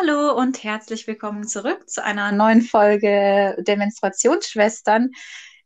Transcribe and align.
Hallo 0.00 0.32
und 0.32 0.64
herzlich 0.64 1.06
willkommen 1.06 1.46
zurück 1.46 1.90
zu 1.90 2.02
einer 2.02 2.32
neuen 2.32 2.62
Folge 2.62 3.54
der 3.58 3.76
Menstruationsschwestern. 3.76 5.10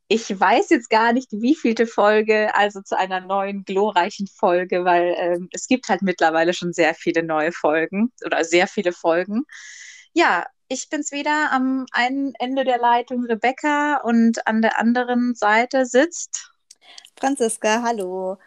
Ich 0.08 0.28
weiß 0.28 0.70
jetzt 0.70 0.90
gar 0.90 1.12
nicht, 1.12 1.28
wie 1.30 1.54
vielte 1.54 1.86
Folge, 1.86 2.52
also 2.52 2.80
zu 2.80 2.98
einer 2.98 3.20
neuen 3.20 3.64
glorreichen 3.64 4.26
Folge, 4.26 4.84
weil 4.84 5.14
ähm, 5.18 5.48
es 5.52 5.68
gibt 5.68 5.88
halt 5.88 6.02
mittlerweile 6.02 6.52
schon 6.52 6.72
sehr 6.72 6.94
viele 6.94 7.22
neue 7.22 7.52
Folgen 7.52 8.12
oder 8.24 8.42
sehr 8.42 8.66
viele 8.66 8.92
Folgen. 8.92 9.44
Ja, 10.14 10.46
ich 10.66 10.88
bin's 10.88 11.12
wieder 11.12 11.52
am 11.52 11.86
einen 11.92 12.32
Ende 12.40 12.64
der 12.64 12.78
Leitung 12.78 13.24
Rebecca 13.26 14.00
und 14.02 14.46
an 14.48 14.62
der 14.62 14.80
anderen 14.80 15.34
Seite 15.36 15.86
sitzt 15.86 16.54
Franziska, 17.18 17.82
hallo. 17.82 18.38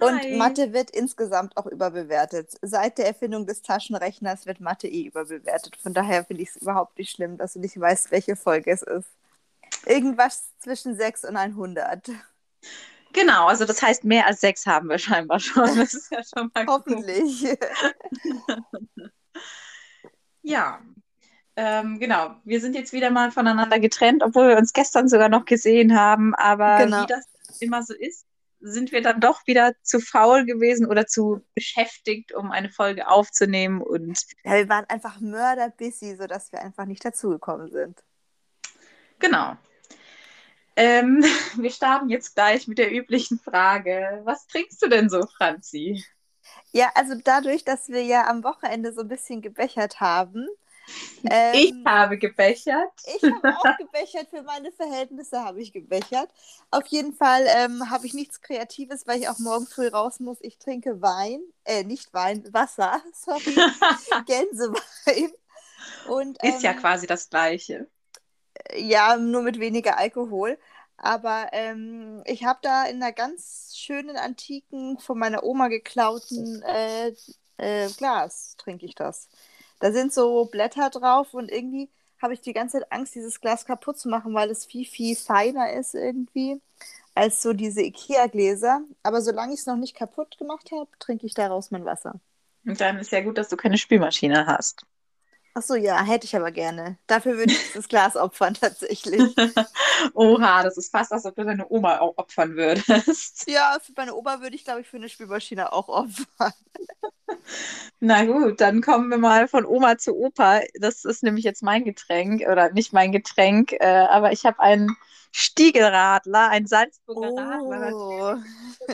Und 0.00 0.20
Hi. 0.20 0.36
Mathe 0.36 0.72
wird 0.72 0.90
insgesamt 0.90 1.56
auch 1.56 1.66
überbewertet. 1.66 2.52
Seit 2.62 2.96
der 2.98 3.06
Erfindung 3.06 3.46
des 3.46 3.60
Taschenrechners 3.60 4.46
wird 4.46 4.60
Mathe 4.60 4.88
eh 4.88 5.02
überbewertet. 5.02 5.76
Von 5.76 5.92
daher 5.92 6.24
finde 6.24 6.42
ich 6.42 6.50
es 6.50 6.56
überhaupt 6.56 6.98
nicht 6.98 7.10
schlimm, 7.10 7.36
dass 7.36 7.52
du 7.52 7.60
nicht 7.60 7.78
weißt, 7.78 8.10
welche 8.10 8.34
Folge 8.34 8.70
es 8.70 8.82
ist. 8.82 9.08
Irgendwas 9.86 10.50
zwischen 10.58 10.96
6 10.96 11.26
und 11.26 11.36
100. 11.36 12.10
Genau, 13.12 13.46
also 13.46 13.64
das 13.64 13.82
heißt, 13.82 14.04
mehr 14.04 14.26
als 14.26 14.40
6 14.40 14.66
haben 14.66 14.88
wir 14.88 14.98
scheinbar 14.98 15.38
schon. 15.38 15.64
Das 15.76 15.94
ist 15.94 16.10
ja 16.10 16.20
schon 16.22 16.50
mal 16.54 16.66
Hoffentlich. 16.66 17.44
ja, 20.42 20.80
ähm, 21.56 21.98
genau. 21.98 22.36
Wir 22.44 22.60
sind 22.60 22.74
jetzt 22.74 22.92
wieder 22.92 23.10
mal 23.10 23.30
voneinander 23.30 23.78
getrennt, 23.78 24.22
obwohl 24.22 24.48
wir 24.48 24.56
uns 24.56 24.72
gestern 24.72 25.08
sogar 25.08 25.28
noch 25.28 25.44
gesehen 25.44 25.98
haben. 25.98 26.34
Aber 26.36 26.78
genau. 26.78 27.02
wie 27.02 27.06
das 27.06 27.26
immer 27.60 27.82
so 27.82 27.92
ist, 27.92 28.24
sind 28.60 28.92
wir 28.92 29.02
dann 29.02 29.20
doch 29.20 29.46
wieder 29.46 29.72
zu 29.82 30.00
faul 30.00 30.44
gewesen 30.44 30.86
oder 30.86 31.06
zu 31.06 31.44
beschäftigt, 31.54 32.32
um 32.32 32.50
eine 32.50 32.70
Folge 32.70 33.08
aufzunehmen. 33.08 33.80
Und 33.80 34.20
ja, 34.44 34.52
wir 34.52 34.68
waren 34.68 34.84
einfach 34.86 35.20
mörderbusy, 35.20 36.16
sodass 36.16 36.52
wir 36.52 36.60
einfach 36.60 36.84
nicht 36.84 37.04
dazugekommen 37.04 37.70
sind. 37.70 38.02
Genau. 39.18 39.56
Ähm, 40.76 41.22
wir 41.56 41.70
starten 41.70 42.08
jetzt 42.08 42.34
gleich 42.34 42.66
mit 42.66 42.78
der 42.78 42.92
üblichen 42.92 43.38
Frage. 43.38 44.20
Was 44.24 44.46
trinkst 44.46 44.82
du 44.82 44.88
denn 44.88 45.08
so, 45.08 45.26
Franzi? 45.36 46.04
Ja, 46.72 46.90
also 46.94 47.14
dadurch, 47.22 47.64
dass 47.64 47.88
wir 47.88 48.02
ja 48.02 48.28
am 48.28 48.44
Wochenende 48.44 48.92
so 48.92 49.02
ein 49.02 49.08
bisschen 49.08 49.42
gebechert 49.42 50.00
haben, 50.00 50.48
ähm, 51.28 51.54
ich 51.54 51.74
habe 51.84 52.18
gebechert. 52.18 52.90
Ich 53.16 53.22
habe 53.22 53.56
auch 53.56 53.76
gebechert, 53.78 54.28
für 54.30 54.42
meine 54.42 54.72
Verhältnisse 54.72 55.42
habe 55.44 55.60
ich 55.60 55.72
gebechert. 55.72 56.30
Auf 56.70 56.86
jeden 56.86 57.12
Fall 57.12 57.46
ähm, 57.48 57.90
habe 57.90 58.06
ich 58.06 58.14
nichts 58.14 58.40
Kreatives, 58.40 59.06
weil 59.06 59.20
ich 59.20 59.28
auch 59.28 59.38
morgen 59.38 59.66
früh 59.66 59.88
raus 59.88 60.20
muss. 60.20 60.38
Ich 60.40 60.58
trinke 60.58 61.00
Wein, 61.02 61.40
äh, 61.64 61.84
nicht 61.84 62.12
Wein, 62.12 62.44
Wasser, 62.52 63.02
sorry, 63.12 63.54
Gänsewein. 64.26 65.32
Und, 66.08 66.38
ähm, 66.42 66.54
Ist 66.54 66.62
ja 66.62 66.72
ähm, 66.72 66.78
quasi 66.78 67.06
das 67.06 67.30
Gleiche. 67.30 67.86
Ja, 68.74 69.16
nur 69.16 69.42
mit 69.42 69.58
weniger 69.58 69.98
Alkohol. 69.98 70.58
Aber 70.96 71.48
ähm, 71.52 72.22
ich 72.26 72.44
habe 72.44 72.58
da 72.62 72.84
in 72.84 73.02
einer 73.02 73.12
ganz 73.12 73.74
schönen 73.74 74.16
antiken, 74.16 74.98
von 74.98 75.18
meiner 75.18 75.44
Oma 75.44 75.68
geklauten 75.68 76.62
äh, 76.62 77.14
äh, 77.56 77.88
Glas, 77.96 78.56
trinke 78.58 78.84
ich 78.84 78.94
das. 78.94 79.28
Da 79.80 79.92
sind 79.92 80.12
so 80.12 80.46
Blätter 80.46 80.90
drauf 80.90 81.34
und 81.34 81.50
irgendwie 81.50 81.90
habe 82.22 82.34
ich 82.34 82.40
die 82.40 82.52
ganze 82.52 82.78
Zeit 82.80 82.92
Angst, 82.92 83.14
dieses 83.14 83.40
Glas 83.40 83.64
kaputt 83.64 83.98
zu 83.98 84.08
machen, 84.08 84.34
weil 84.34 84.50
es 84.50 84.66
viel, 84.66 84.86
viel 84.86 85.16
feiner 85.16 85.72
ist 85.72 85.94
irgendwie 85.94 86.60
als 87.14 87.42
so 87.42 87.52
diese 87.52 87.82
Ikea-Gläser. 87.82 88.82
Aber 89.02 89.22
solange 89.22 89.54
ich 89.54 89.60
es 89.60 89.66
noch 89.66 89.76
nicht 89.76 89.96
kaputt 89.96 90.38
gemacht 90.38 90.70
habe, 90.72 90.90
trinke 90.98 91.26
ich 91.26 91.34
daraus 91.34 91.70
mein 91.70 91.84
Wasser. 91.84 92.20
Und 92.66 92.80
dann 92.80 92.98
ist 92.98 93.12
ja 93.12 93.20
gut, 93.22 93.38
dass 93.38 93.48
du 93.48 93.56
keine 93.56 93.78
Spülmaschine 93.78 94.46
hast. 94.46 94.86
Ach 95.52 95.62
so, 95.62 95.74
ja, 95.74 96.00
hätte 96.04 96.26
ich 96.26 96.36
aber 96.36 96.52
gerne. 96.52 96.96
Dafür 97.08 97.36
würde 97.36 97.52
ich 97.52 97.72
das 97.72 97.88
Glas 97.88 98.16
opfern, 98.16 98.54
tatsächlich. 98.54 99.20
Oha, 100.14 100.62
das 100.62 100.76
ist 100.76 100.92
fast, 100.92 101.12
als 101.12 101.26
ob 101.26 101.34
du 101.34 101.44
deine 101.44 101.68
Oma 101.68 101.98
auch 101.98 102.16
opfern 102.18 102.56
würdest. 102.56 103.44
Ja, 103.50 103.78
für 103.82 103.92
meine 103.96 104.14
Oma 104.14 104.40
würde 104.40 104.54
ich, 104.54 104.64
glaube 104.64 104.82
ich, 104.82 104.88
für 104.88 104.96
eine 104.96 105.08
Spülmaschine 105.08 105.72
auch 105.72 105.88
opfern. 105.88 106.52
Na 108.00 108.24
gut, 108.24 108.60
dann 108.60 108.80
kommen 108.80 109.08
wir 109.08 109.18
mal 109.18 109.48
von 109.48 109.64
Oma 109.66 109.98
zu 109.98 110.16
Opa. 110.16 110.60
Das 110.74 111.04
ist 111.04 111.22
nämlich 111.22 111.44
jetzt 111.44 111.62
mein 111.62 111.84
Getränk, 111.84 112.42
oder 112.48 112.70
nicht 112.70 112.92
mein 112.92 113.10
Getränk, 113.10 113.72
äh, 113.72 114.06
aber 114.08 114.32
ich 114.32 114.44
habe 114.44 114.60
einen 114.60 114.96
Stiegelradler, 115.32 116.48
einen 116.48 116.66
Salzburger 116.66 117.32
oh, 117.32 117.36
Radler. 117.36 118.42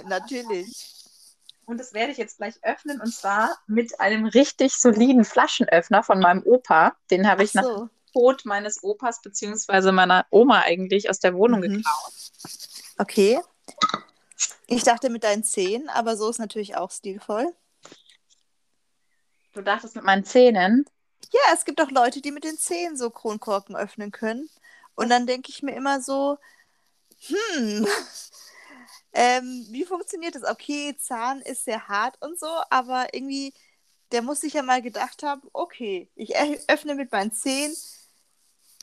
Natürlich. 0.07 0.96
Und 1.67 1.79
das 1.79 1.93
werde 1.93 2.13
ich 2.13 2.19
jetzt 2.19 2.39
gleich 2.39 2.55
öffnen 2.63 3.01
und 3.01 3.13
zwar 3.13 3.59
mit 3.67 4.01
einem 4.01 4.25
richtig 4.25 4.75
soliden 4.77 5.25
Flaschenöffner 5.25 6.05
von 6.05 6.21
meinem 6.21 6.43
Opa. 6.45 6.97
Den 7.11 7.29
habe 7.29 7.43
ich 7.43 7.53
so. 7.53 7.61
nach 7.61 7.89
Tod 8.13 8.45
meines 8.45 8.83
Opas 8.85 9.21
bzw. 9.21 9.91
meiner 9.91 10.27
Oma 10.31 10.63
eigentlich 10.63 11.11
aus 11.11 11.19
der 11.19 11.35
Wohnung 11.35 11.61
mhm. 11.61 11.75
geklaut. 11.75 12.13
Okay. 12.99 13.41
Ich 14.69 14.85
dachte 14.85 15.11
mit 15.11 15.25
deinen 15.25 15.43
Zehen, 15.43 15.89
aber 15.89 16.17
so 16.17 16.31
ist 16.31 16.39
natürlich 16.39 16.77
auch 16.77 16.91
stilvoll. 16.91 17.53
Du 19.53 19.61
dachtest 19.61 19.97
mit 19.97 20.05
meinen 20.05 20.25
Zähnen? 20.25 20.85
Ja, 21.33 21.53
es 21.53 21.65
gibt 21.65 21.81
auch 21.81 21.91
Leute, 21.91 22.21
die 22.21 22.31
mit 22.31 22.45
den 22.45 22.59
Zähnen 22.59 22.97
so 22.97 23.11
Kronkorken 23.11 23.75
öffnen 23.75 24.13
können. 24.13 24.49
Und 24.95 25.09
dann 25.09 25.27
denke 25.27 25.51
ich 25.51 25.63
mir 25.63 25.75
immer 25.75 26.01
so, 26.01 26.39
hm, 27.19 27.87
ähm, 29.17 29.67
wie 29.71 29.85
funktioniert 29.85 30.35
das? 30.35 30.45
Okay, 30.45 30.95
Zahn 30.99 31.41
ist 31.41 31.65
sehr 31.65 31.89
hart 31.89 32.21
und 32.21 32.39
so, 32.39 32.49
aber 32.69 33.15
irgendwie, 33.15 33.55
der 34.13 34.21
muss 34.21 34.43
sich 34.43 34.53
ja 34.53 34.63
mal 34.63 34.83
gedacht 34.83 35.23
haben, 35.23 35.41
okay, 35.55 36.11
ich 36.17 36.35
öffne 36.69 36.95
mit 36.95 37.11
meinen 37.11 37.33
Zähnen 37.33 37.75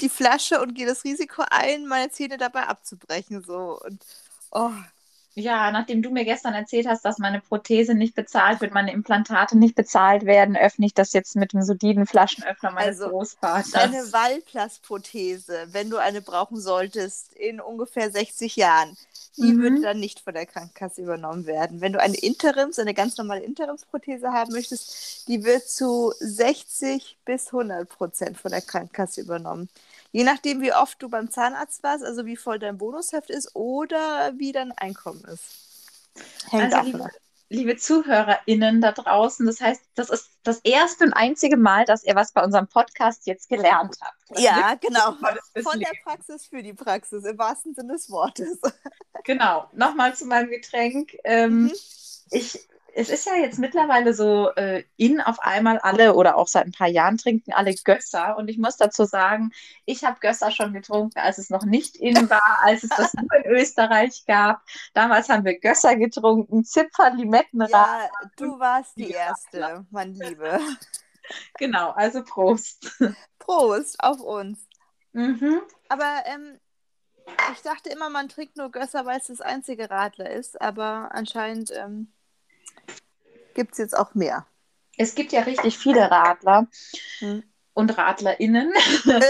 die 0.02 0.10
Flasche 0.10 0.60
und 0.60 0.74
gehe 0.74 0.88
das 0.88 1.04
Risiko 1.04 1.44
ein, 1.52 1.86
meine 1.86 2.10
Zähne 2.10 2.38
dabei 2.38 2.64
abzubrechen. 2.64 3.44
So. 3.44 3.80
Und 3.80 4.04
oh, 4.52 4.72
ja, 5.36 5.72
nachdem 5.72 6.04
du 6.04 6.12
mir 6.12 6.26
gestern 6.26 6.54
erzählt 6.54 6.88
hast, 6.88 7.04
dass 7.06 7.18
meine 7.18 7.42
Prothese 7.42 7.96
nicht 7.96 8.14
bezahlt 8.14 8.62
wird, 8.62 8.72
meine 8.72 8.92
Implantate 8.92 9.58
nicht 9.58 9.74
bezahlt 9.74 10.26
werden, 10.26 10.56
öffne 10.56 10.86
ich 10.86 10.94
das 10.94 11.12
jetzt 11.14 11.36
mit 11.36 11.54
dem 11.54 11.64
soliden 11.64 12.06
Flaschenöffner 12.06 12.72
meines 12.72 13.02
also, 13.02 13.10
Großvaters. 13.10 13.72
Deine 13.72 14.14
Wallplastprothese, 14.14 15.68
wenn 15.72 15.90
du 15.90 15.98
eine 15.98 16.22
brauchen 16.22 16.60
solltest, 16.60 17.34
in 17.34 17.60
ungefähr 17.60 18.12
60 18.12 18.56
Jahren, 18.56 18.96
die 19.38 19.54
mhm. 19.54 19.62
würde 19.62 19.82
dann 19.82 20.00
nicht 20.00 20.20
von 20.20 20.34
der 20.34 20.46
Krankenkasse 20.46 21.02
übernommen 21.02 21.46
werden. 21.46 21.82
Wenn 21.82 21.94
du 21.94 22.00
eine 22.00 22.18
Interims, 22.18 22.78
eine 22.78 22.94
ganz 22.94 23.18
normale 23.18 23.42
Interimsprothese 23.42 24.32
haben 24.32 24.54
möchtest, 24.54 25.28
die 25.28 25.44
wird 25.44 25.68
zu 25.68 26.14
60 26.20 27.18
bis 27.26 27.48
100 27.48 27.90
Prozent 27.90 28.38
von 28.38 28.52
der 28.52 28.62
Krankenkasse 28.62 29.22
übernommen. 29.22 29.70
Je 30.12 30.24
nachdem, 30.24 30.62
wie 30.62 30.74
oft 30.74 31.02
du 31.02 31.10
beim 31.10 31.32
Zahnarzt 31.32 31.82
warst, 31.82 32.04
also 32.04 32.26
wie 32.26 32.38
voll 32.38 32.60
dein 32.60 32.78
Bonusheft 32.78 33.32
ist 33.32 33.56
oder 33.56 34.34
wie 34.38 34.52
dein 34.52 34.72
Einkommen 34.72 35.24
ist. 35.26 35.64
Hängt 36.50 36.74
also, 36.74 36.86
liebe, 36.86 37.10
liebe 37.54 37.78
ZuhörerInnen 37.78 38.82
da 38.82 38.92
draußen, 38.92 39.46
das 39.46 39.62
heißt, 39.62 39.82
das 39.96 40.10
ist 40.10 40.32
das 40.44 40.60
erste 40.64 41.06
und 41.06 41.14
einzige 41.14 41.56
Mal, 41.56 41.86
dass 41.86 42.04
ihr 42.04 42.16
was 42.16 42.34
bei 42.34 42.44
unserem 42.44 42.68
Podcast 42.68 43.28
jetzt 43.28 43.48
gelernt 43.48 43.96
habt. 44.02 44.40
Ja, 44.40 44.76
genau. 44.76 45.16
Von 45.62 45.80
der 45.80 45.92
Praxis 46.04 46.48
für 46.48 46.64
die 46.64 46.74
Praxis, 46.74 47.24
im 47.24 47.38
wahrsten 47.38 47.76
Sinne 47.76 47.94
des 47.94 48.10
Wortes. 48.10 48.60
Genau. 49.24 49.70
Nochmal 49.72 50.14
zu 50.16 50.26
meinem 50.26 50.50
Getränk. 50.50 51.16
Ähm, 51.24 51.64
mhm. 51.64 51.74
Ich 52.32 52.68
es 52.96 53.10
ist 53.10 53.26
ja 53.26 53.36
jetzt 53.36 53.58
mittlerweile 53.58 54.14
so 54.14 54.52
äh, 54.56 54.84
in 54.98 55.20
auf 55.20 55.40
einmal 55.40 55.80
alle 55.80 56.14
oder 56.14 56.38
auch 56.38 56.48
seit 56.48 56.66
ein 56.66 56.72
paar 56.72 56.88
Jahren 56.88 57.18
trinken 57.18 57.52
alle 57.52 57.74
Gösser. 57.74 58.38
Und 58.38 58.50
ich 58.50 58.60
muss 58.60 58.78
dazu 58.78 59.06
sagen, 59.06 59.52
ich 59.86 60.04
habe 60.04 60.20
Gösser 60.20 60.52
schon 60.52 60.74
getrunken, 60.74 61.18
als 61.18 61.40
es 61.40 61.50
noch 61.50 61.66
nicht 61.66 61.96
in 61.96 62.30
war, 62.30 62.60
als 62.62 62.84
es 62.84 62.90
das 62.90 63.14
nur 63.16 63.34
in 63.34 63.52
Österreich 63.52 64.26
gab. 64.28 64.62
Damals 64.94 65.30
haben 65.30 65.44
wir 65.44 65.60
Gösser 65.60 65.96
getrunken, 65.96 66.64
Zipfer, 66.64 67.12
Limettenrad. 67.12 67.72
Ja, 67.72 68.10
du 68.38 68.60
warst 68.60 68.96
die 68.96 69.10
Erste, 69.10 69.86
mein 69.90 70.14
Liebe. 70.14 70.60
Genau, 71.58 71.92
also 71.92 72.22
Prost. 72.22 73.02
Prost 73.40 73.96
auf 74.04 74.20
uns. 74.20 74.68
Mhm. 75.14 75.62
Aber 75.88 76.24
ähm, 76.26 76.60
ich 77.54 77.62
dachte 77.62 77.90
immer, 77.90 78.10
man 78.10 78.28
trinkt 78.28 78.58
nur 78.58 78.70
Gösser, 78.70 79.06
weil 79.06 79.20
es 79.20 79.28
das 79.28 79.40
einzige 79.40 79.90
Radler 79.90 80.30
ist. 80.30 80.60
Aber 80.62 81.12
anscheinend... 81.14 81.72
Ähm 81.72 82.14
gibt 83.54 83.74
es 83.74 83.78
jetzt 83.78 83.98
auch 83.98 84.14
mehr. 84.14 84.46
Es 84.98 85.16
gibt 85.16 85.32
ja 85.32 85.42
richtig 85.42 85.78
viele 85.78 86.10
Radler 86.10 86.68
hm. 87.20 87.44
und 87.74 87.98
RadlerInnen. 87.98 88.72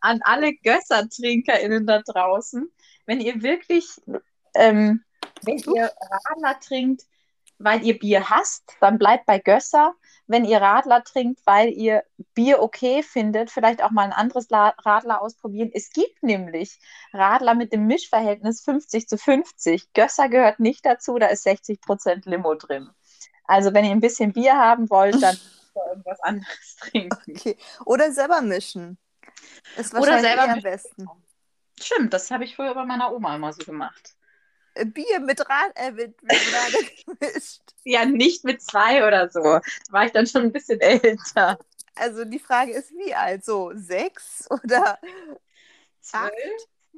An 0.00 0.20
alle 0.22 0.54
GössertrinkerInnen 0.54 1.86
da 1.86 2.02
draußen. 2.02 2.70
Wenn 3.06 3.20
ihr 3.20 3.42
wirklich, 3.42 3.88
ähm, 4.54 5.02
wenn 5.42 5.58
ihr 5.58 5.90
Radler 6.28 6.60
trinkt, 6.60 7.04
weil 7.58 7.82
ihr 7.84 7.98
Bier 7.98 8.28
hasst, 8.28 8.64
dann 8.80 8.98
bleibt 8.98 9.24
bei 9.24 9.38
Gösser 9.38 9.94
wenn 10.26 10.44
ihr 10.44 10.60
Radler 10.60 11.04
trinkt, 11.04 11.40
weil 11.44 11.70
ihr 11.70 12.02
Bier 12.34 12.60
okay 12.60 13.02
findet, 13.02 13.50
vielleicht 13.50 13.82
auch 13.82 13.90
mal 13.90 14.02
ein 14.02 14.12
anderes 14.12 14.48
Radler 14.50 15.22
ausprobieren. 15.22 15.70
Es 15.72 15.90
gibt 15.90 16.22
nämlich 16.22 16.78
Radler 17.12 17.54
mit 17.54 17.72
dem 17.72 17.86
Mischverhältnis 17.86 18.62
50 18.62 19.08
zu 19.08 19.18
50. 19.18 19.92
Gösser 19.92 20.28
gehört 20.28 20.60
nicht 20.60 20.84
dazu, 20.84 21.18
da 21.18 21.26
ist 21.26 21.44
60 21.44 21.80
Prozent 21.80 22.26
Limo 22.26 22.54
drin. 22.54 22.90
Also 23.44 23.72
wenn 23.72 23.84
ihr 23.84 23.92
ein 23.92 24.00
bisschen 24.00 24.32
Bier 24.32 24.56
haben 24.56 24.90
wollt, 24.90 25.22
dann 25.22 25.38
was 26.04 26.20
anderes 26.20 26.76
trinken. 26.80 27.36
Okay. 27.36 27.56
Oder 27.84 28.12
selber 28.12 28.40
mischen. 28.40 28.98
Ist 29.76 29.92
Oder 29.92 30.00
wahrscheinlich 30.00 30.26
selber 30.26 30.46
eh 30.46 30.50
am 30.50 30.60
besten. 30.60 31.08
Stimmt, 31.80 32.12
das 32.14 32.30
habe 32.30 32.44
ich 32.44 32.56
früher 32.56 32.74
bei 32.74 32.84
meiner 32.84 33.12
Oma 33.12 33.36
immer 33.36 33.52
so 33.52 33.64
gemacht. 33.64 34.16
Bier 34.84 35.20
mit 35.20 35.40
Rad, 35.40 35.72
äh, 35.74 35.92
mit, 35.92 36.22
mit 36.22 37.06
gemischt. 37.20 37.62
Ja, 37.84 38.04
nicht 38.04 38.44
mit 38.44 38.62
zwei 38.62 39.06
oder 39.06 39.30
so. 39.30 39.42
Da 39.42 39.60
war 39.90 40.04
ich 40.06 40.12
dann 40.12 40.26
schon 40.26 40.42
ein 40.42 40.52
bisschen 40.52 40.80
älter. 40.80 41.58
Also 41.94 42.24
die 42.24 42.38
Frage 42.38 42.72
ist, 42.72 42.90
wie 42.92 43.14
alt? 43.14 43.44
So 43.44 43.72
sechs 43.74 44.46
oder 44.50 44.98
Zwölf, 46.00 46.32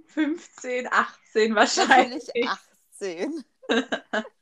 15, 0.08 0.88
18 0.92 1.54
wahrscheinlich. 1.54 2.26
natürlich 2.26 2.48
18? 3.00 3.44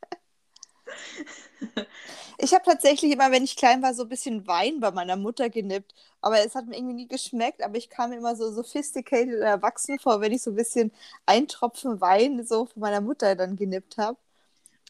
Ich 2.39 2.53
habe 2.55 2.65
tatsächlich 2.65 3.13
immer, 3.13 3.31
wenn 3.31 3.45
ich 3.45 3.57
klein 3.57 3.83
war, 3.83 3.95
so 3.95 4.03
ein 4.03 4.09
bisschen 4.09 4.47
Wein 4.47 4.81
bei 4.81 4.91
meiner 4.91 5.17
Mutter 5.17 5.49
genippt. 5.49 5.95
Aber 6.21 6.39
es 6.45 6.55
hat 6.55 6.67
mir 6.67 6.77
irgendwie 6.77 6.95
nie 6.95 7.09
geschmeckt. 7.09 7.63
Aber 7.63 7.77
ich 7.77 7.89
kam 7.89 8.11
mir 8.11 8.17
immer 8.17 8.37
so 8.37 8.53
sophisticated 8.53 9.35
und 9.37 9.43
erwachsen 9.43 9.99
vor, 9.99 10.21
wenn 10.21 10.33
ich 10.33 10.43
so 10.43 10.51
ein 10.51 10.57
bisschen 10.57 10.93
ein 11.25 11.49
Tropfen 11.49 12.01
Wein 12.01 12.45
so 12.47 12.67
von 12.67 12.81
meiner 12.81 13.01
Mutter 13.01 13.35
dann 13.37 13.57
genippt 13.57 13.97
habe. 13.97 14.19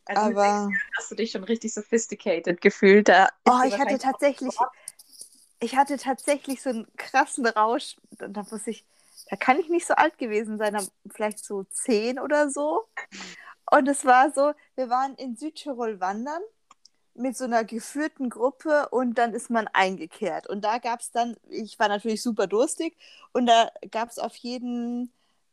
Also 0.06 0.28
mit 0.28 0.37
Aber- 0.37 0.43
sechs 0.43 0.54
Jahren 0.60 0.81
hast 0.98 1.10
du 1.10 1.14
dich 1.14 1.31
schon 1.31 1.44
richtig 1.44 1.72
sophisticated 1.75 2.60
gefühlt. 2.60 3.08
Da 3.08 3.28
Oh, 3.48 3.60
ich 3.66 3.78
hatte 3.78 3.98
tatsächlich, 3.98 4.54
ich 5.60 5.76
hatte 5.76 5.96
tatsächlich 5.98 6.62
so 6.62 6.70
einen 6.70 6.87
krassen 6.96 7.46
Rausch. 7.46 7.96
Da 8.19 8.44
muss 8.50 8.66
ich, 8.66 8.84
da 9.31 9.37
kann 9.37 9.58
ich 9.60 9.69
nicht 9.69 9.87
so 9.87 9.94
alt 9.94 10.19
gewesen 10.19 10.58
sein, 10.58 10.76
vielleicht 11.10 11.44
so 11.44 11.64
zehn 11.64 12.19
oder 12.19 12.50
so. 12.50 12.87
Und 13.71 13.89
es 13.89 14.05
war 14.05 14.33
so, 14.33 14.53
wir 14.77 14.89
waren 14.91 15.15
in 15.17 15.37
Südtirol 15.37 16.01
wandern 16.01 16.43
mit 17.15 17.37
so 17.37 17.45
einer 17.45 17.65
geführten 17.65 18.29
Gruppe 18.31 18.89
und 18.91 19.17
dann 19.17 19.35
ist 19.35 19.51
man 19.51 19.69
eingekehrt. 19.73 20.47
Und 20.47 20.63
da 20.65 20.79
gab 20.79 21.01
es 21.01 21.11
dann, 21.11 21.37
ich 21.49 21.79
war 21.79 21.89
natürlich 21.89 22.23
super 22.23 22.47
durstig 22.47 22.97
und 23.33 23.47
da 23.47 23.71
gab 23.91 24.11
es 24.11 24.19
auf 24.19 24.37
jedem 24.37 25.11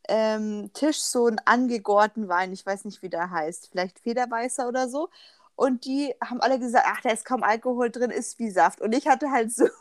ähm, 0.09 0.71
Tisch 0.73 0.99
so 0.99 1.27
einen 1.27 1.39
angegorten 1.45 2.27
Wein, 2.27 2.51
ich 2.53 2.65
weiß 2.65 2.85
nicht, 2.85 3.01
wie 3.01 3.09
der 3.09 3.31
heißt, 3.31 3.69
vielleicht 3.71 3.99
Federweißer 3.99 4.67
oder 4.67 4.89
so. 4.89 5.09
Und 5.55 5.85
die 5.85 6.13
haben 6.21 6.41
alle 6.41 6.59
gesagt, 6.59 6.85
ach, 6.89 7.01
da 7.01 7.11
ist 7.11 7.25
kaum 7.25 7.43
Alkohol 7.43 7.91
drin, 7.91 8.09
ist 8.11 8.39
wie 8.39 8.49
Saft. 8.49 8.81
Und 8.81 8.93
ich 8.93 9.07
hatte 9.07 9.31
halt 9.31 9.51
super, 9.55 9.71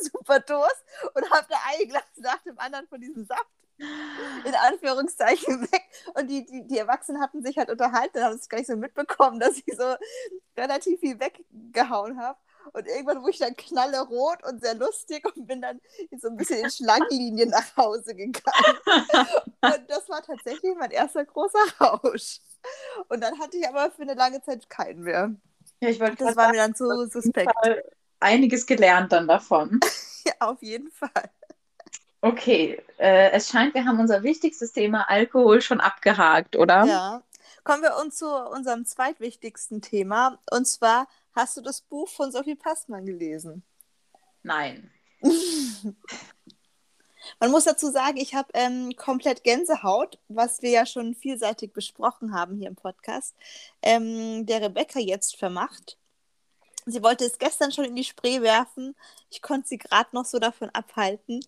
super 0.00 0.40
Durst 0.40 0.84
und 1.14 1.30
habe 1.30 1.46
da 1.48 1.56
ein 1.70 1.88
Glas 1.88 2.04
nach 2.18 2.42
dem 2.42 2.58
anderen 2.58 2.86
von 2.86 3.00
diesem 3.00 3.24
Saft 3.24 3.48
in 4.44 4.54
Anführungszeichen 4.54 5.62
weg. 5.62 5.82
Und 6.14 6.28
die, 6.28 6.44
die, 6.44 6.66
die 6.66 6.78
Erwachsenen 6.78 7.20
hatten 7.20 7.42
sich 7.42 7.58
halt 7.58 7.70
unterhalten 7.70 8.18
und 8.18 8.24
haben 8.24 8.36
es 8.36 8.48
gar 8.48 8.58
nicht 8.58 8.68
so 8.68 8.76
mitbekommen, 8.76 9.40
dass 9.40 9.56
ich 9.56 9.64
so 9.76 9.94
relativ 10.56 11.00
viel 11.00 11.18
weggehauen 11.20 12.20
habe. 12.20 12.38
Und 12.72 12.86
irgendwann 12.86 13.20
wurde 13.20 13.32
ich 13.32 13.38
dann 13.38 13.56
knallerot 13.56 14.44
und 14.44 14.62
sehr 14.62 14.74
lustig 14.74 15.24
und 15.24 15.46
bin 15.46 15.60
dann 15.60 15.80
so 16.20 16.28
ein 16.28 16.36
bisschen 16.36 16.60
in 16.60 16.70
Schlangenlinien 16.70 17.50
nach 17.50 17.76
Hause 17.76 18.14
gegangen. 18.14 18.78
Und 19.64 19.84
das 19.88 20.08
war 20.08 20.22
tatsächlich 20.22 20.74
mein 20.78 20.92
erster 20.92 21.24
großer 21.24 21.58
Rausch. 21.80 22.38
Und 23.08 23.20
dann 23.20 23.38
hatte 23.40 23.56
ich 23.56 23.68
aber 23.68 23.90
für 23.90 24.02
eine 24.02 24.14
lange 24.14 24.40
Zeit 24.42 24.70
keinen 24.70 25.02
mehr. 25.02 25.34
Ja, 25.80 25.88
ich 25.88 25.98
wollte 26.00 26.16
Das 26.18 26.36
war 26.36 26.44
sagen, 26.44 26.52
mir 26.52 26.58
dann 26.58 26.74
zu 26.74 27.08
suspekt. 27.08 27.52
Einiges 28.20 28.66
gelernt 28.66 29.12
dann 29.12 29.26
davon. 29.28 29.80
Ja, 30.24 30.34
auf 30.38 30.62
jeden 30.62 30.88
Fall. 30.92 31.30
Okay, 32.24 32.80
äh, 32.98 33.32
es 33.32 33.48
scheint, 33.48 33.74
wir 33.74 33.84
haben 33.84 33.98
unser 33.98 34.22
wichtigstes 34.22 34.72
Thema 34.72 35.10
Alkohol 35.10 35.60
schon 35.60 35.80
abgehakt, 35.80 36.54
oder? 36.54 36.84
Ja. 36.84 37.22
Kommen 37.64 37.82
wir 37.82 37.96
uns 37.96 38.16
zu 38.16 38.28
unserem 38.28 38.86
zweitwichtigsten 38.86 39.82
Thema. 39.82 40.38
Und 40.50 40.66
zwar, 40.66 41.08
hast 41.34 41.56
du 41.56 41.60
das 41.62 41.80
Buch 41.80 42.08
von 42.08 42.30
Sophie 42.30 42.54
Passmann 42.54 43.06
gelesen? 43.06 43.64
Nein. 44.44 44.92
Man 47.40 47.50
muss 47.50 47.64
dazu 47.64 47.90
sagen, 47.90 48.18
ich 48.18 48.36
habe 48.36 48.50
ähm, 48.54 48.94
komplett 48.96 49.42
Gänsehaut, 49.42 50.20
was 50.28 50.62
wir 50.62 50.70
ja 50.70 50.86
schon 50.86 51.14
vielseitig 51.14 51.72
besprochen 51.72 52.34
haben 52.34 52.56
hier 52.56 52.68
im 52.68 52.76
Podcast, 52.76 53.34
ähm, 53.82 54.46
der 54.46 54.62
Rebecca 54.62 55.00
jetzt 55.00 55.36
vermacht. 55.36 55.98
Sie 56.86 57.02
wollte 57.02 57.24
es 57.24 57.38
gestern 57.38 57.72
schon 57.72 57.84
in 57.84 57.96
die 57.96 58.04
Spree 58.04 58.42
werfen. 58.42 58.94
Ich 59.30 59.42
konnte 59.42 59.68
sie 59.68 59.78
gerade 59.78 60.10
noch 60.12 60.24
so 60.24 60.38
davon 60.38 60.70
abhalten. 60.70 61.40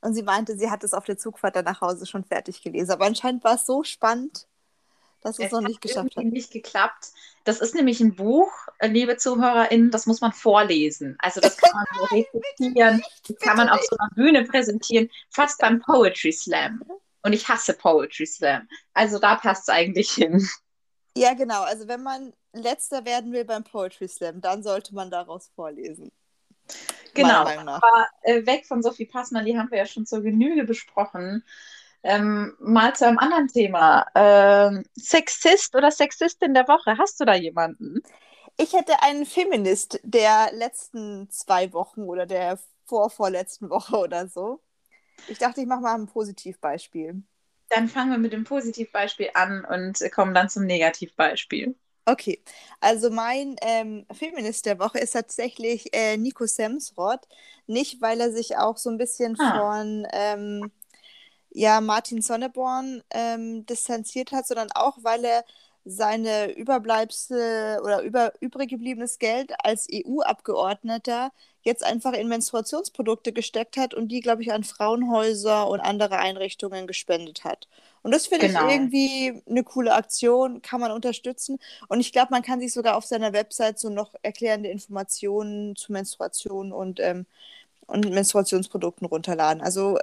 Und 0.00 0.14
sie 0.14 0.22
meinte, 0.22 0.56
sie 0.56 0.70
hat 0.70 0.84
es 0.84 0.94
auf 0.94 1.04
der 1.04 1.18
Zugfahrt 1.18 1.56
dann 1.56 1.64
nach 1.64 1.80
Hause 1.80 2.06
schon 2.06 2.24
fertig 2.24 2.62
gelesen. 2.62 2.92
Aber 2.92 3.06
anscheinend 3.06 3.42
war 3.44 3.56
es 3.56 3.66
so 3.66 3.82
spannend, 3.82 4.46
dass 5.22 5.36
sie 5.36 5.44
es 5.44 5.52
noch 5.52 5.60
nicht 5.60 5.80
geschafft 5.80 6.16
hat. 6.16 6.24
nicht 6.24 6.52
geklappt. 6.52 7.08
Das 7.44 7.60
ist 7.60 7.74
nämlich 7.74 8.00
ein 8.00 8.14
Buch, 8.14 8.52
äh, 8.78 8.86
liebe 8.86 9.16
ZuhörerInnen, 9.16 9.90
das 9.90 10.06
muss 10.06 10.20
man 10.20 10.32
vorlesen. 10.32 11.16
Also 11.18 11.40
das 11.40 11.56
kann 11.56 11.72
man 11.74 11.86
so 11.94 12.04
rezitieren, 12.14 13.02
das 13.26 13.36
kann 13.38 13.56
man 13.56 13.68
auf 13.68 13.82
so 13.82 13.96
einer 13.98 14.10
Bühne 14.14 14.44
präsentieren, 14.44 15.10
fast 15.30 15.58
beim 15.60 15.80
Poetry 15.80 16.32
Slam. 16.32 16.82
Und 17.22 17.32
ich 17.32 17.48
hasse 17.48 17.74
Poetry 17.74 18.26
Slam. 18.26 18.68
Also 18.94 19.18
da 19.18 19.34
passt 19.34 19.62
es 19.62 19.68
eigentlich 19.70 20.10
hin. 20.10 20.48
Ja, 21.16 21.34
genau. 21.34 21.62
Also 21.62 21.88
wenn 21.88 22.02
man 22.02 22.32
letzter 22.52 23.04
werden 23.04 23.32
will 23.32 23.44
beim 23.44 23.64
Poetry 23.64 24.06
Slam, 24.06 24.40
dann 24.40 24.62
sollte 24.62 24.94
man 24.94 25.10
daraus 25.10 25.50
vorlesen. 25.56 26.12
Genau. 27.14 27.44
Aber 27.44 28.06
äh, 28.22 28.46
weg 28.46 28.66
von 28.66 28.82
Sophie 28.82 29.06
Passmann, 29.06 29.44
die 29.44 29.58
haben 29.58 29.70
wir 29.70 29.78
ja 29.78 29.86
schon 29.86 30.06
zur 30.06 30.22
Genüge 30.22 30.64
besprochen. 30.64 31.44
Ähm, 32.02 32.54
mal 32.60 32.94
zu 32.94 33.06
einem 33.06 33.18
anderen 33.18 33.48
Thema. 33.48 34.06
Ähm, 34.14 34.84
Sexist 34.94 35.74
oder 35.74 35.90
Sexistin 35.90 36.54
der 36.54 36.68
Woche. 36.68 36.96
Hast 36.96 37.18
du 37.20 37.24
da 37.24 37.34
jemanden? 37.34 38.02
Ich 38.56 38.72
hätte 38.72 39.02
einen 39.02 39.26
Feminist 39.26 40.00
der 40.02 40.50
letzten 40.52 41.28
zwei 41.30 41.72
Wochen 41.72 42.02
oder 42.02 42.26
der 42.26 42.58
vorvorletzten 42.86 43.70
Woche 43.70 43.96
oder 43.96 44.28
so. 44.28 44.60
Ich 45.28 45.38
dachte, 45.38 45.60
ich 45.60 45.66
mache 45.66 45.80
mal 45.80 45.94
ein 45.94 46.06
Positivbeispiel. 46.06 47.22
Dann 47.68 47.88
fangen 47.88 48.12
wir 48.12 48.18
mit 48.18 48.32
dem 48.32 48.44
Positivbeispiel 48.44 49.30
an 49.34 49.64
und 49.64 50.00
kommen 50.12 50.34
dann 50.34 50.48
zum 50.48 50.64
Negativbeispiel. 50.64 51.74
Okay, 52.08 52.42
also 52.80 53.10
mein 53.10 53.56
ähm, 53.60 54.06
Feminist 54.12 54.64
der 54.64 54.78
Woche 54.78 54.98
ist 54.98 55.12
tatsächlich 55.12 55.94
äh, 55.94 56.16
Nico 56.16 56.46
Semsrott. 56.46 57.28
Nicht, 57.66 58.00
weil 58.00 58.18
er 58.20 58.32
sich 58.32 58.56
auch 58.56 58.78
so 58.78 58.88
ein 58.88 58.96
bisschen 58.96 59.36
Ah. 59.38 59.52
von 59.52 60.06
ähm, 60.12 60.72
ja, 61.50 61.80
Martin 61.80 62.22
Sonneborn 62.22 63.02
ähm, 63.10 63.66
distanziert 63.66 64.32
hat, 64.32 64.46
sondern 64.46 64.70
auch, 64.74 64.98
weil 65.02 65.24
er 65.24 65.44
seine 65.84 66.52
Überbleibsel 66.52 67.80
oder 67.82 68.02
über, 68.02 68.32
übrig 68.40 68.70
gebliebenes 68.70 69.18
Geld 69.18 69.52
als 69.64 69.88
EU-Abgeordneter 69.90 71.32
jetzt 71.68 71.84
einfach 71.84 72.14
in 72.14 72.28
Menstruationsprodukte 72.28 73.32
gesteckt 73.32 73.78
hat 73.78 73.94
und 73.94 74.08
die, 74.10 74.20
glaube 74.22 74.42
ich, 74.42 74.52
an 74.52 74.64
Frauenhäuser 74.64 75.68
und 75.68 75.80
andere 75.80 76.18
Einrichtungen 76.18 76.88
gespendet 76.88 77.44
hat. 77.44 77.68
Und 78.02 78.12
das 78.12 78.26
finde 78.28 78.46
Genau. 78.46 78.60
ich 78.68 78.74
irgendwie 78.74 79.42
eine 79.48 79.64
coole 79.64 79.94
Aktion, 79.94 80.62
kann 80.62 80.80
man 80.80 80.92
unterstützen. 80.92 81.58
Und 81.88 82.00
ich 82.00 82.12
glaube, 82.12 82.28
man 82.32 82.42
kann 82.42 82.60
sich 82.60 82.74
sogar 82.74 82.96
auf 82.96 83.06
seiner 83.06 83.32
Website 83.34 83.78
so 83.80 83.90
noch 83.90 84.14
erklärende 84.22 84.70
Informationen 84.70 85.76
zu 85.76 85.92
Menstruation 85.92 86.72
und, 86.72 87.00
ähm, 87.00 87.26
und 87.88 88.10
Menstruationsprodukten 88.10 89.06
runterladen. 89.08 89.62
Also 89.62 89.98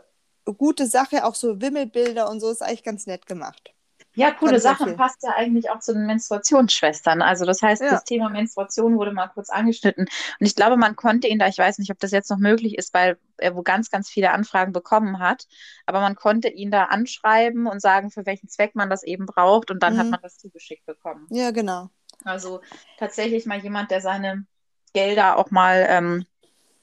gute 0.58 0.88
Sache, 0.88 1.26
auch 1.26 1.36
so 1.36 1.62
Wimmelbilder 1.62 2.30
und 2.32 2.42
so 2.42 2.52
ist 2.52 2.64
eigentlich 2.64 2.84
ganz 2.86 3.08
nett 3.08 3.28
gemacht. 3.28 3.75
Ja, 4.16 4.32
coole 4.32 4.60
Sache 4.60 4.94
passt 4.94 5.24
ja 5.24 5.32
eigentlich 5.36 5.70
auch 5.70 5.80
zu 5.80 5.94
den 5.94 6.06
Menstruationsschwestern. 6.06 7.22
Also 7.22 7.46
das 7.46 7.62
heißt, 7.62 7.82
Ja. 7.82 7.92
das 7.92 8.04
Thema 8.06 8.30
Menstruation 8.30 8.98
wurde 8.98 9.12
mal 9.12 9.28
kurz 9.28 9.50
angeschnitten. 9.50 10.06
Und 10.40 10.46
ich 10.46 10.56
glaube, 10.56 10.78
man 10.78 10.96
konnte 10.96 11.28
ihn 11.28 11.40
da, 11.40 11.48
ich 11.48 11.58
weiß 11.58 11.78
nicht, 11.80 11.92
ob 11.92 12.00
das 12.00 12.12
jetzt 12.12 12.30
noch 12.30 12.38
möglich 12.38 12.78
ist, 12.78 12.94
weil 12.94 13.18
er 13.38 13.56
wo 13.56 13.62
ganz, 13.62 13.92
ganz 13.92 14.10
viele 14.10 14.32
Anfragen 14.32 14.72
bekommen 14.72 15.20
hat, 15.20 15.48
aber 15.86 16.00
man 16.00 16.16
konnte 16.16 16.48
ihn 16.48 16.72
da 16.72 16.86
anschreiben 16.86 17.68
und 17.68 17.82
sagen, 17.82 18.10
für 18.12 18.26
welchen 18.26 18.48
Zweck 18.48 18.76
man 18.76 18.90
das 18.90 19.04
eben 19.04 19.26
braucht 19.26 19.72
und 19.72 19.84
dann 19.84 19.98
hat 19.98 20.06
Mhm. 20.06 20.12
man 20.12 20.20
das 20.22 20.38
zugeschickt 20.38 20.86
bekommen. 20.86 21.28
Ja, 21.30 21.52
genau. 21.52 21.90
Also 22.24 22.62
tatsächlich 22.98 23.46
mal 23.46 23.60
jemand, 23.60 23.92
der 23.92 24.02
seine 24.02 24.46
Gelder 24.94 25.38
auch 25.38 25.52
mal 25.52 25.86
ähm, 25.90 26.26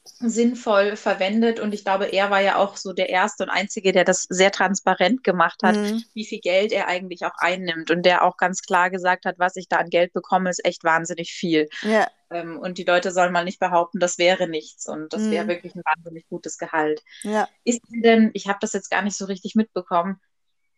sinnvoll 0.04 0.96
verwendet. 0.96 1.60
Und 1.60 1.74
ich 1.74 1.84
glaube, 1.84 2.06
er 2.06 2.30
war 2.30 2.40
ja 2.40 2.56
auch 2.56 2.76
so 2.76 2.92
der 2.92 3.08
Erste 3.08 3.44
und 3.44 3.50
Einzige, 3.50 3.92
der 3.92 4.04
das 4.04 4.22
sehr 4.28 4.50
transparent 4.52 5.24
gemacht 5.24 5.62
hat, 5.62 5.76
Mhm. 5.76 6.02
wie 6.14 6.24
viel 6.26 6.40
Geld 6.40 6.72
er 6.72 6.88
eigentlich 6.88 7.24
auch 7.24 7.34
einnimmt 7.38 7.90
und 7.90 8.02
der 8.04 8.24
auch 8.24 8.36
ganz 8.36 8.62
klar 8.62 8.90
gesagt 8.90 9.24
hat, 9.24 9.38
was 9.38 9.56
ich 9.56 9.68
da 9.68 9.76
an 9.78 9.90
Geld 9.90 10.12
bekomme, 10.12 10.50
ist 10.50 10.64
echt 10.64 10.84
wahnsinnig 10.84 11.32
viel. 11.32 11.68
Ja, 11.82 12.08
Ähm, 12.30 12.58
und 12.58 12.78
die 12.78 12.84
Leute 12.84 13.12
sollen 13.12 13.30
mal 13.32 13.44
nicht 13.44 13.60
behaupten, 13.60 14.00
das 14.00 14.16
wäre 14.16 14.48
nichts 14.48 14.88
und 14.88 15.12
das 15.12 15.30
wäre 15.30 15.44
Mhm. 15.44 15.48
wirklich 15.48 15.74
ein 15.74 15.82
wahnsinnig 15.84 16.26
gutes 16.28 16.56
Gehalt. 16.56 17.02
ja. 17.24 17.46
Ist 17.64 17.82
denn, 17.90 18.30
ich 18.32 18.48
habe 18.48 18.58
das 18.60 18.72
jetzt 18.72 18.90
gar 18.90 19.02
nicht 19.02 19.16
so 19.18 19.26
richtig 19.26 19.54
mitbekommen, 19.54 20.18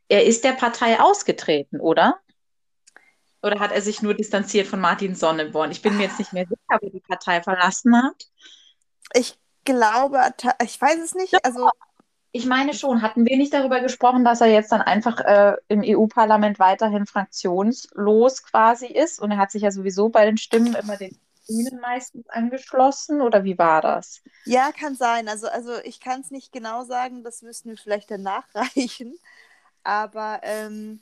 er 0.09 0.25
ist 0.25 0.43
der 0.45 0.53
Partei 0.53 0.99
ausgetreten, 1.01 1.81
oder? 1.81 2.19
Oder 3.43 3.61
hat 3.61 3.73
er 3.73 3.83
sich 3.83 4.03
nur 4.03 4.15
distanziert 4.15 4.67
von 4.67 4.81
Martin 4.81 5.15
Sonneborn? 5.15 5.71
Ich 5.71 5.81
bin 5.83 5.97
mir 5.97 6.05
jetzt 6.05 6.19
nicht 6.19 6.33
mehr 6.33 6.45
sicher, 6.47 6.59
ob 6.75 6.83
er 6.83 6.91
die 6.91 7.01
Partei 7.01 7.43
verlassen 7.43 7.95
hat. 7.97 8.27
Ich 9.15 9.39
glaube, 9.65 10.21
ich 10.63 10.81
weiß 10.81 11.01
es 11.01 11.15
nicht. 11.15 11.45
Also, 11.45 11.71
Ich 12.33 12.47
meine 12.47 12.75
schon, 12.75 13.01
hatten 13.03 13.25
wir 13.27 13.37
nicht 13.37 13.55
darüber 13.55 13.81
gesprochen, 13.81 14.25
dass 14.25 14.41
er 14.41 14.49
jetzt 14.49 14.73
dann 14.73 14.83
einfach 14.83 15.21
äh, 15.21 15.57
im 15.69 15.83
EU-Parlament 15.83 16.59
weiterhin 16.59 17.07
fraktionslos 17.07 18.43
quasi 18.43 18.87
ist? 18.89 19.21
Und 19.21 19.31
er 19.31 19.39
hat 19.39 19.51
sich 19.53 19.63
ja 19.63 19.71
sowieso 19.71 20.09
bei 20.11 20.25
den 20.27 20.37
Stimmen 20.37 20.75
immer 20.75 20.97
den 20.97 21.17
Grünen 21.47 21.81
meistens 21.81 22.29
angeschlossen 22.29 23.21
oder 23.21 23.45
wie 23.45 23.57
war 23.59 23.81
das? 23.81 24.23
Ja, 24.45 24.73
kann 24.73 24.95
sein. 24.95 25.29
Also, 25.29 25.49
also 25.49 25.79
ich 25.85 26.01
kann 26.01 26.21
es 26.21 26.31
nicht 26.31 26.53
genau 26.53 26.85
sagen, 26.85 27.25
das 27.25 27.43
müssten 27.43 27.71
wir 27.71 27.79
vielleicht 27.79 28.11
dann 28.11 28.23
nachreichen. 28.23 29.19
Aber 29.85 30.41
ähm, 30.45 31.01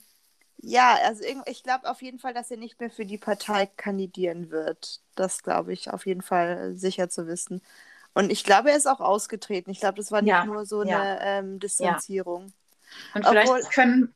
ja, 0.59 0.97
also 1.05 1.25
ich 1.47 1.63
glaube 1.65 1.91
auf 1.91 2.03
jeden 2.03 2.19
Fall, 2.21 2.35
dass 2.35 2.51
er 2.51 2.59
nicht 2.59 2.81
mehr 2.81 2.91
für 2.91 3.07
die 3.07 3.19
Partei 3.19 3.67
kandidieren 3.67 4.51
wird. 4.51 5.03
Das 5.17 5.43
glaube 5.43 5.73
ich 5.75 5.91
auf 5.91 6.07
jeden 6.07 6.23
Fall 6.23 6.75
sicher 6.77 7.09
zu 7.11 7.27
wissen. 7.29 7.63
Und 8.15 8.31
ich 8.31 8.45
glaube, 8.45 8.71
er 8.71 8.77
ist 8.77 8.87
auch 8.87 9.01
ausgetreten. 9.01 9.71
Ich 9.71 9.81
glaube, 9.81 9.97
das 9.97 10.13
war 10.13 10.23
nicht 10.23 10.31
ja, 10.31 10.45
nur 10.45 10.67
so 10.67 10.83
ja. 10.85 11.01
eine 11.01 11.19
ähm, 11.23 11.59
Distanzierung. 11.59 12.53
Und 13.15 13.27
vielleicht 13.27 13.51
Obwohl, 13.51 13.63
können, 13.73 14.15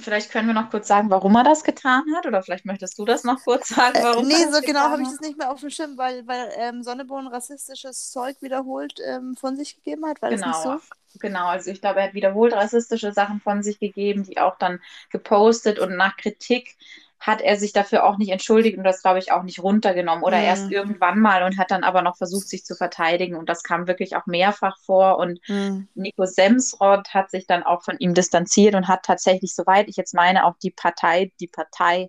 Vielleicht 0.00 0.30
können 0.30 0.46
wir 0.46 0.54
noch 0.54 0.70
kurz 0.70 0.86
sagen, 0.88 1.10
warum 1.10 1.34
er 1.36 1.44
das 1.44 1.64
getan 1.64 2.04
hat, 2.14 2.26
oder 2.26 2.42
vielleicht 2.42 2.64
möchtest 2.64 2.98
du 2.98 3.04
das 3.04 3.24
noch 3.24 3.42
kurz 3.42 3.68
sagen, 3.68 3.96
äh, 3.96 4.02
warum 4.02 4.24
äh, 4.24 4.28
Nee, 4.28 4.52
so 4.52 4.60
genau 4.60 4.80
habe 4.80 5.02
ich 5.02 5.08
das 5.08 5.20
nicht 5.20 5.38
mehr 5.38 5.50
auf 5.50 5.60
dem 5.60 5.70
Schirm, 5.70 5.96
weil, 5.98 6.26
weil 6.26 6.50
ähm, 6.56 6.82
Sonneborn 6.82 7.26
rassistisches 7.26 8.10
Zeug 8.10 8.36
wiederholt 8.40 9.00
ähm, 9.04 9.36
von 9.36 9.56
sich 9.56 9.76
gegeben 9.76 10.06
hat. 10.06 10.22
War 10.22 10.30
genau. 10.30 10.62
so? 10.62 10.80
Genau, 11.18 11.46
also 11.46 11.70
ich 11.70 11.80
glaube, 11.80 12.00
er 12.00 12.08
hat 12.08 12.14
wiederholt 12.14 12.52
rassistische 12.52 13.12
Sachen 13.12 13.40
von 13.40 13.62
sich 13.62 13.80
gegeben, 13.80 14.24
die 14.24 14.38
auch 14.38 14.56
dann 14.58 14.80
gepostet 15.10 15.78
und 15.78 15.96
nach 15.96 16.16
Kritik 16.16 16.76
hat 17.20 17.40
er 17.40 17.56
sich 17.56 17.72
dafür 17.72 18.04
auch 18.04 18.16
nicht 18.16 18.30
entschuldigt 18.30 18.78
und 18.78 18.84
das, 18.84 19.02
glaube 19.02 19.18
ich, 19.18 19.32
auch 19.32 19.42
nicht 19.42 19.62
runtergenommen 19.62 20.22
oder 20.22 20.38
mhm. 20.38 20.44
erst 20.44 20.70
irgendwann 20.70 21.18
mal 21.18 21.42
und 21.42 21.58
hat 21.58 21.70
dann 21.70 21.84
aber 21.84 22.02
noch 22.02 22.16
versucht, 22.16 22.48
sich 22.48 22.64
zu 22.64 22.74
verteidigen. 22.74 23.34
Und 23.34 23.48
das 23.48 23.62
kam 23.62 23.88
wirklich 23.88 24.16
auch 24.16 24.26
mehrfach 24.26 24.78
vor. 24.84 25.18
Und 25.18 25.40
mhm. 25.48 25.88
Nico 25.94 26.26
Semsrott 26.26 27.08
hat 27.14 27.30
sich 27.30 27.46
dann 27.46 27.62
auch 27.64 27.82
von 27.82 27.98
ihm 27.98 28.14
distanziert 28.14 28.74
und 28.74 28.88
hat 28.88 29.02
tatsächlich, 29.02 29.54
soweit 29.54 29.88
ich 29.88 29.96
jetzt 29.96 30.14
meine, 30.14 30.44
auch 30.44 30.56
die 30.62 30.70
Partei, 30.70 31.32
die 31.40 31.48
Partei 31.48 32.08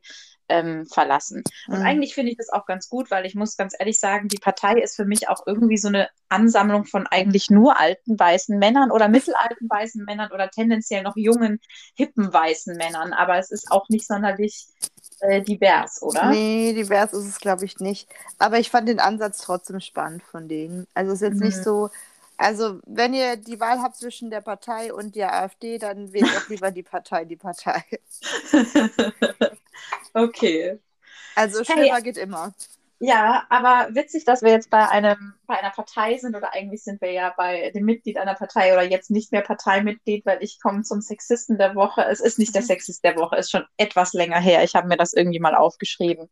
ähm, 0.50 0.86
verlassen. 0.86 1.44
Und 1.68 1.80
mhm. 1.80 1.86
eigentlich 1.86 2.14
finde 2.14 2.32
ich 2.32 2.38
das 2.38 2.50
auch 2.50 2.66
ganz 2.66 2.90
gut, 2.90 3.10
weil 3.12 3.26
ich 3.26 3.36
muss 3.36 3.56
ganz 3.56 3.76
ehrlich 3.78 4.00
sagen, 4.00 4.28
die 4.28 4.40
Partei 4.40 4.80
ist 4.80 4.96
für 4.96 5.06
mich 5.06 5.30
auch 5.30 5.44
irgendwie 5.46 5.78
so 5.78 5.88
eine 5.88 6.10
Ansammlung 6.28 6.86
von 6.86 7.08
eigentlich 7.08 7.50
nur 7.50 7.80
alten 7.80 8.20
weißen 8.20 8.58
Männern 8.58 8.92
oder 8.92 9.08
mittelalten 9.08 9.70
weißen 9.70 10.04
Männern 10.04 10.32
oder 10.32 10.50
tendenziell 10.50 11.04
noch 11.04 11.16
jungen, 11.16 11.60
hippen 11.96 12.34
weißen 12.34 12.76
Männern. 12.76 13.14
Aber 13.14 13.38
es 13.38 13.52
ist 13.52 13.72
auch 13.72 13.88
nicht 13.90 14.08
sonderlich 14.08 14.68
äh, 15.22 15.42
divers, 15.42 16.02
oder? 16.02 16.30
Nee, 16.30 16.74
divers 16.74 17.14
ist 17.14 17.26
es, 17.26 17.40
glaube 17.40 17.66
ich, 17.66 17.80
nicht. 17.80 18.10
Aber 18.38 18.60
ich 18.60 18.70
fand 18.70 18.88
den 18.88 19.00
Ansatz 19.00 19.42
trotzdem 19.42 19.80
spannend 19.80 20.24
von 20.24 20.48
denen. 20.48 20.88
Also 20.94 21.12
es 21.12 21.22
ist 21.22 21.28
jetzt 21.28 21.40
mhm. 21.40 21.46
nicht 21.46 21.64
so, 21.64 21.90
also, 22.42 22.80
wenn 22.86 23.14
ihr 23.14 23.36
die 23.36 23.60
Wahl 23.60 23.82
habt 23.82 23.98
zwischen 23.98 24.30
der 24.30 24.40
Partei 24.40 24.94
und 24.94 25.14
der 25.14 25.34
AfD, 25.34 25.78
dann 25.78 26.14
wählt 26.14 26.34
doch 26.34 26.48
lieber 26.48 26.72
die 26.72 26.84
Partei, 26.84 27.26
die 27.26 27.36
Partei. 27.36 27.84
okay. 30.14 30.80
Also, 31.36 31.66
schlimmer 31.66 31.96
hey. 31.96 32.02
geht 32.02 32.18
immer. 32.18 32.54
Ja, 33.02 33.46
aber 33.50 33.96
witzig, 33.96 34.26
dass 34.26 34.42
wir 34.42 34.52
jetzt 34.52 34.70
bei 34.70 34.88
einem 34.90 35.34
bei 35.48 35.58
einer 35.58 35.70
Partei 35.70 36.18
sind 36.18 36.36
oder 36.36 36.54
eigentlich 36.54 36.84
sind 36.84 37.00
wir 37.00 37.12
ja 37.12 37.34
bei 37.36 37.72
dem 37.72 37.86
Mitglied 37.86 38.18
einer 38.18 38.36
Partei 38.36 38.74
oder 38.74 38.84
jetzt 38.84 39.10
nicht 39.10 39.32
mehr 39.32 39.42
Parteimitglied, 39.42 40.26
weil 40.26 40.44
ich 40.44 40.60
komme 40.60 40.84
zum 40.84 41.00
Sexisten 41.00 41.58
der 41.58 41.76
Woche. 41.76 42.04
Es 42.04 42.20
ist 42.20 42.40
nicht 42.40 42.54
der 42.54 42.62
mhm. 42.62 42.68
Sexist 42.68 43.04
der 43.06 43.16
Woche, 43.16 43.38
ist 43.38 43.52
schon 43.52 43.64
etwas 43.78 44.12
länger 44.12 44.40
her. 44.40 44.66
Ich 44.66 44.76
habe 44.76 44.90
mir 44.90 44.98
das 44.98 45.14
irgendwie 45.14 45.40
mal 45.40 45.56
aufgeschrieben. 45.56 46.30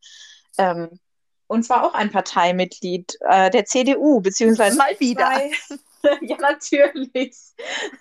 Ähm, 0.57 0.99
und 1.47 1.63
zwar 1.63 1.85
auch 1.85 1.93
ein 1.93 2.11
Parteimitglied 2.11 3.17
äh, 3.21 3.49
der 3.49 3.63
CDU, 3.63 4.19
beziehungsweise 4.19 4.77
mal 4.77 4.95
wieder. 4.99 5.31
Ja, 6.21 6.37
natürlich. 6.37 7.35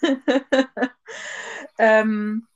ähm, 1.78 2.46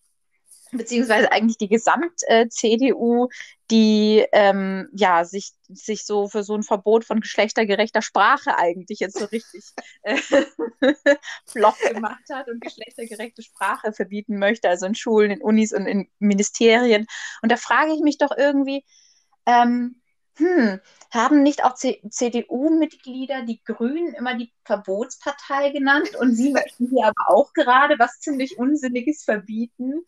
beziehungsweise 0.72 1.32
eigentlich 1.32 1.58
die 1.58 1.68
Gesamt-CDU, 1.68 3.28
die 3.70 4.26
ähm, 4.32 4.88
ja 4.92 5.24
sich, 5.24 5.52
sich 5.68 6.04
so 6.04 6.28
für 6.28 6.42
so 6.42 6.54
ein 6.54 6.62
Verbot 6.62 7.04
von 7.04 7.20
geschlechtergerechter 7.20 8.02
Sprache 8.02 8.56
eigentlich 8.56 9.00
jetzt 9.00 9.18
so 9.18 9.26
richtig 9.26 9.64
äh, 10.02 10.18
gemacht 11.92 12.24
hat 12.32 12.48
und 12.48 12.60
geschlechtergerechte 12.60 13.42
Sprache 13.42 13.92
verbieten 13.92 14.38
möchte, 14.38 14.68
also 14.68 14.86
in 14.86 14.94
Schulen, 14.94 15.30
in 15.30 15.42
Unis 15.42 15.72
und 15.72 15.86
in 15.86 16.08
Ministerien. 16.18 17.06
Und 17.42 17.52
da 17.52 17.56
frage 17.56 17.92
ich 17.94 18.00
mich 18.00 18.18
doch 18.18 18.36
irgendwie, 18.36 18.84
ähm, 19.46 20.00
hm, 20.36 20.80
haben 21.10 21.42
nicht 21.42 21.64
auch 21.64 21.74
CDU-Mitglieder 21.74 23.42
die 23.42 23.62
Grünen 23.62 24.14
immer 24.14 24.36
die 24.36 24.52
Verbotspartei 24.70 25.70
genannt 25.70 26.14
und 26.14 26.34
sie 26.36 26.52
möchten 26.52 26.88
hier 26.88 27.06
aber 27.06 27.28
auch 27.28 27.52
gerade 27.54 27.98
was 27.98 28.20
ziemlich 28.20 28.56
Unsinniges 28.56 29.24
verbieten? 29.24 30.04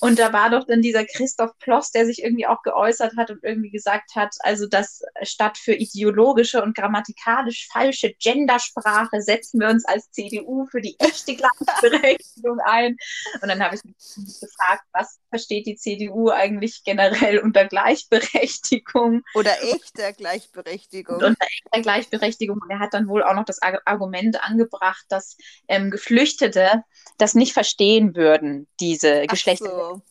Und 0.00 0.18
da 0.18 0.32
war 0.32 0.50
doch 0.50 0.64
dann 0.64 0.80
dieser 0.80 1.04
Christoph 1.04 1.58
Ploss, 1.58 1.90
der 1.90 2.06
sich 2.06 2.22
irgendwie 2.22 2.46
auch 2.46 2.62
geäußert 2.62 3.16
hat 3.16 3.30
und 3.30 3.42
irgendwie 3.42 3.70
gesagt 3.70 4.14
hat, 4.14 4.34
also 4.40 4.66
dass 4.66 5.02
statt 5.22 5.58
für 5.58 5.74
ideologische 5.74 6.62
und 6.62 6.76
grammatikalisch 6.76 7.68
falsche 7.72 8.14
Gendersprache 8.14 9.20
setzen 9.20 9.60
wir 9.60 9.68
uns 9.68 9.84
als 9.84 10.10
CDU 10.12 10.66
für 10.66 10.80
die 10.80 10.94
echte 11.00 11.34
Gleichberechtigung 11.34 12.60
ein. 12.60 12.96
Und 13.42 13.48
dann 13.48 13.62
habe 13.62 13.74
ich 13.74 13.84
mich 13.84 13.96
gefragt, 14.40 14.84
was 14.92 15.18
versteht 15.30 15.66
die 15.66 15.76
CDU 15.76 16.30
eigentlich 16.30 16.82
generell 16.84 17.38
unter 17.38 17.64
Gleichberechtigung? 17.64 19.22
Oder 19.34 19.60
echter 19.62 20.12
Gleichberechtigung. 20.12 21.16
Und 21.16 21.24
unter 21.24 21.44
echter 21.44 21.82
Gleichberechtigung. 21.82 22.58
Und 22.62 22.70
er 22.70 22.78
hat 22.78 22.94
dann 22.94 23.08
wohl 23.08 23.24
auch 23.24 23.34
noch 23.34 23.44
das 23.44 23.60
Argument 23.88 24.42
angebracht, 24.42 25.04
dass 25.08 25.36
ähm, 25.68 25.90
Geflüchtete 25.90 26.84
das 27.18 27.34
nicht 27.34 27.52
verstehen 27.52 28.14
würden, 28.14 28.68
diese 28.80 29.26
Geschlechter. 29.26 29.70
So. 29.70 30.02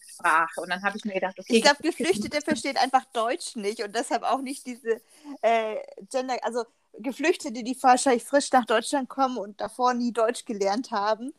Und 0.62 0.70
dann 0.70 0.82
habe 0.84 0.98
ich 0.98 1.06
mir 1.06 1.14
gedacht, 1.14 1.38
okay. 1.40 1.58
Ich 1.58 1.62
glaube, 1.62 1.84
Geflüchtete 1.84 2.42
verstehen 2.42 2.78
einfach 2.78 3.06
Deutsch 3.14 3.56
nicht 3.56 3.84
und 3.84 3.96
deshalb 3.96 4.24
auch 4.24 4.42
nicht 4.42 4.66
diese 4.66 5.00
äh, 5.42 5.76
Gender, 6.12 6.38
also 6.42 6.64
Geflüchtete, 7.00 7.64
die 7.64 7.78
wahrscheinlich 7.82 8.24
frisch 8.24 8.52
nach 8.52 8.66
Deutschland 8.66 9.10
kommen 9.10 9.38
und 9.38 9.62
davor 9.62 9.94
nie 9.94 10.12
Deutsch 10.12 10.46
gelernt 10.46 10.92
haben. 10.92 11.34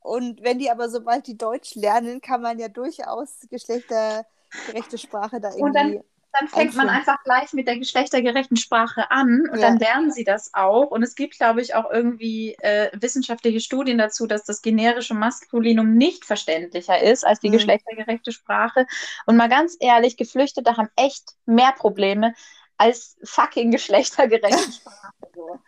Und 0.00 0.42
wenn 0.42 0.58
die 0.58 0.70
aber 0.70 0.90
sobald 0.90 1.26
die 1.26 1.38
Deutsch 1.38 1.76
lernen, 1.76 2.20
kann 2.20 2.42
man 2.42 2.58
ja 2.58 2.68
durchaus 2.68 3.46
geschlechtergerechte 3.48 4.98
Sprache 4.98 5.40
da 5.40 5.50
irgendwie 5.54 6.02
dann 6.38 6.48
fängt 6.48 6.74
man 6.74 6.88
einfach 6.88 7.22
gleich 7.22 7.52
mit 7.52 7.68
der 7.68 7.78
geschlechtergerechten 7.78 8.56
Sprache 8.56 9.10
an 9.10 9.48
und 9.50 9.58
ja. 9.58 9.68
dann 9.68 9.78
lernen 9.78 10.10
sie 10.10 10.24
das 10.24 10.50
auch. 10.52 10.90
Und 10.90 11.02
es 11.02 11.14
gibt, 11.14 11.38
glaube 11.38 11.60
ich, 11.62 11.74
auch 11.74 11.90
irgendwie 11.90 12.54
äh, 12.60 12.90
wissenschaftliche 12.94 13.60
Studien 13.60 13.98
dazu, 13.98 14.26
dass 14.26 14.44
das 14.44 14.60
generische 14.60 15.14
Maskulinum 15.14 15.94
nicht 15.94 16.24
verständlicher 16.24 17.00
ist 17.00 17.24
als 17.24 17.40
die 17.40 17.48
mhm. 17.48 17.54
geschlechtergerechte 17.54 18.32
Sprache. 18.32 18.86
Und 19.26 19.36
mal 19.36 19.48
ganz 19.48 19.76
ehrlich, 19.80 20.16
Geflüchtete 20.16 20.76
haben 20.76 20.88
echt 20.96 21.34
mehr 21.46 21.72
Probleme 21.72 22.34
als 22.76 23.16
fucking 23.22 23.70
geschlechtergerechte 23.70 24.72
Sprache. 24.72 25.12
So. 25.34 25.58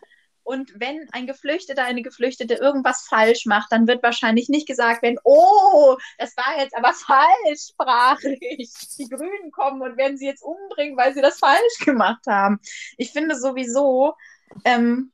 Und 0.47 0.79
wenn 0.79 1.09
ein 1.11 1.27
Geflüchteter, 1.27 1.83
eine 1.83 2.03
Geflüchtete 2.03 2.55
irgendwas 2.55 3.05
falsch 3.09 3.47
macht, 3.47 3.73
dann 3.73 3.89
wird 3.89 4.05
wahrscheinlich 4.05 4.49
nicht 4.49 4.69
gesagt 4.69 5.03
werden, 5.03 5.19
oh, 5.25 5.97
das 6.19 6.37
war 6.37 6.63
jetzt 6.63 6.77
aber 6.77 6.93
falsch 6.95 7.71
sprachlich. 7.71 8.71
Die 8.97 9.09
Grünen 9.09 9.51
kommen 9.51 9.83
und 9.83 9.97
werden 9.97 10.17
sie 10.17 10.27
jetzt 10.27 10.45
umbringen, 10.45 10.97
weil 10.97 11.15
sie 11.15 11.21
das 11.21 11.41
falsch 11.41 11.79
gemacht 11.85 12.25
haben. 12.29 12.61
Ich 12.97 13.11
finde 13.11 13.35
sowieso, 13.35 14.15
ähm, 14.65 15.11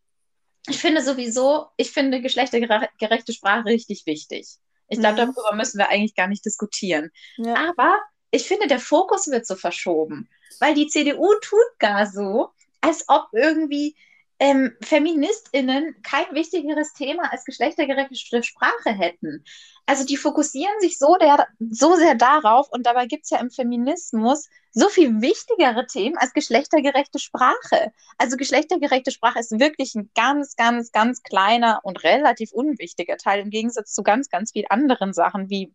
ich 0.69 0.79
finde 0.79 1.01
sowieso, 1.01 1.69
ich 1.79 1.93
finde 1.93 2.21
geschlechtergerechte 2.21 3.33
Sprache 3.33 3.65
richtig 3.65 4.05
wichtig. 4.05 4.59
Ich 4.89 4.99
glaube, 4.99 5.15
mhm. 5.15 5.33
darüber 5.35 5.55
müssen 5.55 5.79
wir 5.79 5.89
eigentlich 5.89 6.15
gar 6.15 6.27
nicht 6.27 6.45
diskutieren. 6.45 7.11
Ja. 7.39 7.71
Aber 7.71 7.99
ich 8.31 8.47
finde, 8.47 8.67
der 8.67 8.81
Fokus 8.81 9.29
wird 9.29 9.47
so 9.47 9.57
verschoben, 9.57 10.29
weil 10.61 10.75
die 10.75 10.89
CDU 10.89 11.33
tut 11.41 11.79
gar 11.79 12.05
so, 12.05 12.51
als 12.83 13.07
ob 13.09 13.29
irgendwie 13.33 13.97
ähm, 14.43 14.73
FeministInnen 14.81 15.95
kein 16.03 16.25
wichtigeres 16.33 16.93
Thema 16.95 17.31
als 17.31 17.45
geschlechtergerechte 17.45 18.43
Sprache 18.43 18.91
hätten. 18.91 19.45
Also 19.87 20.05
die 20.05 20.17
fokussieren 20.17 20.75
sich 20.81 20.99
so, 20.99 21.17
der, 21.17 21.47
so 21.61 21.95
sehr 21.95 22.17
darauf 22.17 22.69
und 22.73 22.85
dabei 22.85 23.07
gibt 23.07 23.23
es 23.23 23.31
ja 23.31 23.39
im 23.39 23.53
Feminismus 23.53 24.49
so 24.73 24.89
viel 24.89 25.21
wichtigere 25.21 25.87
Themen 25.87 26.17
als 26.17 26.33
geschlechtergerechte 26.33 27.21
Sprache. 27.21 27.93
Also 28.19 28.37
geschlechtergerechte 28.37 29.13
Sprache 29.13 29.39
ist 29.39 29.61
wirklich 29.61 29.95
ein 29.95 30.11
ganz, 30.17 30.57
ganz, 30.57 30.91
ganz 30.91 31.23
kleiner 31.23 31.79
und 31.85 32.03
relativ 32.03 32.51
unwichtiger 32.51 33.19
Teil 33.19 33.43
im 33.43 33.51
Gegensatz 33.51 33.93
zu 33.93 34.03
ganz, 34.03 34.29
ganz 34.29 34.51
vielen 34.51 34.71
anderen 34.71 35.13
Sachen 35.13 35.51
wie 35.51 35.73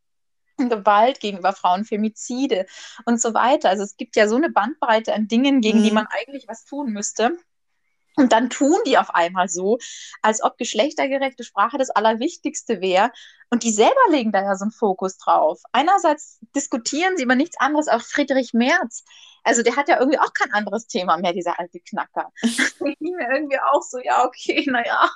Gewalt 0.57 1.21
gegenüber 1.21 1.53
Frauen, 1.53 1.85
Femizide 1.85 2.65
und 3.05 3.21
so 3.21 3.33
weiter. 3.33 3.69
Also 3.69 3.83
es 3.83 3.95
gibt 3.95 4.17
ja 4.17 4.27
so 4.27 4.35
eine 4.35 4.49
Bandbreite 4.49 5.13
an 5.13 5.29
Dingen, 5.29 5.61
gegen 5.61 5.79
mhm. 5.79 5.83
die 5.83 5.91
man 5.91 6.07
eigentlich 6.09 6.49
was 6.49 6.65
tun 6.65 6.91
müsste. 6.91 7.37
Und 8.17 8.31
dann 8.31 8.49
tun 8.49 8.77
die 8.85 8.97
auf 8.97 9.13
einmal 9.13 9.47
so, 9.47 9.77
als 10.23 10.43
ob 10.43 10.57
geschlechtergerechte 10.57 11.43
Sprache 11.43 11.77
das 11.77 11.91
Allerwichtigste 11.91 12.81
wäre. 12.81 13.11
Und 13.51 13.61
die 13.61 13.71
selber 13.71 13.93
legen 14.09 14.31
da 14.31 14.41
ja 14.41 14.55
so 14.55 14.63
einen 14.63 14.71
Fokus 14.71 15.17
drauf. 15.17 15.61
Einerseits 15.71 16.39
diskutieren 16.55 17.15
sie 17.15 17.23
über 17.23 17.35
nichts 17.35 17.59
anderes, 17.59 17.87
auch 17.87 18.01
Friedrich 18.01 18.53
Merz. 18.53 19.05
Also 19.43 19.61
der 19.61 19.75
hat 19.75 19.87
ja 19.87 19.99
irgendwie 19.99 20.17
auch 20.17 20.33
kein 20.33 20.51
anderes 20.51 20.87
Thema 20.87 21.17
mehr, 21.17 21.31
dieser 21.31 21.59
alte 21.59 21.79
Knacker. 21.79 22.31
ich 22.41 22.97
ging 22.99 23.15
mir 23.15 23.29
irgendwie 23.31 23.59
auch 23.59 23.83
so, 23.83 23.99
ja, 23.99 24.25
okay, 24.25 24.65
naja, 24.67 25.11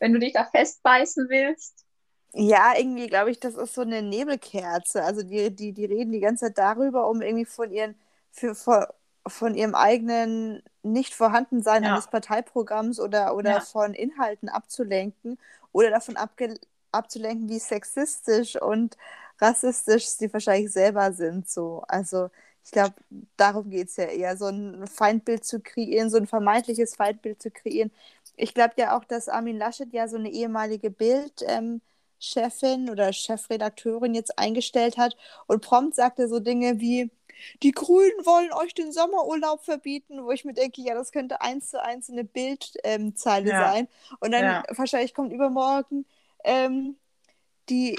wenn 0.00 0.12
du 0.12 0.18
dich 0.18 0.32
da 0.32 0.44
festbeißen 0.44 1.28
willst. 1.28 1.84
Ja, 2.32 2.76
irgendwie 2.76 3.06
glaube 3.06 3.30
ich, 3.30 3.38
das 3.38 3.54
ist 3.54 3.74
so 3.74 3.82
eine 3.82 4.02
Nebelkerze. 4.02 5.04
Also 5.04 5.22
die, 5.22 5.54
die, 5.54 5.72
die 5.72 5.84
reden 5.84 6.10
die 6.10 6.20
ganze 6.20 6.46
Zeit 6.46 6.58
darüber, 6.58 7.08
um 7.08 7.22
irgendwie 7.22 7.44
von 7.44 7.70
ihren, 7.70 7.94
für, 8.32 8.56
für 8.56 8.92
von 9.26 9.54
ihrem 9.54 9.74
eigenen 9.74 10.62
Nicht-Vorhandensein 10.82 11.84
Ja. 11.84 11.90
eines 11.90 12.08
Parteiprogramms 12.08 13.00
oder, 13.00 13.34
oder 13.36 13.52
Ja. 13.52 13.60
von 13.60 13.94
Inhalten 13.94 14.48
abzulenken 14.48 15.38
oder 15.72 15.90
davon 15.90 16.16
abge 16.16 16.54
abzulenken, 16.92 17.48
wie 17.48 17.58
sexistisch 17.58 18.60
und 18.60 18.96
rassistisch 19.40 20.06
sie 20.06 20.32
wahrscheinlich 20.32 20.72
selber 20.72 21.12
sind. 21.12 21.48
So. 21.48 21.82
Also 21.88 22.30
ich 22.64 22.70
glaube, 22.70 22.94
darum 23.36 23.70
geht 23.70 23.88
es 23.88 23.96
ja 23.96 24.04
eher, 24.04 24.36
so 24.36 24.46
ein 24.46 24.86
Feindbild 24.86 25.44
zu 25.44 25.60
kreieren, 25.60 26.08
so 26.10 26.16
ein 26.18 26.26
vermeintliches 26.26 26.94
Feindbild 26.96 27.42
zu 27.42 27.50
kreieren. 27.50 27.90
Ich 28.36 28.54
glaube 28.54 28.74
ja 28.78 28.96
auch, 28.96 29.04
dass 29.04 29.28
Armin 29.28 29.58
Laschet 29.58 29.92
ja 29.92 30.08
so 30.08 30.16
eine 30.16 30.30
ehemalige 30.30 30.90
Bild-Chefin 30.90 32.90
oder 32.90 33.12
Chefredakteurin 33.12 34.14
jetzt 34.14 34.38
eingestellt 34.38 34.96
hat 34.98 35.16
und 35.46 35.62
prompt 35.62 35.94
sagte 35.96 36.28
so 36.28 36.40
Dinge 36.40 36.80
wie, 36.80 37.10
die 37.62 37.72
Grünen 37.72 38.24
wollen 38.24 38.52
euch 38.52 38.74
den 38.74 38.92
Sommerurlaub 38.92 39.64
verbieten, 39.64 40.24
wo 40.24 40.30
ich 40.30 40.44
mir 40.44 40.54
denke, 40.54 40.82
ja, 40.82 40.94
das 40.94 41.12
könnte 41.12 41.40
eins 41.40 41.70
zu 41.70 41.82
eins 41.82 42.10
eine 42.10 42.24
Bildzeile 42.24 43.50
Ja. 43.50 43.72
sein. 43.72 43.88
Und 44.20 44.32
dann 44.32 44.44
Ja. 44.44 44.62
wahrscheinlich 44.70 45.14
kommt 45.14 45.32
übermorgen 45.32 46.06
ähm, 46.44 46.96
die, 47.70 47.96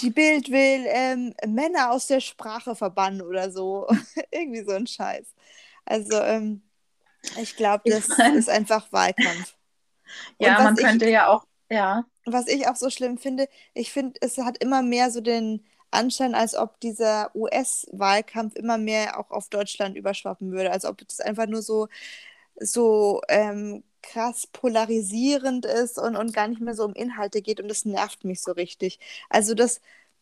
die 0.00 0.10
Bild 0.10 0.50
will 0.50 0.84
ähm, 0.88 1.34
Männer 1.46 1.90
aus 1.92 2.06
der 2.06 2.20
Sprache 2.20 2.74
verbannen 2.74 3.22
oder 3.22 3.50
so. 3.50 3.86
Irgendwie 4.30 4.64
so 4.64 4.72
ein 4.72 4.86
Scheiß. 4.86 5.26
Also, 5.84 6.20
ähm, 6.20 6.62
ich 7.40 7.56
glaube, 7.56 7.82
Ich 7.84 7.94
das 7.94 8.08
mein- 8.18 8.34
ist 8.36 8.48
einfach 8.48 8.90
Wahlkampf. 8.92 9.54
Ja, 10.38 10.62
man 10.62 10.74
ich- 10.74 10.82
könnte 10.84 11.08
ja 11.10 11.28
auch, 11.28 11.44
ja. 11.70 12.04
was 12.24 12.48
ich 12.48 12.66
auch 12.66 12.76
so 12.76 12.88
schlimm 12.88 13.18
finde, 13.18 13.46
ich 13.74 13.92
finde, 13.92 14.18
es 14.22 14.38
hat 14.38 14.56
immer 14.58 14.80
mehr 14.82 15.10
so 15.10 15.20
den 15.20 15.66
Anschein, 15.90 16.34
als 16.34 16.54
ob 16.56 16.80
dieser 16.80 17.34
US-Wahlkampf 17.34 18.56
immer 18.56 18.78
mehr 18.78 19.18
auch 19.18 19.30
auf 19.30 19.48
Deutschland 19.48 19.96
überschwappen 19.96 20.52
würde. 20.52 20.70
Als 20.72 20.84
ob 20.84 20.98
das 21.06 21.20
einfach 21.20 21.46
nur 21.46 21.62
so, 21.62 21.88
so 22.60 23.20
ähm, 23.28 23.84
krass 24.02 24.46
polarisierend 24.48 25.66
ist 25.66 25.98
und, 25.98 26.16
und 26.16 26.32
gar 26.34 26.48
nicht 26.48 26.60
mehr 26.60 26.74
so 26.74 26.84
um 26.84 26.94
Inhalte 26.94 27.42
geht 27.42 27.60
und 27.60 27.68
das 27.68 27.84
nervt 27.84 28.24
mich 28.24 28.40
so 28.40 28.52
richtig. 28.52 28.98
Also 29.28 29.54
das, 29.54 29.80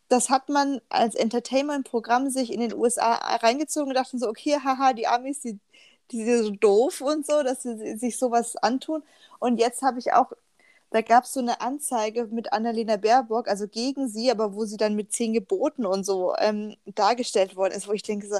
das 0.09 0.31
hat 0.31 0.49
man 0.49 0.81
als 0.89 1.15
Entertainment-Programm 1.15 2.31
sich 2.31 2.53
in 2.53 2.61
den 2.61 2.75
USA 2.75 3.15
reingezogen 3.37 3.89
und 3.91 3.95
dachten 3.97 4.19
so, 4.19 4.29
okay, 4.29 4.59
haha, 4.65 4.93
die 4.93 5.07
Amis, 5.07 5.41
die, 5.41 5.59
die 6.13 6.25
sind 6.25 6.45
so 6.45 6.51
doof 6.51 7.01
und 7.01 7.27
so, 7.27 7.43
dass 7.43 7.63
sie 7.63 7.97
sich 7.97 8.19
sowas 8.19 8.57
antun. 8.57 9.03
Und 9.41 9.59
jetzt 9.59 9.83
habe 9.83 9.99
ich 9.99 10.13
auch 10.13 10.33
da 10.91 11.03
gab 11.03 11.25
es 11.25 11.33
so 11.33 11.41
eine 11.41 11.61
Anzeige 11.61 12.27
mit 12.29 12.53
Annalena 12.53 12.97
Baerbock, 12.97 13.49
also 13.49 13.69
gegen 13.69 14.09
sie, 14.09 14.31
aber 14.31 14.55
wo 14.55 14.65
sie 14.65 14.77
dann 14.77 14.95
mit 14.95 15.13
zehn 15.13 15.33
Geboten 15.33 15.87
und 15.87 16.05
so 16.05 16.35
ähm, 16.39 16.77
dargestellt 16.87 17.57
worden 17.57 17.75
ist, 17.75 17.89
wo 17.89 17.93
ich 17.93 18.03
denke 18.03 18.27
so, 18.29 18.39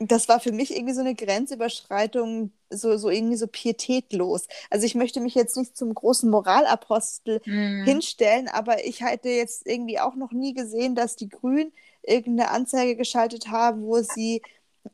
das 0.00 0.28
war 0.28 0.40
für 0.40 0.52
mich 0.52 0.74
irgendwie 0.74 0.92
so 0.94 1.00
eine 1.00 1.14
Grenzüberschreitung, 1.14 2.52
so, 2.70 2.96
so 2.96 3.10
irgendwie 3.10 3.36
so 3.36 3.46
pietätlos. 3.46 4.48
Also 4.70 4.86
ich 4.86 4.94
möchte 4.94 5.20
mich 5.20 5.34
jetzt 5.34 5.56
nicht 5.56 5.76
zum 5.76 5.94
großen 5.94 6.28
Moralapostel 6.30 7.40
Mhm. 7.46 7.84
hinstellen, 7.84 8.48
aber 8.48 8.84
ich 8.84 9.00
hätte 9.02 9.28
jetzt 9.28 9.66
irgendwie 9.66 10.00
auch 10.00 10.16
noch 10.16 10.32
nie 10.32 10.52
gesehen, 10.54 10.94
dass 10.96 11.16
die 11.16 11.28
Grünen 11.28 11.72
irgendeine 12.02 12.50
Anzeige 12.50 12.96
geschaltet 12.96 13.48
haben, 13.48 13.84
wo 13.86 14.00
sie 14.02 14.42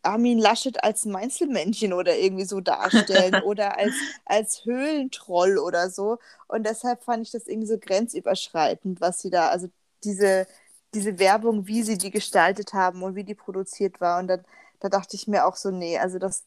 Armin 0.03 0.39
Laschet 0.39 0.83
als 0.85 1.05
Meinzelmännchen 1.05 1.93
oder 1.93 2.17
irgendwie 2.17 2.45
so 2.45 2.61
darstellen 2.61 3.37
oder 3.45 3.79
als, 3.79 3.95
als 4.25 4.65
Höhlentroll 4.65 5.59
oder 5.59 5.91
so. 5.91 6.19
Und 6.49 6.65
deshalb 6.67 7.03
fand 7.03 7.23
ich 7.25 7.33
das 7.33 7.47
irgendwie 7.47 7.69
so 7.69 7.79
grenzüberschreitend, 7.79 9.01
was 9.01 9.21
sie 9.21 9.31
da, 9.31 9.49
also 9.49 9.69
diese, 10.05 10.47
diese 10.95 11.19
Werbung, 11.19 11.67
wie 11.67 11.83
sie 11.83 11.99
die 11.99 12.11
gestaltet 12.11 12.73
haben 12.73 13.03
und 13.03 13.15
wie 13.17 13.25
die 13.25 13.35
produziert 13.35 14.01
war. 14.01 14.19
Und 14.21 14.29
dann, 14.29 14.45
da 14.81 14.89
dachte 14.89 15.17
ich 15.17 15.29
mir 15.29 15.47
auch 15.47 15.57
so, 15.57 15.71
nee, 15.71 15.99
also 15.99 16.19
das 16.19 16.45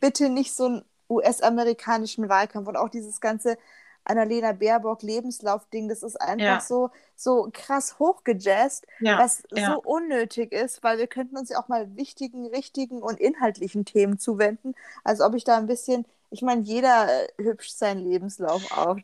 bitte 0.00 0.28
nicht 0.28 0.54
so 0.54 0.66
einen 0.66 0.84
US-amerikanischen 1.10 2.28
Wahlkampf 2.28 2.68
und 2.68 2.76
auch 2.76 2.88
dieses 2.88 3.20
ganze 3.20 3.58
Annalena 4.04 4.52
Baerbock 4.52 5.02
Lebenslauf-Ding, 5.02 5.88
das 5.88 6.02
ist 6.02 6.20
einfach 6.20 6.44
Ja. 6.44 6.60
so, 6.60 6.90
so 7.16 7.48
krass 7.52 7.98
hochgejazzt, 7.98 8.86
Ja. 8.98 9.16
was 9.16 9.42
ja. 9.54 9.66
so 9.66 9.80
unnötig 9.82 10.52
ist, 10.52 10.82
weil 10.82 10.98
wir 10.98 11.06
könnten 11.06 11.36
uns 11.36 11.50
ja 11.50 11.58
auch 11.62 11.68
mal 11.68 11.96
wichtigen, 11.96 12.46
richtigen 12.46 13.02
und 13.02 13.18
inhaltlichen 13.20 13.84
Themen 13.84 14.18
zuwenden. 14.18 14.74
Also 15.04 15.24
ob 15.24 15.34
ich 15.34 15.44
da 15.44 15.56
ein 15.58 15.66
bisschen, 15.66 16.06
ich 16.30 16.42
meine, 16.42 16.62
jeder 16.62 17.24
äh, 17.24 17.28
hübscht 17.42 17.76
seinen 17.76 18.04
Lebenslauf 18.04 18.70
auf. 18.70 18.98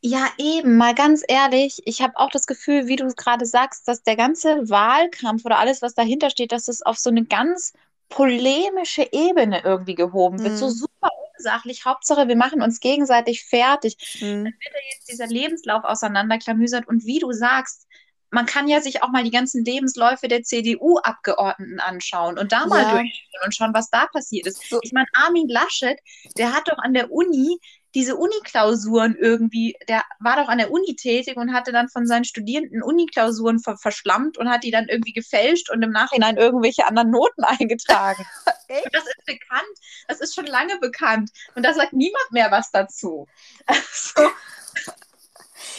Ja, 0.00 0.28
eben, 0.38 0.76
mal 0.76 0.94
ganz 0.94 1.24
ehrlich, 1.26 1.82
ich 1.84 2.00
habe 2.02 2.16
auch 2.18 2.30
das 2.30 2.46
Gefühl, 2.46 2.86
wie 2.86 2.94
du 2.96 3.04
es 3.06 3.16
gerade 3.16 3.44
sagst, 3.46 3.88
dass 3.88 4.02
der 4.02 4.14
ganze 4.16 4.68
Wahlkampf 4.70 5.44
oder 5.44 5.58
alles, 5.58 5.82
was 5.82 5.94
dahinter 5.94 6.30
steht, 6.30 6.52
dass 6.52 6.68
es 6.68 6.82
auf 6.82 6.98
so 6.98 7.10
eine 7.10 7.24
ganz 7.24 7.72
polemische 8.08 9.08
Ebene 9.12 9.60
irgendwie 9.64 9.96
gehoben 9.96 10.42
wird. 10.44 10.56
So 10.56 10.68
Mhm. 10.68 10.70
super 10.70 11.10
unsachlich. 11.38 11.84
Hauptsache, 11.84 12.28
wir 12.28 12.36
machen 12.36 12.62
uns 12.62 12.80
gegenseitig 12.80 13.44
fertig. 13.44 13.96
Hm. 14.18 14.46
Jetzt 14.92 15.08
dieser 15.10 15.26
Lebenslauf 15.26 15.84
auseinanderklamüsert 15.84 16.86
und 16.88 17.04
wie 17.04 17.18
du 17.18 17.32
sagst, 17.32 17.86
man 18.30 18.44
kann 18.44 18.68
ja 18.68 18.82
sich 18.82 19.02
auch 19.02 19.08
mal 19.08 19.24
die 19.24 19.30
ganzen 19.30 19.64
Lebensläufe 19.64 20.28
der 20.28 20.42
CDU-Abgeordneten 20.42 21.80
anschauen 21.80 22.38
und 22.38 22.52
da 22.52 22.66
mal 22.66 22.82
Ja. 22.82 22.90
durchschauen 22.90 23.44
und 23.44 23.54
schauen, 23.54 23.74
was 23.74 23.88
da 23.88 24.06
passiert 24.06 24.46
ist. 24.46 24.68
So. 24.68 24.80
Ich 24.82 24.92
meine, 24.92 25.06
Armin 25.14 25.48
Laschet, 25.48 25.98
der 26.36 26.52
hat 26.54 26.68
doch 26.68 26.78
an 26.78 26.92
der 26.92 27.10
Uni 27.10 27.58
diese 27.94 28.16
Uni-Klausuren 28.16 29.16
irgendwie, 29.18 29.76
der 29.88 30.02
war 30.20 30.36
doch 30.36 30.48
an 30.48 30.58
der 30.58 30.70
Uni 30.70 30.94
tätig 30.94 31.36
und 31.36 31.52
hatte 31.52 31.72
dann 31.72 31.88
von 31.88 32.06
seinen 32.06 32.24
Studierenden 32.24 32.82
Uni-Klausuren 32.82 33.60
ver 33.60 33.76
verschlammt 33.76 34.38
und 34.38 34.50
hat 34.50 34.64
die 34.64 34.70
dann 34.70 34.88
irgendwie 34.88 35.12
gefälscht 35.12 35.70
und 35.70 35.82
im 35.82 35.90
Nachhinein 35.90 36.36
irgendwelche 36.36 36.86
anderen 36.86 37.10
Noten 37.10 37.44
eingetragen. 37.44 38.24
Das 38.92 39.06
ist 39.06 39.24
bekannt, 39.24 39.78
das 40.08 40.20
ist 40.20 40.34
schon 40.34 40.44
lange 40.44 40.78
bekannt 40.78 41.30
und 41.54 41.64
da 41.64 41.72
sagt 41.72 41.94
niemand 41.94 42.30
mehr 42.32 42.50
was 42.50 42.70
dazu. 42.70 43.26
Also, 43.64 44.28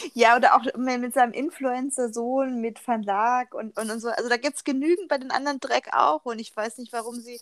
Ja, 0.14 0.36
oder 0.36 0.56
auch 0.56 0.64
mit 0.76 1.00
mit 1.00 1.14
seinem 1.14 1.32
Influencer-Sohn, 1.32 2.60
mit 2.60 2.78
Verlag 2.78 3.54
und, 3.54 3.78
und, 3.78 3.90
und 3.90 4.00
so. 4.00 4.08
Also 4.08 4.28
da 4.28 4.36
gibt 4.36 4.56
es 4.56 4.64
genügend 4.64 5.08
bei 5.08 5.18
den 5.18 5.30
anderen 5.30 5.60
Dreck 5.60 5.88
auch. 5.92 6.24
Und 6.24 6.38
ich 6.38 6.54
weiß 6.54 6.78
nicht, 6.78 6.92
warum 6.92 7.20
sie 7.20 7.40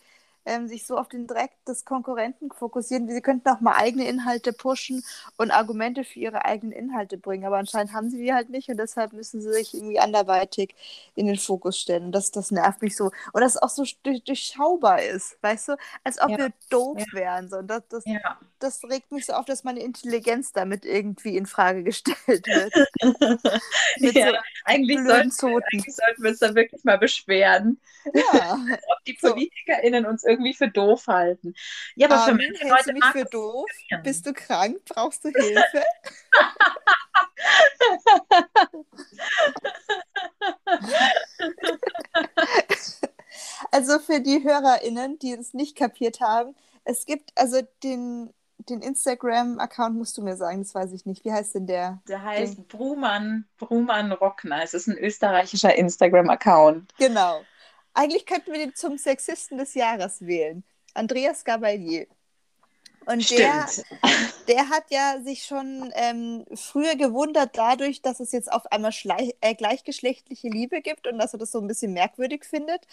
ähm, 0.48 0.66
sich 0.68 0.86
so 0.86 0.96
auf 0.98 1.08
den 1.08 1.26
Dreck 1.26 1.50
des 1.66 1.84
Konkurrenten 1.84 2.50
fokussieren. 2.50 3.08
Sie 3.08 3.20
könnten 3.20 3.48
auch 3.50 3.60
mal 3.60 3.76
eigene 3.76 4.08
Inhalte 4.08 4.52
pushen 4.52 5.04
und 5.36 5.50
Argumente 5.50 6.04
für 6.04 6.18
ihre 6.20 6.44
eigenen 6.44 6.72
Inhalte 6.72 7.18
bringen. 7.18 7.44
Aber 7.44 7.58
anscheinend 7.58 7.92
haben 7.92 8.10
sie 8.10 8.18
die 8.18 8.32
halt 8.34 8.50
nicht 8.50 8.68
und 8.68 8.78
deshalb 8.78 9.12
müssen 9.12 9.40
sie 9.42 9.52
sich 9.52 9.74
irgendwie 9.74 9.98
anderweitig 10.00 10.74
in 11.14 11.26
den 11.26 11.36
Fokus 11.38 11.78
stellen. 11.78 12.06
Und 12.06 12.12
das, 12.12 12.30
das 12.30 12.50
nervt 12.50 12.82
mich 12.82 12.96
so. 12.96 13.10
Und 13.32 13.40
dass 13.42 13.54
es 13.56 13.62
auch 13.62 13.68
so 13.70 13.84
durch, 14.02 14.24
durchschaubar 14.24 15.02
ist, 15.02 15.36
weißt 15.42 15.68
du? 15.68 15.76
Als 16.04 16.20
ob 16.20 16.30
Ja. 16.30 16.38
wir 16.38 16.52
doof 16.70 16.98
Ja. 16.98 17.12
wären. 17.12 17.48
So. 17.48 17.58
Und 17.58 17.68
das, 17.68 17.82
das, 17.88 18.04
ja. 18.06 18.38
das 18.58 18.82
regt 18.84 19.12
mich 19.12 19.26
so 19.26 19.34
auf, 19.34 19.44
dass 19.44 19.64
meine 19.64 19.80
Intelligenz 19.80 20.52
damit 20.52 20.84
irgendwie 20.84 21.36
in 21.36 21.46
Frage 21.46 21.82
gestellt 21.84 22.46
wird. 22.46 22.74
Ja, 24.00 24.30
so 24.30 24.36
eigentlich, 24.64 24.98
sollten, 25.04 25.30
eigentlich 25.72 25.94
sollten 25.96 26.22
wir 26.22 26.30
uns 26.30 26.38
da 26.38 26.54
wirklich 26.54 26.84
mal 26.84 26.98
beschweren, 26.98 27.80
Ja. 28.14 28.58
ob 28.88 29.04
die. 29.06 29.14
PolitikerInnen 29.14 30.06
uns 30.06 30.24
irgendwie 30.24 30.37
für 30.54 30.68
doof 30.68 31.06
halten. 31.06 31.54
Ja, 31.96 32.08
aber 32.08 32.18
für 32.24 32.30
Armin, 32.30 32.48
manche 32.50 32.64
hältst 32.64 32.86
du 32.86 32.92
Leute 32.92 33.00
mich 33.00 33.04
für 33.12 33.24
doof? 33.24 33.70
Bist 34.02 34.26
du 34.26 34.32
krank? 34.32 34.78
Brauchst 34.86 35.24
du 35.24 35.30
Hilfe? 35.30 35.82
also 43.70 43.98
für 43.98 44.20
die 44.20 44.42
HörerInnen, 44.44 45.18
die 45.18 45.32
es 45.32 45.54
nicht 45.54 45.76
kapiert 45.76 46.20
haben, 46.20 46.54
es 46.84 47.04
gibt 47.06 47.32
also 47.36 47.60
den, 47.82 48.32
den 48.68 48.80
Instagram-Account, 48.80 49.96
musst 49.96 50.16
du 50.16 50.22
mir 50.22 50.36
sagen, 50.36 50.60
das 50.60 50.74
weiß 50.74 50.92
ich 50.92 51.04
nicht. 51.06 51.24
Wie 51.24 51.32
heißt 51.32 51.54
denn 51.54 51.66
der? 51.66 52.00
Der 52.08 52.22
heißt 52.22 52.68
Brumann, 52.68 53.44
Brumann 53.58 54.12
Rockner. 54.12 54.62
Es 54.62 54.74
ist 54.74 54.88
ein 54.88 54.96
österreichischer 54.96 55.74
Instagram-Account. 55.74 56.94
Genau. 56.98 57.42
Eigentlich 57.98 58.26
könnten 58.26 58.52
wir 58.52 58.60
den 58.60 58.76
zum 58.76 58.96
Sexisten 58.96 59.58
des 59.58 59.74
Jahres 59.74 60.24
wählen. 60.24 60.62
Andreas 60.94 61.44
Gabalier. 61.44 62.06
Und 63.06 63.28
der, 63.32 63.66
Stimmt. 63.66 63.88
der 64.48 64.68
hat 64.68 64.84
ja 64.90 65.20
sich 65.20 65.42
schon 65.42 65.92
ähm, 65.96 66.44
früher 66.54 66.94
gewundert 66.94 67.58
dadurch, 67.58 68.00
dass 68.00 68.20
es 68.20 68.30
jetzt 68.30 68.52
auf 68.52 68.70
einmal 68.70 68.92
äh, 69.40 69.54
gleichgeschlechtliche 69.56 70.46
Liebe 70.46 70.80
gibt 70.80 71.08
und 71.08 71.18
dass 71.18 71.32
er 71.32 71.40
das 71.40 71.50
so 71.50 71.58
ein 71.58 71.66
bisschen 71.66 71.92
merkwürdig 71.92 72.44
findet. 72.44 72.86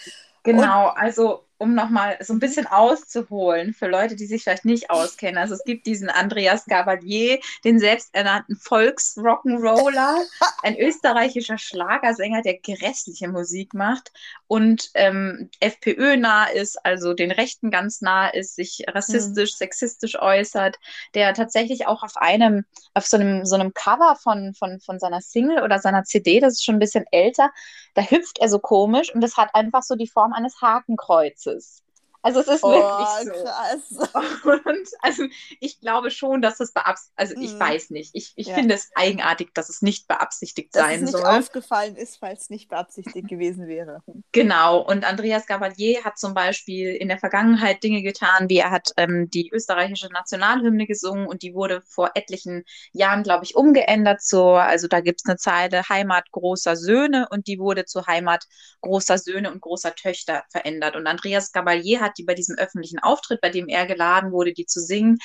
Genau, 0.45 0.87
also 0.89 1.45
um 1.57 1.73
nochmal 1.73 2.17
so 2.21 2.33
ein 2.33 2.39
bisschen 2.39 2.67
auszuholen 2.67 3.73
für 3.73 3.87
Leute, 3.87 4.15
die 4.15 4.25
sich 4.25 4.43
vielleicht 4.43 4.65
nicht 4.65 4.89
auskennen. 4.89 5.37
Also 5.37 5.53
es 5.53 5.63
gibt 5.63 5.85
diesen 5.85 6.09
Andreas 6.09 6.65
Gabalier, 6.65 7.39
den 7.63 7.79
selbsternannten 7.79 8.57
Volksrock'n'Roller, 8.57 10.17
ein 10.63 10.77
österreichischer 10.77 11.57
Schlagersänger, 11.57 12.41
der 12.41 12.59
grässliche 12.59 13.29
Musik 13.29 13.73
macht 13.73 14.11
und 14.47 14.89
ähm, 14.95 15.49
FPÖ-nah 15.61 16.45
ist, 16.47 16.83
also 16.85 17.13
den 17.13 17.31
Rechten 17.31 17.71
ganz 17.71 18.01
nah 18.01 18.27
ist, 18.27 18.55
sich 18.55 18.83
rassistisch, 18.87 19.55
sexistisch 19.55 20.19
äußert, 20.19 20.77
der 21.13 21.33
tatsächlich 21.33 21.87
auch 21.87 22.03
auf 22.03 22.17
einem, 22.17 22.65
auf 22.93 23.05
so 23.05 23.15
einem, 23.15 23.45
so 23.45 23.55
einem 23.55 23.73
Cover 23.73 24.17
von, 24.21 24.53
von, 24.53 24.81
von 24.81 24.99
seiner 24.99 25.21
Single 25.21 25.63
oder 25.63 25.79
seiner 25.79 26.03
CD, 26.03 26.41
das 26.41 26.53
ist 26.53 26.65
schon 26.65 26.75
ein 26.75 26.79
bisschen 26.79 27.05
älter, 27.11 27.49
da 27.93 28.01
hüpft 28.03 28.39
er 28.39 28.49
so 28.49 28.59
komisch 28.59 29.13
und 29.15 29.21
das 29.21 29.37
hat 29.37 29.55
einfach 29.55 29.81
so 29.81 29.95
die 29.95 30.07
Form 30.07 30.33
eines 30.35 30.61
Hakenkreuzes. 30.61 31.84
Also 32.25 32.39
es 32.41 32.47
ist 32.47 32.65
Oh, 32.65 32.67
wirklich 32.67 33.21
so. 33.23 33.31
krass. 33.31 33.83
Und 34.43 34.87
also 35.01 35.25
ich 35.59 35.79
glaube 35.79 36.11
schon, 36.11 36.41
dass 36.41 36.57
das 36.57 36.73
beabsichtigt, 36.73 37.13
also 37.17 37.35
ich 37.39 37.59
Mhm. 37.59 37.59
weiß 37.59 37.91
nicht. 37.91 38.11
Ich, 38.15 38.33
ich 38.35 38.51
Ja. 38.51 38.53
finde 38.53 38.75
es 38.75 38.89
eigenartig, 38.95 39.53
dass 39.53 39.69
es 39.69 39.81
nicht 39.81 40.07
beabsichtigt 40.07 40.73
Dass 40.73 40.87
sein 40.87 40.91
es 40.91 41.01
nicht 41.01 41.23
soll. 41.23 41.23
aufgefallen 41.25 41.95
ist, 41.95 42.17
falls 42.17 42.43
es 42.43 42.49
nicht 42.51 42.67
beabsichtigt 42.69 43.27
gewesen 43.27 43.67
wäre. 43.67 44.03
Genau, 44.31 44.79
und 44.81 45.05
Andreas 45.05 45.45
Gabalier 45.45 46.03
hat 46.03 46.17
zum 46.17 46.33
Beispiel 46.33 46.89
in 46.93 47.07
der 47.07 47.17
Vergangenheit 47.17 47.81
Dinge 47.83 48.01
getan, 48.03 48.49
wie 48.49 48.57
er 48.57 48.69
hat 48.69 48.91
ähm, 48.97 49.29
die 49.29 49.49
österreichische 49.53 50.09
Nationalhymne 50.11 50.87
gesungen 50.87 51.25
und 51.25 51.41
die 51.41 51.53
wurde 51.53 51.81
vor 51.87 52.11
etlichen 52.15 52.65
Jahren, 52.91 53.23
glaube 53.23 53.45
ich, 53.45 53.55
umgeändert 53.55 54.21
zur, 54.21 54.61
also 54.61 54.89
da 54.89 54.99
gibt 54.99 55.21
es 55.23 55.29
eine 55.29 55.37
Zeile 55.37 55.83
Heimat 55.87 56.29
großer 56.31 56.75
Söhne 56.75 57.27
und 57.31 57.47
die 57.47 57.59
wurde 57.59 57.85
zu 57.85 58.05
Heimat 58.07 58.43
großer 58.81 59.17
Söhne 59.17 59.51
und 59.53 59.61
großer 59.61 59.95
Töchter 59.95 60.43
verändert. 60.51 60.97
Und 60.97 61.07
Andreas 61.07 61.53
Gabalier 61.53 62.01
hat 62.01 62.14
die 62.17 62.23
bei 62.23 62.33
diesem 62.33 62.57
öffentlichen 62.57 62.99
Auftritt, 62.99 63.41
bei 63.41 63.49
dem 63.49 63.67
er 63.67 63.85
geladen 63.85 64.31
wurde, 64.31 64.53
die 64.53 64.65
zu 64.65 64.79
singen, 64.81 65.17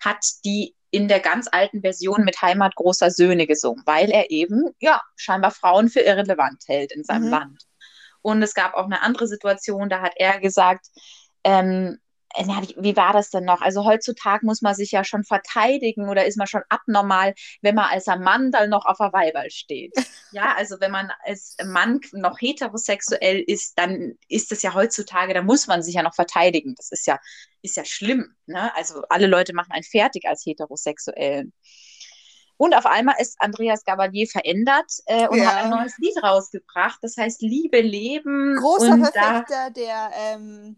hat 0.00 0.24
die 0.44 0.74
in 0.90 1.08
der 1.08 1.20
ganz 1.20 1.48
alten 1.50 1.82
Version 1.82 2.24
mit 2.24 2.40
Heimat 2.40 2.74
großer 2.74 3.10
Söhne 3.10 3.46
gesungen, 3.46 3.82
weil 3.84 4.10
er 4.10 4.30
eben, 4.30 4.70
ja, 4.80 5.02
scheinbar 5.16 5.50
Frauen 5.50 5.88
für 5.88 6.00
irrelevant 6.00 6.62
hält 6.66 6.92
in 6.92 7.04
seinem 7.04 7.24
Mhm. 7.26 7.30
Land. 7.30 7.62
Und 8.22 8.42
es 8.42 8.54
gab 8.54 8.74
auch 8.74 8.86
eine 8.86 9.02
andere 9.02 9.26
Situation, 9.26 9.88
da 9.88 10.00
hat 10.00 10.12
er 10.16 10.40
gesagt, 10.40 10.86
ähm, 11.44 11.98
wie, 12.46 12.74
wie 12.78 12.96
war 12.96 13.12
das 13.12 13.30
denn 13.30 13.44
noch? 13.44 13.60
Also 13.62 13.84
heutzutage 13.84 14.46
muss 14.46 14.62
man 14.62 14.74
sich 14.74 14.92
ja 14.92 15.04
schon 15.04 15.24
verteidigen 15.24 16.08
oder 16.08 16.26
ist 16.26 16.36
man 16.36 16.46
schon 16.46 16.62
abnormal, 16.68 17.34
wenn 17.62 17.74
man 17.74 17.90
als 17.90 18.06
ein 18.08 18.20
Mann 18.20 18.50
dann 18.50 18.70
noch 18.70 18.86
auf 18.86 18.98
der 18.98 19.12
Weiberl 19.12 19.50
steht. 19.50 19.92
Ja, 20.30 20.54
also 20.58 20.78
wenn 20.78 20.90
man 20.90 21.10
als 21.24 21.56
Mann 21.64 22.00
noch 22.12 22.38
heterosexuell 22.38 23.40
ist, 23.40 23.78
dann 23.78 24.18
ist 24.28 24.52
das 24.52 24.60
ja 24.60 24.74
heutzutage, 24.74 25.32
da 25.32 25.40
muss 25.40 25.66
man 25.66 25.82
sich 25.82 25.94
ja 25.94 26.02
noch 26.02 26.14
verteidigen. 26.14 26.74
Das 26.76 26.90
ist 26.90 27.06
ja, 27.06 27.18
ist 27.62 27.78
ja 27.78 27.84
schlimm. 27.86 28.36
Ne? 28.44 28.70
Also 28.76 29.00
alle 29.08 29.26
Leute 29.26 29.54
machen 29.54 29.72
einen 29.72 29.84
fertig 29.84 30.26
als 30.26 30.44
Heterosexuellen. 30.44 31.54
Und 32.58 32.74
auf 32.74 32.84
einmal 32.84 33.14
ist 33.20 33.36
Andreas 33.40 33.84
Gabalier 33.84 34.26
verändert 34.26 34.90
äh, 35.06 35.28
und 35.28 35.38
Ja. 35.38 35.46
hat 35.46 35.64
ein 35.64 35.70
neues 35.70 35.96
Lied 35.96 36.22
rausgebracht. 36.22 36.98
Das 37.00 37.16
heißt 37.16 37.40
Liebe, 37.40 37.80
Leben. 37.80 38.56
Großer 38.56 38.92
und 38.94 39.02
da, 39.14 39.44
Verfechter 39.44 39.70
der, 39.70 40.10
ähm, 40.14 40.76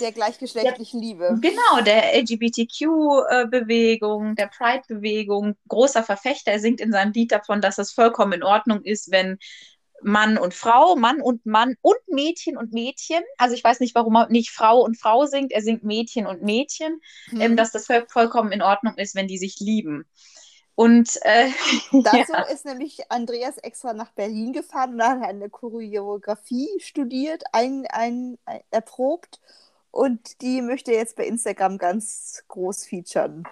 der 0.00 0.12
gleichgeschlechtlichen 0.12 1.00
Liebe. 1.00 1.38
Genau, 1.40 1.82
der 1.84 2.16
LGBTQ-Bewegung, 2.20 4.34
der 4.36 4.48
Pride-Bewegung, 4.48 5.56
großer 5.68 6.02
Verfechter. 6.02 6.52
Er 6.52 6.60
singt 6.60 6.80
in 6.80 6.92
seinem 6.92 7.12
Lied 7.12 7.32
davon, 7.32 7.60
dass 7.60 7.78
es 7.78 7.92
vollkommen 7.92 8.32
in 8.32 8.42
Ordnung 8.42 8.82
ist, 8.82 9.10
wenn 9.10 9.38
Mann 10.02 10.36
und 10.36 10.54
Frau, 10.54 10.96
Mann 10.96 11.20
und 11.20 11.46
Mann 11.46 11.76
und 11.80 11.96
Mädchen 12.08 12.56
und 12.56 12.72
Mädchen, 12.72 13.22
also 13.38 13.54
ich 13.54 13.62
weiß 13.62 13.80
nicht, 13.80 13.94
warum 13.94 14.16
er 14.16 14.28
nicht 14.28 14.50
Frau 14.50 14.82
und 14.82 14.98
Frau 14.98 15.26
singt, 15.26 15.52
er 15.52 15.62
singt 15.62 15.84
Mädchen 15.84 16.26
und 16.26 16.42
Mädchen, 16.42 17.00
Hm. 17.28 17.40
ähm, 17.40 17.56
dass 17.56 17.72
das 17.72 17.86
voll, 17.86 18.04
vollkommen 18.08 18.52
in 18.52 18.62
Ordnung 18.62 18.94
ist, 18.96 19.14
wenn 19.14 19.28
die 19.28 19.38
sich 19.38 19.60
lieben. 19.60 20.04
Und 20.74 21.18
äh, 21.22 21.50
Dazu 21.92 22.32
ja. 22.32 22.42
ist 22.42 22.64
nämlich 22.64 23.10
Andreas 23.10 23.58
extra 23.58 23.92
nach 23.92 24.10
Berlin 24.12 24.52
gefahren 24.52 24.94
und 24.94 25.02
hat 25.02 25.22
eine 25.22 25.50
Choreografie 25.50 26.68
studiert, 26.78 27.44
ein, 27.52 27.86
ein, 27.90 28.38
ein, 28.46 28.60
erprobt 28.70 29.38
und 29.92 30.40
die 30.40 30.62
möchte 30.62 30.90
er 30.90 30.98
jetzt 30.98 31.16
bei 31.16 31.26
Instagram 31.26 31.78
ganz 31.78 32.42
groß 32.48 32.86
featuren. 32.86 33.44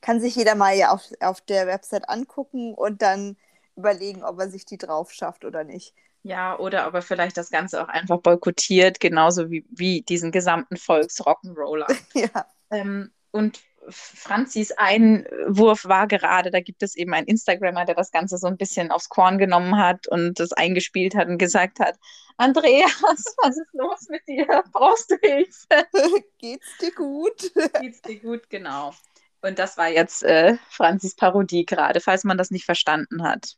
Kann 0.00 0.20
sich 0.20 0.36
jeder 0.36 0.54
mal 0.54 0.76
ja 0.76 0.90
auf, 0.90 1.02
auf 1.20 1.40
der 1.40 1.66
Website 1.66 2.08
angucken 2.08 2.74
und 2.74 3.02
dann 3.02 3.36
überlegen, 3.74 4.22
ob 4.22 4.38
er 4.38 4.50
sich 4.50 4.66
die 4.66 4.78
drauf 4.78 5.10
schafft 5.10 5.44
oder 5.44 5.64
nicht. 5.64 5.94
Ja, 6.22 6.58
oder 6.58 6.84
aber 6.84 7.02
vielleicht 7.02 7.36
das 7.36 7.50
Ganze 7.50 7.82
auch 7.82 7.88
einfach 7.88 8.18
boykottiert, 8.20 9.00
genauso 9.00 9.50
wie, 9.50 9.66
wie 9.70 10.02
diesen 10.02 10.30
gesamten 10.30 10.76
Volksrock'n'Roller. 10.76 11.94
ja. 12.14 12.46
Ähm, 12.70 13.10
und 13.30 13.60
Franzis 13.88 14.72
Einwurf 14.72 15.84
war 15.84 16.06
gerade, 16.06 16.50
da 16.50 16.60
gibt 16.60 16.82
es 16.82 16.96
eben 16.96 17.14
einen 17.14 17.26
Instagrammer, 17.26 17.84
der 17.84 17.94
das 17.94 18.10
Ganze 18.10 18.38
so 18.38 18.46
ein 18.46 18.56
bisschen 18.56 18.90
aufs 18.90 19.08
Korn 19.08 19.38
genommen 19.38 19.76
hat 19.78 20.06
und 20.08 20.40
das 20.40 20.52
eingespielt 20.52 21.14
hat 21.14 21.28
und 21.28 21.38
gesagt 21.38 21.80
hat, 21.80 21.96
Andreas, 22.36 22.90
was 23.42 23.56
ist 23.56 23.72
los 23.72 24.08
mit 24.08 24.26
dir? 24.26 24.64
Brauchst 24.72 25.10
du 25.10 25.16
Hilfe? 25.20 25.86
Geht's 26.38 26.78
dir 26.80 26.92
gut? 26.92 27.52
Geht's 27.80 28.02
dir 28.02 28.18
gut? 28.18 28.48
Genau. 28.50 28.92
Und 29.40 29.58
das 29.58 29.76
war 29.76 29.88
jetzt 29.88 30.22
äh, 30.22 30.56
Franzis 30.70 31.14
Parodie 31.14 31.66
gerade, 31.66 32.00
falls 32.00 32.24
man 32.24 32.38
das 32.38 32.50
nicht 32.50 32.64
verstanden 32.64 33.22
hat. 33.22 33.56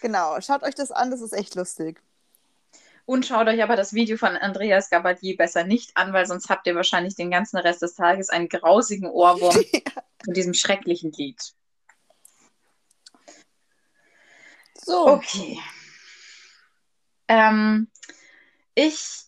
genau, 0.00 0.40
schaut 0.40 0.62
euch 0.62 0.74
das 0.74 0.90
an, 0.90 1.10
das 1.10 1.20
ist 1.20 1.32
echt 1.32 1.54
lustig. 1.54 2.02
Und 3.08 3.24
schaut 3.24 3.48
euch 3.48 3.62
aber 3.62 3.74
das 3.74 3.94
Video 3.94 4.18
von 4.18 4.36
Andreas 4.36 4.90
Gabalier 4.90 5.34
besser 5.34 5.64
nicht 5.64 5.96
an, 5.96 6.12
weil 6.12 6.26
sonst 6.26 6.50
habt 6.50 6.66
ihr 6.66 6.74
wahrscheinlich 6.74 7.16
den 7.16 7.30
ganzen 7.30 7.56
Rest 7.56 7.80
des 7.80 7.94
Tages 7.94 8.28
einen 8.28 8.50
grausigen 8.50 9.08
Ohrwurm 9.08 9.54
von 10.24 10.34
diesem 10.34 10.52
schrecklichen 10.52 11.10
Lied. 11.12 11.40
So, 14.74 15.08
Okay. 15.08 15.58
Ähm, 17.28 17.90
ich, 18.74 19.22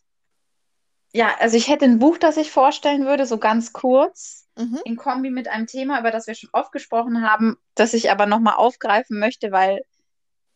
ja, 1.15 1.35
also 1.39 1.57
ich 1.57 1.69
hätte 1.69 1.87
ein 1.87 1.99
Buch, 1.99 2.19
das 2.19 2.37
ich 2.37 2.51
vorstellen 2.51 3.07
würde, 3.07 3.25
so 3.25 3.39
ganz 3.39 3.73
kurz, 3.73 4.47
mhm. 4.59 4.79
in 4.85 4.97
Kombi 4.97 5.31
mit 5.31 5.49
einem 5.49 5.67
Thema, 5.67 6.01
über 6.01 6.11
das 6.11 6.27
wir 6.27 6.35
schon 6.35 6.51
oft 6.53 6.73
gesprochen 6.73 7.23
haben, 7.23 7.57
das 7.77 7.95
ich 7.95 8.11
aber 8.11 8.27
nochmal 8.27 8.57
aufgreifen 8.57 9.19
möchte, 9.19 9.53
weil 9.53 9.87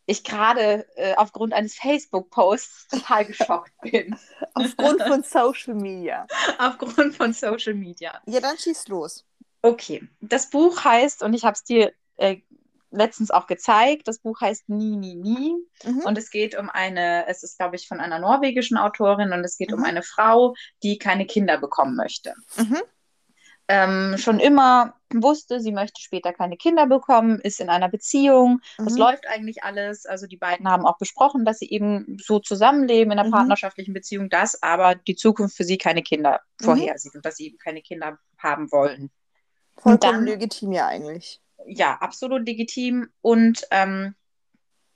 ich 0.07 0.23
gerade 0.25 0.87
äh, 0.97 1.15
aufgrund 1.17 1.53
eines 1.55 1.75
Facebook-Posts 1.77 2.89
total 2.89 3.25
geschockt 3.25 3.73
bin. 3.83 4.17
aufgrund 4.55 5.03
von 5.03 5.23
Social 5.25 5.75
Media. 5.75 6.27
aufgrund 6.59 7.17
von 7.17 7.33
Social 7.33 7.75
Media. 7.75 8.21
Ja, 8.27 8.41
dann 8.41 8.59
schieß 8.59 8.89
los. 8.89 9.25
Okay, 9.63 10.07
das 10.21 10.51
Buch 10.51 10.85
heißt, 10.85 11.23
und 11.23 11.33
ich 11.35 11.45
habe 11.45 11.55
es 11.55 11.65
dir 11.65 11.93
äh, 12.17 12.37
letztens 12.91 13.31
auch 13.31 13.47
gezeigt, 13.47 14.07
das 14.07 14.19
Buch 14.21 14.41
heißt 14.41 14.69
Nie, 14.69 14.97
Nie, 14.97 15.15
Nie. 15.17 15.55
Mhm. 15.85 16.01
Und 16.05 16.19
es 16.19 16.31
geht 16.31 16.55
um 16.57 16.69
eine, 16.71 17.27
es 17.27 17.43
ist, 17.43 17.57
glaube 17.59 17.77
ich, 17.77 17.89
von 17.89 17.99
einer 17.99 18.19
norwegischen 18.19 18.77
Autorin 18.77 19.33
und 19.33 19.43
es 19.43 19.57
geht 19.57 19.73
um 19.73 19.81
Mhm. 19.81 19.87
eine 19.87 20.03
Frau, 20.03 20.55
die 20.83 20.99
keine 20.99 21.27
Kinder 21.27 21.59
bekommen 21.59 21.97
möchte. 21.97 22.35
Mhm. 22.57 22.83
Ähm, 23.69 24.17
schon 24.19 24.41
immer 24.41 24.95
wusste, 25.13 25.61
sie 25.61 25.73
möchte 25.73 26.01
später 26.03 26.33
keine 26.33 26.57
Kinder 26.57 26.87
bekommen, 26.87 27.39
ist 27.41 27.61
in 27.61 27.71
einer 27.71 27.89
Beziehung. 27.89 28.61
Das 28.77 28.95
Mhm. 28.95 28.99
läuft 28.99 29.27
eigentlich 29.27 29.63
alles. 29.65 30.05
Also 30.07 30.27
die 30.27 30.37
beiden 30.37 30.69
haben 30.69 30.85
auch 30.85 30.99
besprochen, 30.99 31.45
dass 31.45 31.61
sie 31.61 31.71
eben 31.71 32.19
so 32.23 32.41
zusammenleben 32.41 33.13
in 33.13 33.19
einer 33.19 33.29
Mhm. 33.29 33.33
partnerschaftlichen 33.33 33.95
Beziehung, 33.95 34.29
dass 34.29 34.63
aber 34.63 34.95
die 34.97 35.17
Zukunft 35.17 35.57
für 35.57 35.65
sie 35.65 35.79
keine 35.79 36.03
Kinder 36.03 36.41
Mhm. 36.61 36.65
vorhersieht 36.65 37.15
und 37.15 37.25
dass 37.25 37.37
sie 37.37 37.47
eben 37.47 37.59
keine 37.59 37.81
Kinder 37.81 38.19
haben 38.39 38.71
wollen. 38.73 39.11
Vollkommen 39.79 40.01
dann- 40.01 40.25
legitim 40.27 40.73
ja 40.73 40.87
eigentlich. 40.89 41.41
ja, 41.67 41.95
absolut 42.01 42.45
legitim. 42.47 43.09
Und 43.23 43.67
ähm, 43.71 44.15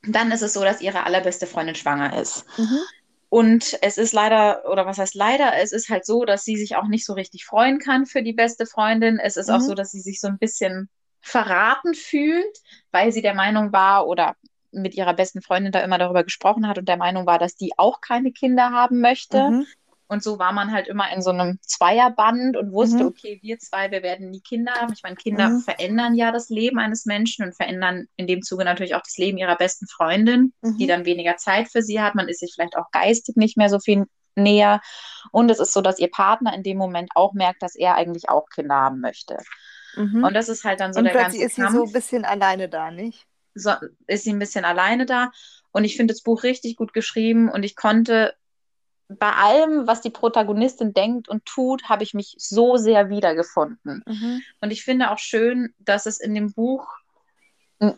dann 0.03 0.31
ist 0.31 0.43
es 0.43 0.53
so, 0.53 0.63
dass 0.63 0.81
ihre 0.83 1.05
allerbeste 1.05 1.47
Freundin 1.47 1.75
schwanger 1.75 2.21
ist. 2.21 2.45
Mhm. 2.59 2.79
Und 3.31 3.77
es 3.83 3.99
ist 3.99 4.13
leider, 4.13 4.65
oder 4.71 4.87
was 4.87 4.99
heißt 4.99 5.15
leider, 5.15 5.57
es 5.59 5.73
ist 5.73 5.89
halt 5.91 6.07
so, 6.07 6.25
dass 6.25 6.45
sie 6.45 6.57
sich 6.57 6.77
auch 6.77 6.87
nicht 6.89 7.05
so 7.05 7.13
richtig 7.13 7.45
freuen 7.45 7.79
kann 7.79 8.07
für 8.07 8.23
die 8.23 8.33
beste 8.33 8.65
Freundin. 8.67 9.19
Es 9.19 9.37
ist 9.37 9.51
auch 9.51 9.61
Mhm. 9.61 9.63
so, 9.63 9.75
dass 9.75 9.91
sie 9.91 10.01
sich 10.01 10.21
so 10.21 10.29
ein 10.29 10.39
bisschen 10.39 10.89
verraten 11.21 11.95
fühlt, 11.95 12.57
weil 12.91 13.13
sie 13.13 13.21
der 13.23 13.35
Meinung 13.35 13.73
war 13.73 14.07
oder 14.07 14.37
mit 14.71 14.95
ihrer 14.95 15.15
besten 15.15 15.43
Freundin 15.43 15.73
da 15.73 15.81
immer 15.81 15.99
darüber 15.99 16.25
gesprochen 16.25 16.67
hat 16.69 16.79
und 16.79 16.89
der 16.89 16.97
Meinung 16.97 17.27
war, 17.27 17.39
dass 17.39 17.55
die 17.57 17.73
auch 17.77 18.01
keine 18.01 18.33
Kinder 18.33 18.71
haben 18.71 19.01
möchte. 19.01 19.51
Mhm. 19.51 19.67
Und 20.09 20.23
so 20.23 20.39
war 20.39 20.53
man 20.53 20.73
halt 20.73 20.89
immer 20.89 21.13
in 21.13 21.21
so 21.23 21.31
einem 21.31 21.59
Zweierband 21.63 22.57
und 22.57 22.73
wusste, 22.73 23.05
Mhm. 23.05 23.09
okay, 23.11 23.39
wir 23.43 23.59
zwei, 23.59 23.91
wir 23.91 24.03
werden 24.03 24.31
nie 24.31 24.41
Kinder 24.41 24.73
haben. 24.73 24.93
Ich 24.95 25.03
meine, 25.03 25.17
Kinder 25.17 25.51
Mhm. 25.51 25.61
verändern 25.61 26.15
ja 26.15 26.33
das 26.33 26.49
Leben 26.49 26.79
eines 26.79 27.05
Menschen 27.07 27.45
und 27.45 27.55
verändern 27.55 28.07
in 28.17 28.27
dem 28.27 28.43
Zuge 28.43 28.65
natürlich 28.65 28.95
auch 28.95 29.03
das 29.03 29.19
Leben 29.19 29.39
ihrer 29.39 29.57
besten 29.57 29.87
Freundin, 29.87 30.53
die 30.63 30.85
Mhm. 30.85 30.89
dann 30.89 31.05
weniger 31.05 31.37
Zeit 31.37 31.69
für 31.71 31.83
sie 31.83 32.01
hat. 32.01 32.15
Man 32.15 32.29
ist 32.29 32.41
sich 32.41 32.53
vielleicht 32.55 32.77
auch 32.77 32.91
geistig 32.91 33.37
nicht 33.37 33.57
mehr 33.59 33.69
so 33.69 33.79
viel 33.81 34.07
näher. 34.35 34.81
Und 35.31 35.51
es 35.51 35.59
ist 35.61 35.73
so, 35.73 35.81
dass 35.83 35.99
ihr 35.99 36.11
Partner 36.11 36.55
in 36.55 36.63
dem 36.63 36.79
Moment 36.79 37.11
auch 37.15 37.35
merkt, 37.35 37.63
dass 37.63 37.75
er 37.75 37.97
eigentlich 37.97 38.29
auch 38.29 38.49
Kinder 38.49 38.77
haben 38.77 39.01
möchte. 39.01 39.37
Mhm. 39.95 40.25
Und 40.25 40.35
das 40.35 40.49
ist 40.49 40.65
halt 40.65 40.81
dann 40.81 40.93
so 40.95 41.01
Und 41.01 41.05
der 41.05 41.15
ganze 41.15 41.43
ist 41.43 41.55
sie 41.57 41.63
Kampf 41.63 41.77
so 41.77 41.85
ein 41.85 41.93
bisschen 41.93 42.25
alleine 42.25 42.69
da, 42.69 42.91
nicht? 42.91 43.27
so, 43.55 43.73
ist 44.07 44.25
sie 44.25 44.33
ein 44.33 44.39
bisschen 44.39 44.65
alleine 44.65 45.05
da. 45.07 45.31
Und 45.73 45.85
ich 45.85 45.97
finde 45.97 46.15
das 46.15 46.23
Buch 46.23 46.45
richtig 46.45 46.77
gut 46.77 46.93
geschrieben 46.93 47.51
und 47.51 47.63
ich 47.63 47.77
konnte 47.77 48.35
bei 49.09 49.33
allem, 49.33 49.87
was 49.87 50.03
die 50.03 50.11
Protagonistin 50.11 50.93
denkt 50.93 51.29
und 51.29 51.47
tut, 51.47 51.89
habe 51.89 52.03
ich 52.03 52.15
mich 52.15 52.35
so 52.39 52.77
sehr 52.77 53.09
wiedergefunden. 53.09 54.03
Mhm. 54.07 54.43
Und 54.61 54.71
ich 54.71 54.85
finde 54.85 55.11
auch 55.11 55.19
schön, 55.19 55.75
dass 55.79 56.07
es 56.07 56.21
in 56.21 56.35
dem 56.35 56.53
Buch 56.53 56.87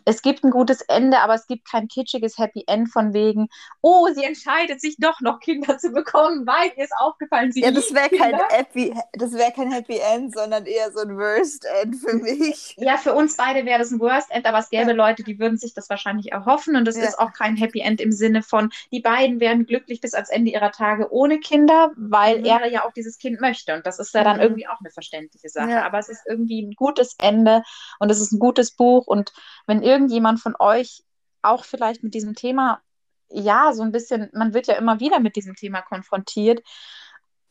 es 0.05 0.21
gibt 0.21 0.43
ein 0.43 0.51
gutes 0.51 0.81
Ende, 0.81 1.19
aber 1.19 1.33
es 1.33 1.47
gibt 1.47 1.69
kein 1.69 1.87
kitschiges 1.87 2.37
Happy 2.37 2.63
End 2.67 2.89
von 2.89 3.13
wegen, 3.13 3.49
oh, 3.81 4.07
sie 4.13 4.23
entscheidet 4.23 4.79
sich 4.79 4.97
doch 4.97 5.21
noch 5.21 5.39
Kinder 5.39 5.77
zu 5.77 5.91
bekommen, 5.91 6.45
weil 6.45 6.71
ihr 6.77 6.83
ist 6.83 6.93
aufgefallen, 6.99 7.51
sie 7.51 7.61
Ja, 7.61 7.71
das 7.71 7.93
wäre 7.93 8.09
kein 8.09 8.35
Happy, 8.49 8.93
das 9.13 9.33
wäre 9.33 9.51
kein 9.51 9.71
Happy 9.71 9.97
End, 9.97 10.35
sondern 10.35 10.65
eher 10.65 10.91
so 10.91 10.99
ein 10.99 11.17
Worst 11.17 11.65
End 11.81 11.95
für 11.95 12.13
mich. 12.13 12.75
Ja, 12.77 12.97
für 12.97 13.13
uns 13.13 13.37
beide 13.37 13.65
wäre 13.65 13.79
das 13.79 13.91
ein 13.91 13.99
Worst 13.99 14.29
End, 14.29 14.45
aber 14.45 14.59
es 14.59 14.69
gäbe 14.69 14.91
ja. 14.91 14.95
Leute, 14.95 15.23
die 15.23 15.39
würden 15.39 15.57
sich 15.57 15.73
das 15.73 15.89
wahrscheinlich 15.89 16.31
erhoffen 16.31 16.75
und 16.75 16.85
das 16.85 16.97
ja. 16.97 17.03
ist 17.03 17.17
auch 17.17 17.33
kein 17.33 17.55
Happy 17.55 17.79
End 17.79 18.01
im 18.01 18.11
Sinne 18.11 18.43
von, 18.43 18.71
die 18.91 18.99
beiden 18.99 19.39
werden 19.39 19.65
glücklich 19.65 19.99
bis 19.99 20.13
ans 20.13 20.29
Ende 20.29 20.51
ihrer 20.51 20.71
Tage 20.71 21.11
ohne 21.11 21.39
Kinder, 21.39 21.91
weil 21.95 22.39
mhm. 22.39 22.45
er 22.45 22.67
ja 22.67 22.85
auch 22.85 22.93
dieses 22.93 23.17
Kind 23.17 23.41
möchte 23.41 23.73
und 23.73 23.85
das 23.87 23.97
ist 23.97 24.13
ja 24.13 24.23
dann 24.23 24.37
mhm. 24.37 24.43
irgendwie 24.43 24.67
auch 24.67 24.79
eine 24.79 24.91
verständliche 24.91 25.49
Sache, 25.49 25.71
ja. 25.71 25.85
aber 25.85 25.97
es 25.97 26.09
ist 26.09 26.21
irgendwie 26.27 26.61
ein 26.61 26.73
gutes 26.75 27.15
Ende 27.19 27.63
und 27.99 28.11
es 28.11 28.19
ist 28.21 28.31
ein 28.31 28.39
gutes 28.39 28.71
Buch 28.71 29.07
und 29.07 29.33
wenn 29.71 29.83
irgendjemand 29.83 30.41
von 30.41 30.53
euch 30.59 31.01
auch 31.41 31.63
vielleicht 31.63 32.03
mit 32.03 32.13
diesem 32.13 32.35
Thema, 32.35 32.81
ja, 33.29 33.71
so 33.71 33.83
ein 33.83 33.93
bisschen, 33.93 34.29
man 34.33 34.53
wird 34.53 34.67
ja 34.67 34.73
immer 34.73 34.99
wieder 34.99 35.21
mit 35.21 35.37
diesem 35.37 35.55
Thema 35.55 35.81
konfrontiert 35.81 36.61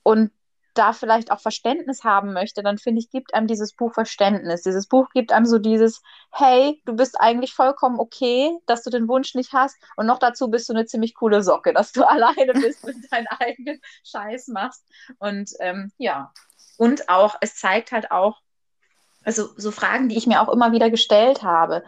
und 0.02 0.30
da 0.74 0.92
vielleicht 0.92 1.32
auch 1.32 1.40
Verständnis 1.40 2.04
haben 2.04 2.34
möchte, 2.34 2.62
dann 2.62 2.76
finde 2.76 3.00
ich, 3.00 3.10
gibt 3.10 3.32
einem 3.32 3.46
dieses 3.46 3.72
Buch 3.72 3.94
Verständnis. 3.94 4.60
Dieses 4.60 4.86
Buch 4.86 5.08
gibt 5.14 5.32
einem 5.32 5.46
so 5.46 5.58
dieses, 5.58 6.02
hey, 6.30 6.82
du 6.84 6.94
bist 6.94 7.18
eigentlich 7.18 7.54
vollkommen 7.54 7.98
okay, 7.98 8.54
dass 8.66 8.82
du 8.82 8.90
den 8.90 9.08
Wunsch 9.08 9.34
nicht 9.34 9.54
hast 9.54 9.78
und 9.96 10.04
noch 10.04 10.18
dazu 10.18 10.50
bist 10.50 10.68
du 10.68 10.74
eine 10.74 10.84
ziemlich 10.84 11.14
coole 11.14 11.42
Socke, 11.42 11.72
dass 11.72 11.90
du 11.92 12.04
alleine 12.06 12.52
bist 12.52 12.84
und 12.84 13.10
deinen 13.10 13.28
eigenen 13.28 13.80
Scheiß 14.04 14.48
machst. 14.48 14.84
Und 15.18 15.52
ähm, 15.60 15.90
ja, 15.96 16.34
und 16.76 17.08
auch, 17.08 17.36
es 17.40 17.56
zeigt 17.56 17.92
halt 17.92 18.10
auch, 18.10 18.42
also 19.24 19.48
so 19.56 19.70
Fragen, 19.70 20.10
die 20.10 20.18
ich 20.18 20.26
mir 20.26 20.42
auch 20.42 20.50
immer 20.50 20.72
wieder 20.72 20.90
gestellt 20.90 21.42
habe 21.42 21.82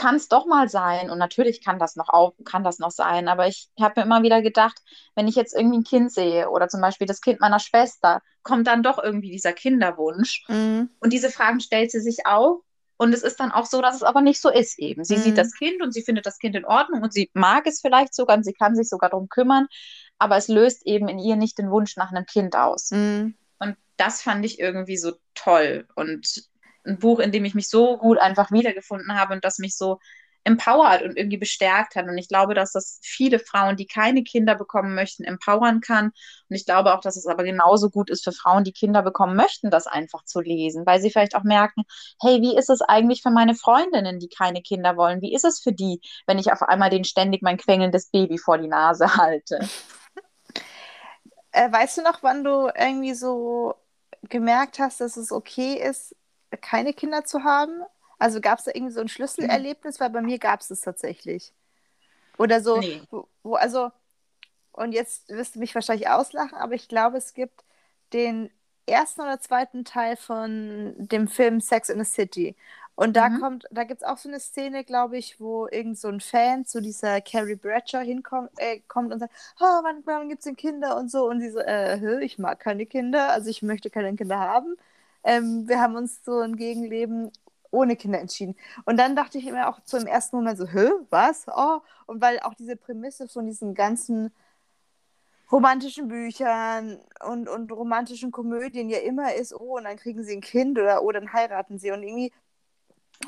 kann 0.00 0.16
es 0.16 0.28
doch 0.28 0.46
mal 0.46 0.70
sein. 0.70 1.10
Und 1.10 1.18
natürlich 1.18 1.62
kann 1.62 1.78
das 1.78 1.94
noch 1.94 2.08
auf, 2.08 2.32
kann 2.46 2.64
das 2.64 2.78
noch 2.78 2.90
sein. 2.90 3.28
Aber 3.28 3.46
ich 3.46 3.68
habe 3.78 4.00
mir 4.00 4.06
immer 4.06 4.22
wieder 4.22 4.40
gedacht, 4.40 4.80
wenn 5.14 5.28
ich 5.28 5.34
jetzt 5.34 5.54
irgendwie 5.54 5.78
ein 5.78 5.84
Kind 5.84 6.10
sehe 6.10 6.48
oder 6.48 6.68
zum 6.68 6.80
Beispiel 6.80 7.06
das 7.06 7.20
Kind 7.20 7.40
meiner 7.40 7.60
Schwester, 7.60 8.22
kommt 8.42 8.66
dann 8.66 8.82
doch 8.82 8.98
irgendwie 8.98 9.30
dieser 9.30 9.52
Kinderwunsch. 9.52 10.44
Mhm. 10.48 10.88
Und 11.00 11.12
diese 11.12 11.28
Fragen 11.28 11.60
stellt 11.60 11.90
sie 11.90 12.00
sich 12.00 12.24
auch. 12.24 12.62
Und 12.96 13.12
es 13.12 13.22
ist 13.22 13.40
dann 13.40 13.52
auch 13.52 13.66
so, 13.66 13.82
dass 13.82 13.96
es 13.96 14.02
aber 14.02 14.22
nicht 14.22 14.40
so 14.40 14.48
ist 14.50 14.78
eben. 14.78 15.04
Sie 15.04 15.16
mhm. 15.16 15.20
sieht 15.20 15.38
das 15.38 15.52
Kind 15.54 15.82
und 15.82 15.92
sie 15.92 16.02
findet 16.02 16.24
das 16.24 16.38
Kind 16.38 16.56
in 16.56 16.64
Ordnung 16.64 17.02
und 17.02 17.12
sie 17.12 17.30
mag 17.34 17.66
es 17.66 17.80
vielleicht 17.82 18.14
sogar 18.14 18.38
und 18.38 18.44
sie 18.44 18.52
kann 18.54 18.74
sich 18.74 18.88
sogar 18.88 19.10
darum 19.10 19.28
kümmern, 19.28 19.68
aber 20.18 20.36
es 20.36 20.48
löst 20.48 20.86
eben 20.86 21.08
in 21.08 21.18
ihr 21.18 21.36
nicht 21.36 21.58
den 21.58 21.70
Wunsch 21.70 21.96
nach 21.96 22.10
einem 22.10 22.26
Kind 22.26 22.56
aus. 22.56 22.90
Mhm. 22.90 23.34
Und 23.58 23.76
das 23.96 24.22
fand 24.22 24.44
ich 24.44 24.58
irgendwie 24.58 24.98
so 24.98 25.12
toll. 25.34 25.86
Und 25.94 26.49
ein 26.84 26.98
Buch, 26.98 27.18
in 27.18 27.32
dem 27.32 27.44
ich 27.44 27.54
mich 27.54 27.68
so 27.68 27.98
gut 27.98 28.18
einfach 28.18 28.50
wiedergefunden 28.50 29.18
habe 29.18 29.34
und 29.34 29.44
das 29.44 29.58
mich 29.58 29.76
so 29.76 29.98
empowert 30.44 31.02
und 31.02 31.16
irgendwie 31.16 31.36
bestärkt 31.36 31.96
hat. 31.96 32.06
Und 32.06 32.16
ich 32.16 32.28
glaube, 32.28 32.54
dass 32.54 32.72
das 32.72 32.98
viele 33.02 33.38
Frauen, 33.38 33.76
die 33.76 33.86
keine 33.86 34.22
Kinder 34.22 34.54
bekommen 34.54 34.94
möchten, 34.94 35.24
empowern 35.24 35.80
kann. 35.80 36.06
Und 36.06 36.56
ich 36.56 36.64
glaube 36.64 36.94
auch, 36.94 37.00
dass 37.00 37.16
es 37.16 37.26
aber 37.26 37.44
genauso 37.44 37.90
gut 37.90 38.10
ist 38.10 38.24
für 38.24 38.32
Frauen, 38.32 38.64
die 38.64 38.72
Kinder 38.72 39.02
bekommen 39.02 39.36
möchten, 39.36 39.70
das 39.70 39.86
einfach 39.86 40.24
zu 40.24 40.40
lesen, 40.40 40.86
weil 40.86 41.00
sie 41.00 41.10
vielleicht 41.10 41.36
auch 41.36 41.44
merken, 41.44 41.82
hey, 42.22 42.40
wie 42.40 42.56
ist 42.56 42.70
es 42.70 42.80
eigentlich 42.80 43.22
für 43.22 43.30
meine 43.30 43.54
Freundinnen, 43.54 44.18
die 44.18 44.28
keine 44.28 44.62
Kinder 44.62 44.96
wollen? 44.96 45.20
Wie 45.20 45.34
ist 45.34 45.44
es 45.44 45.60
für 45.60 45.72
die, 45.72 46.00
wenn 46.26 46.38
ich 46.38 46.52
auf 46.52 46.62
einmal 46.62 46.90
den 46.90 47.04
ständig 47.04 47.42
mein 47.42 47.58
quengelndes 47.58 48.10
Baby 48.10 48.38
vor 48.38 48.58
die 48.58 48.68
Nase 48.68 49.16
halte? 49.16 49.58
Äh, 51.52 51.70
weißt 51.70 51.98
du 51.98 52.02
noch, 52.02 52.22
wann 52.22 52.44
du 52.44 52.70
irgendwie 52.74 53.14
so 53.14 53.74
gemerkt 54.22 54.78
hast, 54.78 55.00
dass 55.00 55.16
es 55.16 55.32
okay 55.32 55.74
ist, 55.74 56.14
keine 56.56 56.92
Kinder 56.92 57.24
zu 57.24 57.44
haben? 57.44 57.82
Also 58.18 58.40
gab 58.40 58.58
es 58.58 58.64
da 58.64 58.72
irgendwie 58.74 58.92
so 58.92 59.00
ein 59.00 59.08
Schlüsselerlebnis, 59.08 59.98
mhm. 59.98 60.04
weil 60.04 60.10
bei 60.10 60.22
mir 60.22 60.38
gab 60.38 60.60
es 60.60 60.70
es 60.70 60.82
tatsächlich. 60.82 61.52
Oder 62.38 62.60
so, 62.60 62.78
nee. 62.78 63.02
wo, 63.10 63.28
wo, 63.42 63.54
also, 63.54 63.90
und 64.72 64.92
jetzt 64.92 65.28
wirst 65.28 65.54
du 65.54 65.58
mich 65.58 65.74
wahrscheinlich 65.74 66.08
auslachen, 66.08 66.56
aber 66.56 66.74
ich 66.74 66.88
glaube, 66.88 67.18
es 67.18 67.34
gibt 67.34 67.64
den 68.12 68.50
ersten 68.86 69.20
oder 69.20 69.40
zweiten 69.40 69.84
Teil 69.84 70.16
von 70.16 70.94
dem 70.96 71.28
Film 71.28 71.60
Sex 71.60 71.88
in 71.88 72.02
the 72.02 72.10
City. 72.10 72.56
Und 72.94 73.14
da 73.16 73.30
mhm. 73.30 73.40
kommt, 73.40 73.66
da 73.70 73.84
gibt 73.84 74.02
es 74.02 74.06
auch 74.06 74.18
so 74.18 74.28
eine 74.28 74.40
Szene, 74.40 74.84
glaube 74.84 75.16
ich, 75.16 75.40
wo 75.40 75.66
irgend 75.68 75.98
so 75.98 76.08
ein 76.08 76.20
Fan 76.20 76.66
zu 76.66 76.82
dieser 76.82 77.22
Carrie 77.22 77.54
Bradshaw 77.54 78.00
hinkommt 78.02 78.50
äh, 78.58 78.80
kommt 78.88 79.12
und 79.12 79.20
sagt, 79.20 79.32
oh, 79.58 79.64
wann, 79.82 80.02
wann 80.04 80.28
gibt 80.28 80.40
es 80.40 80.44
denn 80.44 80.56
Kinder 80.56 80.98
und 80.98 81.10
so. 81.10 81.26
Und 81.26 81.40
sie 81.40 81.50
so, 81.50 81.60
äh, 81.60 82.22
ich 82.22 82.38
mag 82.38 82.60
keine 82.60 82.84
Kinder, 82.84 83.30
also 83.30 83.48
ich 83.48 83.62
möchte 83.62 83.88
keine 83.88 84.14
Kinder 84.16 84.38
haben. 84.38 84.76
Ähm, 85.24 85.68
wir 85.68 85.80
haben 85.80 85.96
uns 85.96 86.24
so 86.24 86.40
ein 86.40 86.56
Gegenleben 86.56 87.30
ohne 87.70 87.96
Kinder 87.96 88.20
entschieden. 88.20 88.56
Und 88.84 88.96
dann 88.98 89.16
dachte 89.16 89.38
ich 89.38 89.44
mir 89.44 89.68
auch 89.68 89.80
zum 89.84 90.06
ersten 90.06 90.36
Moment 90.36 90.58
so, 90.58 90.66
hä, 90.66 90.90
was? 91.10 91.46
Oh, 91.48 91.80
und 92.06 92.20
weil 92.20 92.40
auch 92.40 92.54
diese 92.54 92.76
Prämisse 92.76 93.28
von 93.28 93.46
diesen 93.46 93.74
ganzen 93.74 94.32
romantischen 95.50 96.08
Büchern 96.08 97.00
und, 97.26 97.48
und 97.48 97.72
romantischen 97.72 98.30
Komödien 98.30 98.88
ja 98.88 98.98
immer 98.98 99.34
ist, 99.34 99.52
oh, 99.54 99.78
und 99.78 99.84
dann 99.84 99.96
kriegen 99.96 100.22
sie 100.24 100.36
ein 100.36 100.40
Kind 100.40 100.78
oder 100.78 101.02
oh, 101.02 101.10
dann 101.12 101.32
heiraten 101.32 101.78
sie. 101.78 101.90
Und 101.90 102.02
irgendwie 102.02 102.32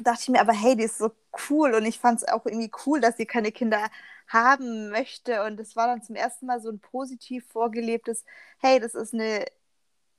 dachte 0.02 0.22
ich 0.22 0.28
mir, 0.28 0.40
aber 0.40 0.52
hey, 0.52 0.76
die 0.76 0.84
ist 0.84 0.98
so 0.98 1.10
cool 1.50 1.74
und 1.74 1.84
ich 1.84 1.98
fand 1.98 2.22
es 2.22 2.28
auch 2.28 2.46
irgendwie 2.46 2.70
cool, 2.86 3.00
dass 3.00 3.16
sie 3.16 3.26
keine 3.26 3.52
Kinder 3.52 3.90
haben 4.28 4.90
möchte. 4.90 5.44
Und 5.44 5.60
es 5.60 5.76
war 5.76 5.86
dann 5.86 6.02
zum 6.02 6.16
ersten 6.16 6.46
Mal 6.46 6.60
so 6.60 6.70
ein 6.70 6.80
positiv 6.80 7.46
vorgelebtes, 7.48 8.24
hey, 8.58 8.80
das 8.80 8.94
ist 8.94 9.14
eine 9.14 9.44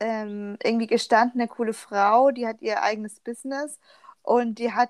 ähm, 0.04 0.58
irgendwie 0.62 0.88
gestandene, 0.88 1.48
coole 1.48 1.74
Frau, 1.74 2.32
die 2.32 2.46
hat 2.46 2.62
ihr 2.62 2.84
eigenes 2.84 3.22
Business 3.22 3.80
und 4.22 4.60
die 4.60 4.74
hat, 4.74 4.90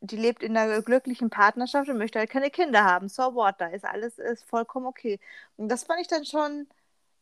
die 0.00 0.16
lebt 0.16 0.42
in 0.42 0.56
einer 0.56 0.80
glücklichen 0.80 1.28
Partnerschaft 1.28 1.90
und 1.90 1.98
möchte 1.98 2.18
halt 2.18 2.30
keine 2.30 2.50
Kinder 2.50 2.82
haben. 2.84 3.08
So 3.10 3.34
what, 3.34 3.56
da 3.58 3.66
ist 3.66 3.84
alles 3.84 4.18
ist 4.18 4.44
vollkommen 4.44 4.86
okay. 4.86 5.20
Und 5.56 5.68
das 5.68 5.84
fand 5.84 6.00
ich 6.00 6.08
dann 6.08 6.24
schon, 6.24 6.66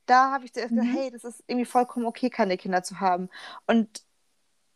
da 0.07 0.31
habe 0.31 0.45
ich 0.45 0.53
zuerst 0.53 0.71
mhm. 0.71 0.83
gedacht, 0.83 0.97
hey, 0.97 1.11
das 1.11 1.25
ist 1.25 1.43
irgendwie 1.49 1.65
vollkommen 1.65 2.07
okay, 2.07 2.31
keine 2.31 2.57
Kinder 2.57 2.85
zu 2.85 3.01
haben. 3.01 3.29
Und 3.67 4.05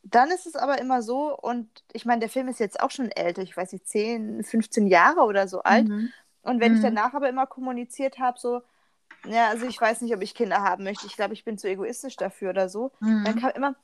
dann 0.02 0.30
ist 0.32 0.46
es 0.46 0.56
aber 0.56 0.80
immer 0.80 1.00
so, 1.02 1.38
und 1.38 1.68
ich 1.92 2.06
meine, 2.06 2.20
der 2.20 2.28
Film 2.28 2.48
ist 2.48 2.58
jetzt 2.58 2.80
auch 2.80 2.90
schon 2.90 3.12
älter, 3.12 3.42
ich 3.42 3.56
weiß 3.56 3.72
nicht, 3.72 3.86
10, 3.86 4.42
15 4.42 4.88
Jahre 4.88 5.20
oder 5.20 5.46
so 5.46 5.62
alt. 5.62 5.86
Mhm. 5.86 6.12
Und 6.42 6.60
wenn 6.60 6.72
mhm. 6.72 6.78
ich 6.78 6.82
danach 6.82 7.14
aber 7.14 7.28
immer 7.28 7.46
kommuniziert 7.46 8.18
habe, 8.18 8.38
so, 8.40 8.62
ja, 9.26 9.48
also 9.48 9.66
ich 9.66 9.80
weiß 9.80 10.00
nicht, 10.02 10.14
ob 10.14 10.22
ich 10.22 10.34
Kinder 10.34 10.62
haben 10.62 10.84
möchte. 10.84 11.06
Ich 11.06 11.16
glaube, 11.16 11.34
ich 11.34 11.44
bin 11.44 11.58
zu 11.58 11.68
egoistisch 11.68 12.16
dafür 12.16 12.50
oder 12.50 12.68
so. 12.68 12.92
Mhm. 13.00 13.24
Dann 13.24 13.40
kam 13.40 13.50
immer, 13.50 13.74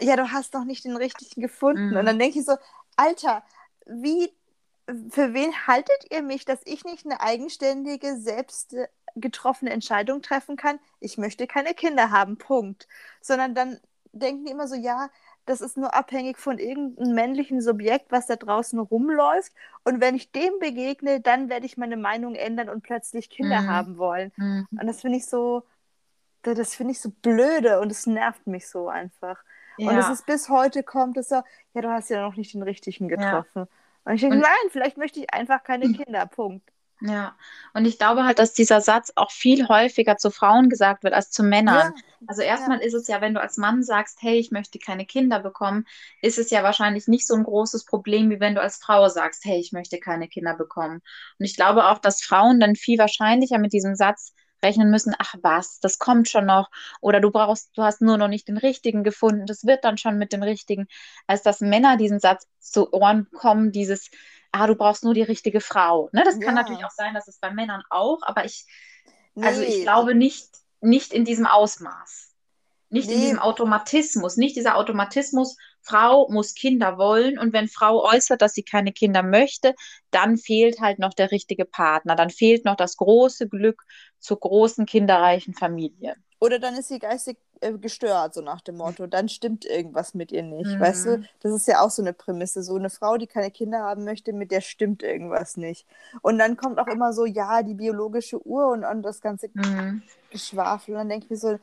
ja, 0.00 0.16
du 0.16 0.30
hast 0.32 0.54
noch 0.54 0.64
nicht 0.64 0.84
den 0.84 0.96
richtigen 0.96 1.40
gefunden. 1.40 1.90
Mhm. 1.90 1.96
Und 1.96 2.06
dann 2.06 2.18
denke 2.18 2.38
ich 2.38 2.44
so, 2.44 2.56
Alter, 2.96 3.42
wie, 3.86 4.32
für 5.10 5.34
wen 5.34 5.66
haltet 5.66 6.10
ihr 6.10 6.22
mich, 6.22 6.44
dass 6.44 6.60
ich 6.64 6.84
nicht 6.84 7.04
eine 7.04 7.20
eigenständige, 7.20 8.16
selbst 8.16 8.74
getroffene 9.14 9.70
Entscheidung 9.70 10.22
treffen 10.22 10.56
kann? 10.56 10.78
Ich 11.00 11.16
möchte 11.16 11.46
keine 11.46 11.74
Kinder 11.74 12.10
haben, 12.10 12.36
Punkt. 12.36 12.88
Sondern 13.20 13.54
dann 13.54 13.80
denken 14.12 14.44
die 14.44 14.52
immer 14.52 14.68
so, 14.68 14.74
ja, 14.74 15.10
das 15.46 15.60
ist 15.60 15.76
nur 15.76 15.94
abhängig 15.94 16.38
von 16.38 16.58
irgendeinem 16.58 17.14
männlichen 17.14 17.60
Subjekt, 17.62 18.10
was 18.10 18.26
da 18.26 18.36
draußen 18.36 18.78
rumläuft. 18.78 19.52
Und 19.84 20.00
wenn 20.00 20.16
ich 20.16 20.32
dem 20.32 20.58
begegne, 20.58 21.20
dann 21.20 21.48
werde 21.48 21.66
ich 21.66 21.76
meine 21.76 21.96
Meinung 21.96 22.34
ändern 22.34 22.68
und 22.68 22.82
plötzlich 22.82 23.30
Kinder 23.30 23.62
mhm. 23.62 23.68
haben 23.68 23.98
wollen. 23.98 24.32
Mhm. 24.36 24.66
Und 24.72 24.86
das 24.86 25.00
finde 25.00 25.18
ich 25.18 25.26
so, 25.26 25.62
das 26.42 26.74
finde 26.74 26.92
ich 26.92 27.00
so 27.00 27.10
blöde 27.10 27.80
und 27.80 27.90
es 27.90 28.06
nervt 28.06 28.46
mich 28.46 28.68
so 28.68 28.88
einfach. 28.88 29.42
Ja. 29.78 29.90
Und 29.90 29.98
es 29.98 30.08
ist 30.08 30.26
bis 30.26 30.48
heute 30.48 30.82
kommt 30.82 31.16
es 31.16 31.28
so, 31.28 31.42
ja, 31.74 31.80
du 31.80 31.90
hast 31.90 32.10
ja 32.10 32.22
noch 32.22 32.36
nicht 32.36 32.52
den 32.54 32.62
richtigen 32.62 33.08
getroffen. 33.08 33.62
Ja. 33.62 33.68
Und 34.04 34.14
ich 34.14 34.20
denke, 34.20 34.38
nein, 34.38 34.70
vielleicht 34.70 34.96
möchte 34.96 35.20
ich 35.20 35.32
einfach 35.32 35.62
keine 35.62 35.92
Kinder. 35.92 36.26
Punkt. 36.26 36.70
Ja, 37.00 37.36
und 37.74 37.84
ich 37.84 37.98
glaube 37.98 38.24
halt, 38.24 38.38
dass 38.38 38.54
dieser 38.54 38.80
Satz 38.80 39.12
auch 39.16 39.30
viel 39.30 39.68
häufiger 39.68 40.16
zu 40.16 40.30
Frauen 40.30 40.70
gesagt 40.70 41.04
wird 41.04 41.12
als 41.12 41.30
zu 41.30 41.42
Männern. 41.42 41.92
Ja. 41.94 42.02
Also 42.26 42.40
erstmal 42.40 42.78
ja. 42.78 42.86
ist 42.86 42.94
es 42.94 43.06
ja, 43.06 43.20
wenn 43.20 43.34
du 43.34 43.40
als 43.40 43.58
Mann 43.58 43.82
sagst, 43.82 44.22
hey, 44.22 44.38
ich 44.38 44.50
möchte 44.50 44.78
keine 44.78 45.04
Kinder 45.04 45.40
bekommen, 45.40 45.84
ist 46.22 46.38
es 46.38 46.50
ja 46.50 46.62
wahrscheinlich 46.62 47.06
nicht 47.06 47.26
so 47.26 47.34
ein 47.34 47.44
großes 47.44 47.84
Problem, 47.84 48.30
wie 48.30 48.40
wenn 48.40 48.54
du 48.54 48.62
als 48.62 48.78
Frau 48.78 49.08
sagst, 49.08 49.44
hey, 49.44 49.60
ich 49.60 49.72
möchte 49.72 49.98
keine 49.98 50.26
Kinder 50.26 50.54
bekommen. 50.54 51.02
Und 51.38 51.44
ich 51.44 51.54
glaube 51.54 51.86
auch, 51.86 51.98
dass 51.98 52.22
Frauen 52.22 52.60
dann 52.60 52.76
viel 52.76 52.98
wahrscheinlicher 52.98 53.58
mit 53.58 53.74
diesem 53.74 53.94
Satz 53.94 54.32
rechnen 54.66 54.90
müssen, 54.90 55.14
ach 55.18 55.34
was, 55.42 55.80
das 55.80 55.98
kommt 55.98 56.28
schon 56.28 56.46
noch 56.46 56.70
oder 57.00 57.20
du 57.20 57.30
brauchst, 57.30 57.70
du 57.76 57.82
hast 57.82 58.02
nur 58.02 58.18
noch 58.18 58.28
nicht 58.28 58.48
den 58.48 58.58
richtigen 58.58 59.04
gefunden, 59.04 59.46
das 59.46 59.64
wird 59.64 59.84
dann 59.84 59.96
schon 59.96 60.18
mit 60.18 60.32
dem 60.32 60.42
richtigen, 60.42 60.86
als 61.26 61.42
dass 61.42 61.60
Männer 61.60 61.96
diesen 61.96 62.20
Satz 62.20 62.46
zu 62.58 62.92
Ohren 62.92 63.28
bekommen, 63.30 63.72
dieses 63.72 64.10
ah, 64.56 64.66
du 64.66 64.74
brauchst 64.74 65.04
nur 65.04 65.14
die 65.14 65.22
richtige 65.22 65.60
Frau. 65.60 66.08
Ne? 66.12 66.22
Das 66.24 66.36
ja. 66.36 66.44
kann 66.44 66.54
natürlich 66.54 66.84
auch 66.84 66.90
sein, 66.90 67.14
dass 67.14 67.28
es 67.28 67.38
bei 67.38 67.50
Männern 67.50 67.82
auch, 67.90 68.22
aber 68.22 68.44
ich, 68.44 68.66
nee. 69.34 69.46
also 69.46 69.62
ich 69.62 69.82
glaube 69.82 70.14
nicht, 70.14 70.48
nicht 70.80 71.12
in 71.12 71.24
diesem 71.24 71.46
Ausmaß. 71.46 72.32
Nicht 72.88 73.08
nee. 73.08 73.14
in 73.14 73.20
diesem 73.20 73.38
Automatismus, 73.38 74.36
nicht 74.36 74.56
dieser 74.56 74.76
Automatismus, 74.76 75.56
Frau 75.86 76.28
muss 76.30 76.54
Kinder 76.54 76.98
wollen 76.98 77.38
und 77.38 77.52
wenn 77.52 77.68
Frau 77.68 78.04
äußert, 78.04 78.42
dass 78.42 78.54
sie 78.54 78.62
keine 78.62 78.92
Kinder 78.92 79.22
möchte, 79.22 79.74
dann 80.10 80.36
fehlt 80.36 80.80
halt 80.80 80.98
noch 80.98 81.14
der 81.14 81.30
richtige 81.30 81.64
Partner, 81.64 82.16
dann 82.16 82.30
fehlt 82.30 82.64
noch 82.64 82.76
das 82.76 82.96
große 82.96 83.48
Glück 83.48 83.82
zur 84.18 84.40
großen 84.40 84.86
kinderreichen 84.86 85.54
Familie. 85.54 86.16
Oder 86.38 86.58
dann 86.58 86.74
ist 86.74 86.88
sie 86.88 86.98
geistig 86.98 87.38
äh, 87.60 87.72
gestört, 87.72 88.34
so 88.34 88.42
nach 88.42 88.60
dem 88.60 88.76
Motto. 88.76 89.06
Dann 89.06 89.28
stimmt 89.28 89.64
irgendwas 89.64 90.12
mit 90.12 90.32
ihr 90.32 90.42
nicht. 90.42 90.66
Mhm. 90.66 90.80
Weißt 90.80 91.06
du, 91.06 91.22
das 91.40 91.52
ist 91.52 91.66
ja 91.66 91.80
auch 91.80 91.90
so 91.90 92.02
eine 92.02 92.12
Prämisse. 92.12 92.62
So 92.62 92.74
eine 92.76 92.90
Frau, 92.90 93.16
die 93.16 93.26
keine 93.26 93.50
Kinder 93.50 93.78
haben 93.78 94.04
möchte, 94.04 94.34
mit 94.34 94.50
der 94.50 94.60
stimmt 94.60 95.02
irgendwas 95.02 95.56
nicht. 95.56 95.86
Und 96.20 96.38
dann 96.38 96.58
kommt 96.58 96.78
auch 96.78 96.88
immer 96.88 97.14
so, 97.14 97.24
ja, 97.24 97.62
die 97.62 97.74
biologische 97.74 98.46
Uhr 98.46 98.68
und, 98.68 98.84
und 98.84 99.02
das 99.02 99.22
ganze 99.22 99.48
mhm. 99.54 100.02
Geschwafel. 100.30 100.94
Und 100.94 100.98
dann 100.98 101.08
denke 101.08 101.24
ich 101.24 101.30
mir 101.30 101.36
so, 101.38 101.58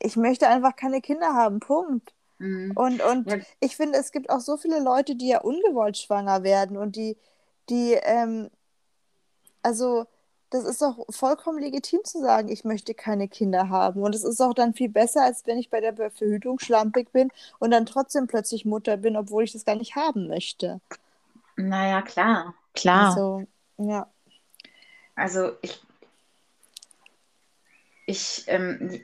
ich 0.00 0.16
möchte 0.16 0.48
einfach 0.48 0.74
keine 0.74 1.00
Kinder 1.00 1.34
haben, 1.34 1.60
Punkt. 1.60 2.12
Mhm. 2.42 2.72
Und, 2.74 3.00
und 3.02 3.30
ja. 3.30 3.38
ich 3.60 3.76
finde, 3.76 3.98
es 3.98 4.10
gibt 4.10 4.28
auch 4.28 4.40
so 4.40 4.56
viele 4.56 4.80
Leute, 4.80 5.14
die 5.14 5.28
ja 5.28 5.40
ungewollt 5.40 5.96
schwanger 5.96 6.42
werden 6.42 6.76
und 6.76 6.96
die, 6.96 7.16
die, 7.68 7.92
ähm, 8.02 8.50
also 9.62 10.06
das 10.50 10.64
ist 10.64 10.82
doch 10.82 11.06
vollkommen 11.08 11.60
legitim 11.60 12.00
zu 12.04 12.20
sagen, 12.20 12.48
ich 12.48 12.64
möchte 12.64 12.94
keine 12.94 13.28
Kinder 13.28 13.70
haben. 13.70 14.02
Und 14.02 14.14
es 14.14 14.24
ist 14.24 14.40
auch 14.40 14.52
dann 14.52 14.74
viel 14.74 14.90
besser, 14.90 15.22
als 15.22 15.46
wenn 15.46 15.56
ich 15.56 15.70
bei 15.70 15.80
der 15.80 15.94
Verhütung 16.10 16.58
schlampig 16.58 17.10
bin 17.12 17.30
und 17.58 17.70
dann 17.70 17.86
trotzdem 17.86 18.26
plötzlich 18.26 18.64
Mutter 18.64 18.98
bin, 18.98 19.16
obwohl 19.16 19.44
ich 19.44 19.52
das 19.52 19.64
gar 19.64 19.76
nicht 19.76 19.94
haben 19.94 20.26
möchte. 20.26 20.80
Naja, 21.56 22.02
klar, 22.02 22.54
klar. 22.74 23.10
Also, 23.10 23.46
ja. 23.78 24.08
Also 25.14 25.52
ich, 25.62 25.80
ich, 28.06 28.44
ähm, 28.48 29.02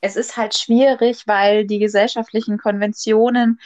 es 0.00 0.16
ist 0.16 0.36
halt 0.36 0.54
schwierig, 0.54 1.26
weil 1.26 1.66
die 1.66 1.78
gesellschaftlichen 1.78 2.58
Konventionen 2.58 3.60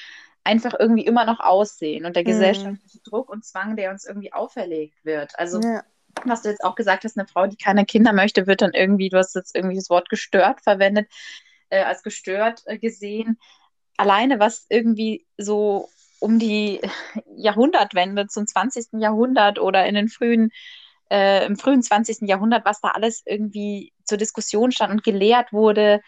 einfach 0.44 0.74
irgendwie 0.78 1.04
immer 1.04 1.24
noch 1.24 1.40
aussehen 1.40 2.07
und 2.07 2.16
der 2.16 2.22
mhm. 2.22 2.28
gesellschaftliche 2.28 3.00
Druck 3.04 3.31
und 3.31 3.44
Zwang, 3.44 3.76
der 3.76 3.90
uns 3.90 4.04
irgendwie 4.07 4.33
auferlegt 4.33 5.04
wird. 5.04 5.38
Also 5.38 5.61
ja 5.61 5.83
was 6.24 6.42
du 6.42 6.48
jetzt 6.48 6.64
auch 6.64 6.74
gesagt 6.74 7.04
hast, 7.04 7.18
eine 7.18 7.26
Frau, 7.26 7.46
die 7.46 7.57
keine 7.57 7.85
Kinder 7.85 8.12
möchte, 8.12 8.46
wird 8.46 8.62
dann 8.62 8.72
irgendwie, 8.72 9.09
du 9.09 9.18
hast 9.18 9.35
jetzt 9.35 9.54
irgendwie 9.54 9.76
das 9.76 9.90
Wort 9.90 10.09
gestört 10.09 10.61
verwendet, 10.62 11.09
äh, 11.70 11.83
als 11.83 12.02
gestört 12.02 12.62
äh, 12.66 12.78
gesehen. 12.78 13.38
Alleine 13.96 14.38
was 14.38 14.66
irgendwie 14.68 15.26
so 15.37 15.88
um 16.20 16.38
die 16.38 16.81
Jahrhundertwende 17.37 18.26
zum 18.26 18.46
20. 18.46 19.00
Jahrhundert 19.00 19.59
oder 19.59 19.87
in 19.87 19.94
den 19.94 20.09
frühen, 20.09 20.50
äh, 21.11 21.46
im 21.46 21.57
frühen 21.57 21.83
20. 21.83 22.28
Jahrhundert, 22.28 22.64
was 22.64 22.81
da 22.81 22.88
alles 22.88 23.22
irgendwie 23.24 23.92
zur 24.09 24.18
Diskussion 24.18 24.73
stand 24.73 24.92
und 24.92 25.05
gelehrt 25.05 25.53
wurde, 25.53 26.01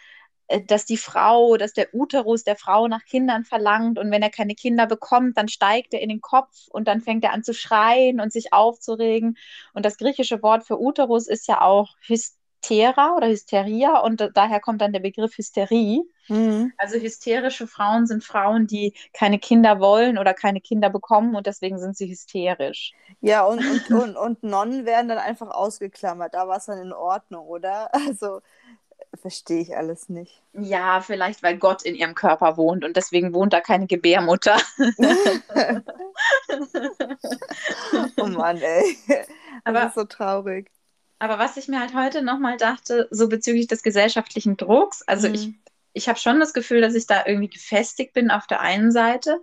äh, 0.48 0.62
dass 0.64 0.84
die 0.84 0.96
Frau, 0.96 1.56
dass 1.56 1.72
der 1.72 1.94
Uterus 1.94 2.44
der 2.44 2.56
Frau 2.56 2.88
nach 2.88 3.04
Kindern 3.04 3.44
verlangt 3.44 3.98
und 3.98 4.10
wenn 4.10 4.22
er 4.22 4.30
keine 4.30 4.54
Kinder 4.54 4.86
bekommt, 4.86 5.38
dann 5.38 5.48
steigt 5.48 5.94
er 5.94 6.00
in 6.00 6.08
den 6.08 6.20
Kopf 6.20 6.66
und 6.70 6.88
dann 6.88 7.00
fängt 7.00 7.24
er 7.24 7.32
an 7.32 7.44
zu 7.44 7.54
schreien 7.54 8.20
und 8.20 8.32
sich 8.32 8.52
aufzuregen. 8.52 9.36
Und 9.74 9.84
das 9.86 9.96
griechische 9.98 10.42
Wort 10.42 10.64
für 10.64 10.80
Uterus 10.80 11.28
ist 11.28 11.46
ja 11.48 11.60
auch 11.60 11.94
Hystera 12.60 13.14
oder 13.16 13.28
Hysteria 13.28 13.98
und 14.00 14.30
daher 14.34 14.60
kommt 14.60 14.80
dann 14.80 14.92
der 14.92 15.00
Begriff 15.00 15.36
Hysterie. 15.36 16.02
Mhm. 16.28 16.72
Also 16.76 16.98
hysterische 16.98 17.66
Frauen 17.66 18.06
sind 18.06 18.22
Frauen, 18.22 18.66
die 18.66 18.94
keine 19.12 19.38
Kinder 19.38 19.80
wollen 19.80 20.18
oder 20.18 20.34
keine 20.34 20.60
Kinder 20.60 20.90
bekommen 20.90 21.34
und 21.34 21.46
deswegen 21.46 21.78
sind 21.78 21.96
sie 21.96 22.10
hysterisch. 22.10 22.92
Ja, 23.20 23.44
und, 23.44 23.64
und, 23.64 23.90
und, 23.90 24.16
und 24.16 24.42
Nonnen 24.42 24.84
werden 24.86 25.08
dann 25.08 25.18
einfach 25.18 25.50
ausgeklammert. 25.50 26.34
Da 26.34 26.46
war 26.46 26.58
es 26.58 26.66
dann 26.66 26.78
in 26.78 26.92
Ordnung, 26.92 27.46
oder? 27.46 27.90
Also 28.10 28.40
verstehe 29.20 29.60
ich 29.60 29.76
alles 29.76 30.08
nicht. 30.08 30.42
Ja, 30.52 31.00
vielleicht 31.00 31.42
weil 31.42 31.58
Gott 31.58 31.82
in 31.82 31.94
ihrem 31.94 32.14
Körper 32.14 32.56
wohnt 32.56 32.84
und 32.84 32.96
deswegen 32.96 33.34
wohnt 33.34 33.52
da 33.52 33.60
keine 33.60 33.86
Gebärmutter. 33.86 34.56
oh 38.16 38.26
Mann, 38.26 38.58
ey. 38.58 38.96
Das 39.64 39.76
aber, 39.76 39.86
ist 39.88 39.94
so 39.94 40.04
traurig. 40.04 40.70
Aber 41.20 41.38
was 41.38 41.58
ich 41.58 41.68
mir 41.68 41.78
halt 41.78 41.94
heute 41.94 42.22
nochmal 42.22 42.56
dachte, 42.56 43.06
so 43.10 43.28
bezüglich 43.28 43.68
des 43.68 43.82
gesellschaftlichen 43.82 44.56
Drucks, 44.56 45.02
also 45.02 45.28
mhm. 45.28 45.34
ich, 45.34 45.50
ich 45.92 46.08
habe 46.08 46.18
schon 46.18 46.40
das 46.40 46.54
Gefühl, 46.54 46.80
dass 46.80 46.94
ich 46.94 47.06
da 47.06 47.24
irgendwie 47.26 47.50
gefestigt 47.50 48.14
bin 48.14 48.30
auf 48.30 48.46
der 48.46 48.60
einen 48.60 48.90
Seite, 48.90 49.38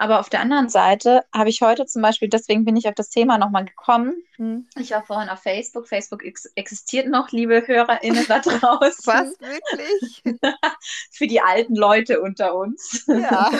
aber 0.00 0.20
auf 0.20 0.30
der 0.30 0.40
anderen 0.40 0.70
Seite 0.70 1.24
habe 1.34 1.50
ich 1.50 1.60
heute 1.60 1.84
zum 1.84 2.00
Beispiel, 2.00 2.28
deswegen 2.28 2.64
bin 2.64 2.76
ich 2.76 2.88
auf 2.88 2.94
das 2.94 3.10
Thema 3.10 3.36
nochmal 3.36 3.66
gekommen. 3.66 4.14
Hm. 4.36 4.66
Ich 4.78 4.92
war 4.92 5.04
vorhin 5.04 5.28
auf 5.28 5.40
Facebook. 5.40 5.88
Facebook 5.88 6.24
ex 6.24 6.46
existiert 6.54 7.08
noch, 7.08 7.30
liebe 7.30 7.66
HörerInnen 7.66 8.24
da 8.26 8.38
draußen. 8.38 9.04
Was, 9.06 9.34
wirklich? 9.40 10.22
Für 11.10 11.26
die 11.26 11.40
alten 11.40 11.74
Leute 11.74 12.20
unter 12.22 12.54
uns. 12.54 13.04
Ja. 13.06 13.50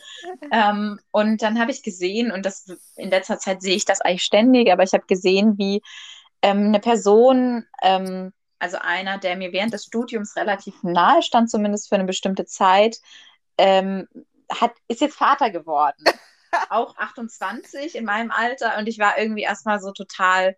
ähm, 0.52 1.00
und 1.10 1.42
dann 1.42 1.60
habe 1.60 1.72
ich 1.72 1.82
gesehen, 1.82 2.30
und 2.30 2.46
das 2.46 2.72
in 2.96 3.10
letzter 3.10 3.38
Zeit 3.38 3.60
sehe 3.60 3.74
ich 3.74 3.84
das 3.84 4.00
eigentlich 4.00 4.22
ständig, 4.22 4.72
aber 4.72 4.84
ich 4.84 4.92
habe 4.92 5.04
gesehen, 5.06 5.58
wie 5.58 5.82
ähm, 6.42 6.66
eine 6.66 6.80
Person, 6.80 7.66
ähm, 7.82 8.32
also 8.58 8.78
einer, 8.80 9.18
der 9.18 9.36
mir 9.36 9.52
während 9.52 9.72
des 9.72 9.84
Studiums 9.84 10.36
relativ 10.36 10.82
nahe 10.82 11.22
stand, 11.22 11.50
zumindest 11.50 11.88
für 11.88 11.94
eine 11.94 12.04
bestimmte 12.04 12.44
Zeit, 12.44 12.98
ähm, 13.58 14.08
hat, 14.50 14.72
ist 14.88 15.00
jetzt 15.00 15.16
Vater 15.16 15.50
geworden. 15.50 16.04
auch 16.68 16.96
28 16.96 17.94
in 17.94 18.04
meinem 18.04 18.30
Alter 18.30 18.76
und 18.78 18.88
ich 18.88 18.98
war 18.98 19.18
irgendwie 19.18 19.42
erstmal 19.42 19.80
so 19.80 19.92
total 19.92 20.56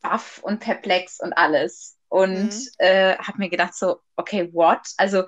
baff 0.00 0.40
und 0.42 0.60
perplex 0.60 1.20
und 1.20 1.32
alles. 1.32 1.96
Und 2.08 2.52
mhm. 2.52 2.68
äh, 2.78 3.16
habe 3.18 3.38
mir 3.38 3.48
gedacht, 3.48 3.74
so, 3.74 4.00
okay, 4.16 4.52
what? 4.52 4.80
Also 4.96 5.24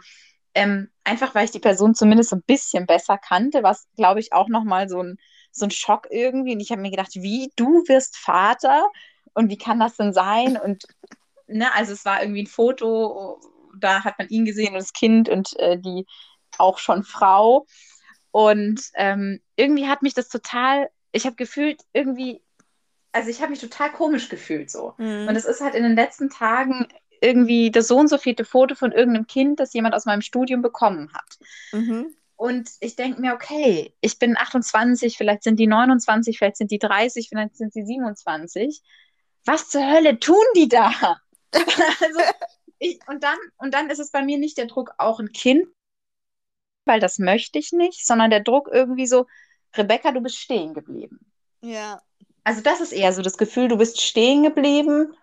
ähm, 0.54 0.90
einfach, 1.04 1.34
weil 1.34 1.44
ich 1.44 1.50
die 1.50 1.60
Person 1.60 1.94
zumindest 1.94 2.30
so 2.30 2.36
ein 2.36 2.42
bisschen 2.42 2.86
besser 2.86 3.18
kannte, 3.18 3.62
was, 3.62 3.86
glaube 3.96 4.20
ich, 4.20 4.32
auch 4.32 4.48
nochmal 4.48 4.88
so 4.88 5.02
ein, 5.02 5.18
so 5.50 5.66
ein 5.66 5.70
Schock 5.70 6.08
irgendwie. 6.10 6.54
Und 6.54 6.60
ich 6.60 6.70
habe 6.70 6.82
mir 6.82 6.90
gedacht, 6.90 7.14
wie, 7.14 7.52
du 7.56 7.84
wirst 7.86 8.16
Vater? 8.16 8.90
Und 9.34 9.50
wie 9.50 9.58
kann 9.58 9.80
das 9.80 9.96
denn 9.96 10.12
sein? 10.12 10.56
Und, 10.56 10.84
ne, 11.46 11.72
also 11.74 11.92
es 11.92 12.04
war 12.04 12.22
irgendwie 12.22 12.42
ein 12.42 12.48
Foto, 12.48 13.40
da 13.78 14.04
hat 14.04 14.18
man 14.18 14.28
ihn 14.28 14.44
gesehen 14.44 14.74
und 14.74 14.80
das 14.80 14.92
Kind 14.92 15.28
und 15.28 15.58
äh, 15.58 15.78
die 15.78 16.06
auch 16.58 16.78
schon 16.78 17.02
Frau. 17.02 17.66
Und 18.30 18.82
ähm, 18.94 19.40
irgendwie 19.56 19.88
hat 19.88 20.02
mich 20.02 20.14
das 20.14 20.28
total, 20.28 20.90
ich 21.12 21.26
habe 21.26 21.36
gefühlt 21.36 21.82
irgendwie, 21.92 22.42
also 23.12 23.28
ich 23.28 23.40
habe 23.40 23.50
mich 23.50 23.60
total 23.60 23.92
komisch 23.92 24.28
gefühlt 24.28 24.70
so. 24.70 24.94
Mhm. 24.98 25.28
Und 25.28 25.36
es 25.36 25.44
ist 25.44 25.60
halt 25.60 25.74
in 25.74 25.82
den 25.82 25.96
letzten 25.96 26.30
Tagen 26.30 26.88
irgendwie 27.20 27.70
das 27.70 27.88
so 27.88 27.98
und 27.98 28.08
so 28.08 28.18
viele 28.18 28.44
Foto 28.44 28.74
von 28.74 28.92
irgendeinem 28.92 29.26
Kind, 29.26 29.60
das 29.60 29.72
jemand 29.72 29.94
aus 29.94 30.06
meinem 30.06 30.22
Studium 30.22 30.62
bekommen 30.62 31.12
hat. 31.14 31.38
Mhm. 31.72 32.14
Und 32.36 32.70
ich 32.80 32.96
denke 32.96 33.20
mir, 33.20 33.34
okay, 33.34 33.94
ich 34.00 34.18
bin 34.18 34.36
28, 34.36 35.16
vielleicht 35.16 35.44
sind 35.44 35.60
die 35.60 35.68
29, 35.68 36.38
vielleicht 36.38 36.56
sind 36.56 36.72
die 36.72 36.80
30, 36.80 37.28
vielleicht 37.28 37.56
sind 37.56 37.72
sie 37.72 37.84
27. 37.84 38.82
Was 39.44 39.68
zur 39.68 39.90
Hölle 39.90 40.18
tun 40.18 40.44
die 40.56 40.68
da? 40.68 41.20
also, 41.52 42.20
ich, 42.78 42.98
und, 43.08 43.22
dann, 43.22 43.38
und 43.58 43.74
dann 43.74 43.90
ist 43.90 43.98
es 43.98 44.10
bei 44.10 44.22
mir 44.22 44.38
nicht 44.38 44.58
der 44.58 44.66
Druck, 44.66 44.92
auch 44.98 45.20
ein 45.20 45.32
Kind 45.32 45.66
weil 46.84 47.00
das 47.00 47.18
möchte 47.18 47.58
ich 47.58 47.72
nicht, 47.72 48.06
sondern 48.06 48.30
der 48.30 48.40
Druck 48.40 48.68
irgendwie 48.72 49.06
so, 49.06 49.26
Rebecca, 49.74 50.12
du 50.12 50.20
bist 50.20 50.36
stehen 50.36 50.74
geblieben. 50.74 51.20
Ja. 51.62 52.00
Also 52.44 52.60
das 52.60 52.80
ist 52.80 52.92
eher 52.92 53.12
so 53.12 53.22
das 53.22 53.38
Gefühl, 53.38 53.68
du 53.68 53.76
bist 53.76 54.00
stehen 54.00 54.42
geblieben 54.42 55.14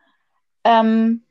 ähm, 0.63 1.25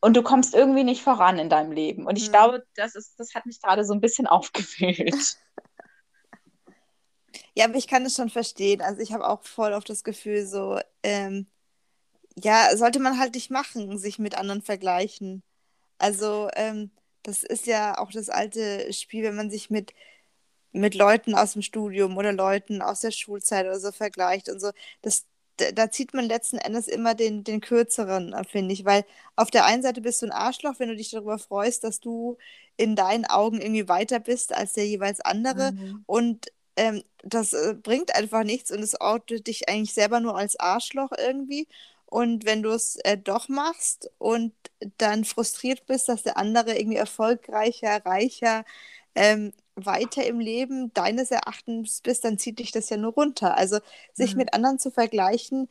und 0.00 0.14
du 0.14 0.22
kommst 0.22 0.54
irgendwie 0.54 0.84
nicht 0.84 1.02
voran 1.02 1.38
in 1.38 1.48
deinem 1.48 1.72
Leben. 1.72 2.06
Und 2.06 2.16
ich 2.18 2.28
mhm. 2.28 2.32
glaube, 2.32 2.66
das, 2.74 2.94
ist, 2.94 3.18
das 3.18 3.34
hat 3.34 3.46
mich 3.46 3.60
gerade 3.60 3.84
so 3.84 3.94
ein 3.94 4.00
bisschen 4.00 4.26
aufgewühlt. 4.26 5.38
Ja, 7.54 7.66
aber 7.66 7.76
ich 7.76 7.86
kann 7.86 8.04
es 8.04 8.16
schon 8.16 8.30
verstehen. 8.30 8.82
Also 8.82 9.00
ich 9.00 9.12
habe 9.12 9.26
auch 9.26 9.42
voll 9.42 9.72
auf 9.72 9.84
das 9.84 10.04
Gefühl, 10.04 10.44
so, 10.44 10.78
ähm, 11.02 11.46
ja, 12.42 12.76
sollte 12.76 12.98
man 13.00 13.18
halt 13.18 13.34
nicht 13.34 13.50
machen, 13.50 13.98
sich 13.98 14.18
mit 14.18 14.36
anderen 14.36 14.62
vergleichen. 14.62 15.42
Also, 15.98 16.48
ähm, 16.56 16.90
das 17.22 17.42
ist 17.42 17.66
ja 17.66 17.98
auch 17.98 18.10
das 18.10 18.28
alte 18.28 18.92
Spiel, 18.92 19.24
wenn 19.24 19.36
man 19.36 19.50
sich 19.50 19.70
mit, 19.70 19.94
mit 20.72 20.94
Leuten 20.94 21.34
aus 21.34 21.54
dem 21.54 21.62
Studium 21.62 22.16
oder 22.16 22.32
Leuten 22.32 22.82
aus 22.82 23.00
der 23.00 23.12
Schulzeit 23.12 23.66
oder 23.66 23.80
so 23.80 23.92
vergleicht 23.92 24.48
und 24.50 24.60
so. 24.60 24.70
Das, 25.02 25.26
da 25.56 25.90
zieht 25.90 26.14
man 26.14 26.24
letzten 26.26 26.58
Endes 26.58 26.88
immer 26.88 27.14
den, 27.14 27.44
den 27.44 27.60
kürzeren, 27.60 28.34
finde 28.44 28.74
ich, 28.74 28.84
weil 28.84 29.04
auf 29.36 29.50
der 29.50 29.66
einen 29.66 29.82
Seite 29.82 30.00
bist 30.00 30.20
du 30.20 30.26
ein 30.26 30.32
Arschloch, 30.32 30.74
wenn 30.78 30.88
du 30.88 30.96
dich 30.96 31.10
darüber 31.10 31.38
freust, 31.38 31.84
dass 31.84 32.00
du 32.00 32.36
in 32.76 32.96
deinen 32.96 33.24
Augen 33.24 33.60
irgendwie 33.60 33.88
weiter 33.88 34.18
bist 34.18 34.52
als 34.52 34.72
der 34.72 34.86
jeweils 34.86 35.20
andere 35.20 35.72
mhm. 35.72 36.02
und 36.06 36.48
ähm, 36.76 37.04
das 37.22 37.52
äh, 37.52 37.74
bringt 37.80 38.14
einfach 38.16 38.42
nichts 38.42 38.72
und 38.72 38.80
es 38.80 39.00
outet 39.00 39.46
dich 39.46 39.68
eigentlich 39.68 39.94
selber 39.94 40.18
nur 40.18 40.36
als 40.36 40.58
Arschloch 40.58 41.12
irgendwie 41.16 41.68
und 42.14 42.44
wenn 42.44 42.62
du 42.62 42.70
es 42.70 42.94
äh, 43.02 43.18
doch 43.18 43.48
machst 43.48 44.08
und 44.18 44.52
dann 44.98 45.24
frustriert 45.24 45.84
bist, 45.86 46.08
dass 46.08 46.22
der 46.22 46.36
andere 46.36 46.78
irgendwie 46.78 46.96
erfolgreicher, 46.96 48.06
reicher, 48.06 48.64
ähm, 49.16 49.52
weiter 49.74 50.24
im 50.24 50.38
Leben 50.38 50.94
deines 50.94 51.32
Erachtens 51.32 52.02
bist, 52.02 52.24
dann 52.24 52.38
zieht 52.38 52.60
dich 52.60 52.70
das 52.70 52.88
ja 52.88 52.98
nur 52.98 53.14
runter. 53.14 53.56
Also 53.56 53.80
sich 54.12 54.34
mhm. 54.34 54.38
mit 54.38 54.54
anderen 54.54 54.78
zu 54.78 54.92
vergleichen, 54.92 55.68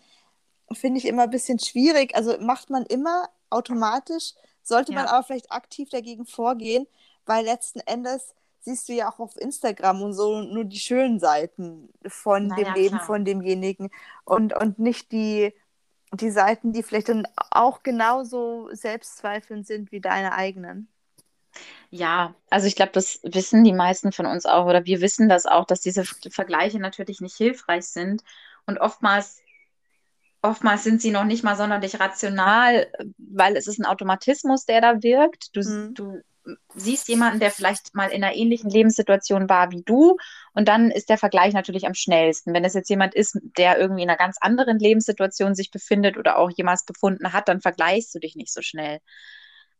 finde 0.73 0.97
ich 0.97 1.05
immer 1.05 1.23
ein 1.23 1.29
bisschen 1.29 1.59
schwierig. 1.59 2.13
Also 2.13 2.37
macht 2.41 2.69
man 2.69 2.85
immer 2.87 3.29
automatisch, 3.49 4.33
sollte 4.63 4.91
ja. 4.91 4.99
man 4.99 5.07
aber 5.07 5.23
vielleicht 5.23 5.49
aktiv 5.49 5.87
dagegen 5.91 6.25
vorgehen, 6.25 6.87
weil 7.25 7.45
letzten 7.45 7.79
Endes 7.79 8.35
siehst 8.59 8.89
du 8.89 8.93
ja 8.93 9.09
auch 9.09 9.19
auf 9.19 9.39
Instagram 9.39 10.01
und 10.01 10.13
so 10.13 10.41
nur 10.41 10.65
die 10.65 10.79
schönen 10.79 11.21
Seiten 11.21 11.87
von 12.05 12.47
naja, 12.47 12.65
dem 12.65 12.73
Leben 12.73 12.95
klar. 12.95 13.05
von 13.05 13.23
demjenigen 13.23 13.91
und, 14.25 14.53
und 14.53 14.77
nicht 14.77 15.13
die 15.13 15.53
die 16.21 16.31
Seiten, 16.31 16.73
die 16.73 16.83
vielleicht 16.83 17.09
dann 17.09 17.27
auch 17.51 17.83
genauso 17.83 18.69
selbstzweifelnd 18.73 19.67
sind 19.67 19.91
wie 19.91 20.01
deine 20.01 20.33
eigenen. 20.33 20.87
Ja, 21.91 22.35
also 22.49 22.67
ich 22.67 22.75
glaube, 22.75 22.91
das 22.93 23.19
wissen 23.23 23.63
die 23.63 23.73
meisten 23.73 24.11
von 24.11 24.25
uns 24.25 24.45
auch 24.45 24.65
oder 24.65 24.85
wir 24.85 25.01
wissen 25.01 25.29
das 25.29 25.45
auch, 25.45 25.65
dass 25.65 25.81
diese 25.81 26.03
Vergleiche 26.05 26.79
natürlich 26.79 27.21
nicht 27.21 27.35
hilfreich 27.37 27.85
sind 27.87 28.23
und 28.65 28.79
oftmals 28.79 29.41
oftmals 30.41 30.83
sind 30.83 31.01
sie 31.01 31.11
noch 31.11 31.23
nicht 31.23 31.43
mal 31.43 31.55
sonderlich 31.55 31.99
rational, 31.99 32.91
weil 33.17 33.55
es 33.55 33.67
ist 33.67 33.79
ein 33.79 33.85
Automatismus, 33.85 34.65
der 34.65 34.81
da 34.81 35.01
wirkt. 35.01 35.55
Du, 35.55 35.61
Hm. 35.61 35.93
du 35.95 36.21
siehst 36.75 37.07
jemanden, 37.07 37.39
der 37.39 37.51
vielleicht 37.51 37.93
mal 37.95 38.09
in 38.09 38.23
einer 38.23 38.35
ähnlichen 38.35 38.69
Lebenssituation 38.69 39.49
war 39.49 39.71
wie 39.71 39.83
du 39.83 40.17
und 40.53 40.67
dann 40.67 40.91
ist 40.91 41.09
der 41.09 41.17
Vergleich 41.17 41.53
natürlich 41.53 41.85
am 41.85 41.93
schnellsten. 41.93 42.53
Wenn 42.53 42.65
es 42.65 42.73
jetzt 42.73 42.89
jemand 42.89 43.15
ist, 43.15 43.39
der 43.57 43.79
irgendwie 43.79 44.03
in 44.03 44.09
einer 44.09 44.17
ganz 44.17 44.37
anderen 44.41 44.79
Lebenssituation 44.79 45.55
sich 45.55 45.71
befindet 45.71 46.17
oder 46.17 46.37
auch 46.37 46.51
jemals 46.55 46.85
befunden 46.85 47.31
hat, 47.33 47.47
dann 47.47 47.61
vergleichst 47.61 48.13
du 48.13 48.19
dich 48.19 48.35
nicht 48.35 48.53
so 48.53 48.61
schnell. 48.61 48.99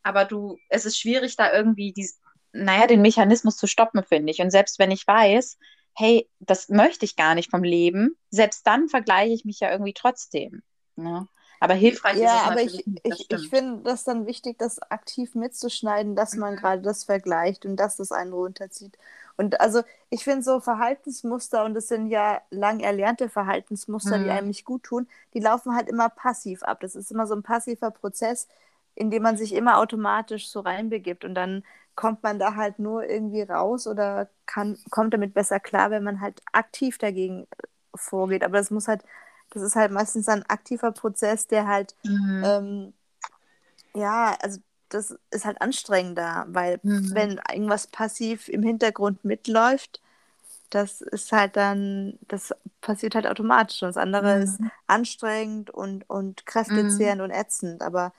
Aber 0.03 0.25
du, 0.25 0.57
es 0.69 0.85
ist 0.85 0.99
schwierig, 0.99 1.35
da 1.35 1.53
irgendwie 1.53 1.93
die, 1.93 2.09
naja, 2.51 2.87
den 2.87 3.01
Mechanismus 3.01 3.57
zu 3.57 3.67
stoppen, 3.67 4.03
finde 4.03 4.31
ich. 4.31 4.39
Und 4.39 4.51
selbst 4.51 4.79
wenn 4.79 4.91
ich 4.91 5.07
weiß, 5.07 5.57
hey, 5.95 6.29
das 6.39 6.69
möchte 6.69 7.05
ich 7.05 7.15
gar 7.15 7.35
nicht 7.35 7.51
vom 7.51 7.63
Leben, 7.63 8.15
selbst 8.29 8.65
dann 8.67 8.89
vergleiche 8.89 9.33
ich 9.33 9.45
mich 9.45 9.59
ja 9.59 9.71
irgendwie 9.71 9.93
trotzdem. 9.93 10.61
Ne? 10.95 11.27
Aber 11.63 11.73
hilfreich 11.73 12.21
ist 12.21 12.31
Ja, 12.31 12.35
es 12.35 12.45
aber 12.45 12.61
natürlich 12.61 12.63
ich, 12.63 12.85
nicht, 12.85 13.03
ich, 13.03 13.31
ich 13.31 13.49
finde 13.49 13.81
das 13.83 14.03
dann 14.03 14.27
wichtig, 14.27 14.59
das 14.59 14.79
aktiv 14.91 15.33
mitzuschneiden, 15.35 16.15
dass 16.15 16.37
man 16.37 16.55
Mhm. 16.55 16.57
gerade 16.57 16.81
das 16.83 17.03
vergleicht 17.05 17.65
und 17.65 17.77
dass 17.77 17.97
das 17.97 18.11
einen 18.11 18.33
runterzieht. 18.33 18.97
Und 19.35 19.59
also 19.61 19.81
ich 20.11 20.23
finde 20.23 20.43
so 20.43 20.59
Verhaltensmuster, 20.59 21.65
und 21.65 21.73
das 21.73 21.87
sind 21.87 22.07
ja 22.09 22.41
lang 22.51 22.81
erlernte 22.81 23.29
Verhaltensmuster, 23.29 24.19
die 24.19 24.29
Mhm. 24.29 24.31
einem 24.31 24.47
nicht 24.49 24.63
gut 24.65 24.83
tun, 24.83 25.07
die 25.33 25.39
laufen 25.39 25.75
halt 25.75 25.89
immer 25.89 26.09
passiv 26.09 26.61
ab. 26.63 26.81
Das 26.81 26.95
ist 26.95 27.11
immer 27.11 27.25
so 27.27 27.33
ein 27.35 27.41
passiver 27.43 27.89
Prozess, 27.91 28.47
in 28.95 29.09
dem 29.09 29.23
man 29.23 29.37
sich 29.37 29.53
immer 29.53 29.79
automatisch 29.79 30.49
so 30.49 30.59
reinbegibt. 30.59 31.25
Und 31.25 31.33
dann 31.35 31.63
kommt 31.95 32.21
man 32.23 32.37
da 32.39 32.55
halt 32.55 32.77
nur 32.79 33.05
irgendwie 33.09 33.41
raus 33.41 33.87
oder 33.87 34.29
kann, 34.45 34.77
kommt 34.91 35.13
damit 35.15 35.33
besser 35.33 35.59
klar, 35.59 35.89
wenn 35.91 36.03
man 36.03 36.21
halt 36.21 36.41
aktiv 36.51 36.97
dagegen 36.99 37.47
vorgeht. 37.95 38.43
Aber 38.43 38.57
das 38.59 38.69
muss 38.71 38.87
halt, 38.87 39.03
das 39.53 39.63
ist 39.63 39.75
halt 39.75 39.91
meistens 39.91 40.27
ein 40.29 40.43
aktiver 40.49 40.91
Prozess, 40.91 41.47
der 41.47 41.67
halt 41.67 41.95
Mhm. 42.05 42.43
ähm, 42.43 42.93
ja, 43.95 44.35
also 44.41 44.59
das 44.89 45.17
ist 45.31 45.45
halt 45.45 45.61
anstrengender, 45.61 46.45
weil 46.49 46.79
Mhm. 46.83 47.13
wenn 47.13 47.39
irgendwas 47.51 47.87
passiv 47.87 48.47
im 48.49 48.63
Hintergrund 48.63 49.23
mitläuft, 49.25 50.01
das 50.71 51.01
ist 51.01 51.31
halt 51.31 51.55
dann, 51.57 52.19
das 52.29 52.53
passiert 52.81 53.15
halt 53.15 53.27
automatisch. 53.27 53.83
Und 53.83 53.89
das 53.89 53.97
andere 53.97 54.39
ist 54.39 54.59
Mhm. 54.59 54.71
anstrengend 54.87 55.69
und, 55.71 56.09
und 56.09 56.45
Mhm. 56.45 56.45
kräftezehrend 56.47 57.21
und 57.21 57.31
ätzend. 57.31 57.81
Aber 57.83 58.13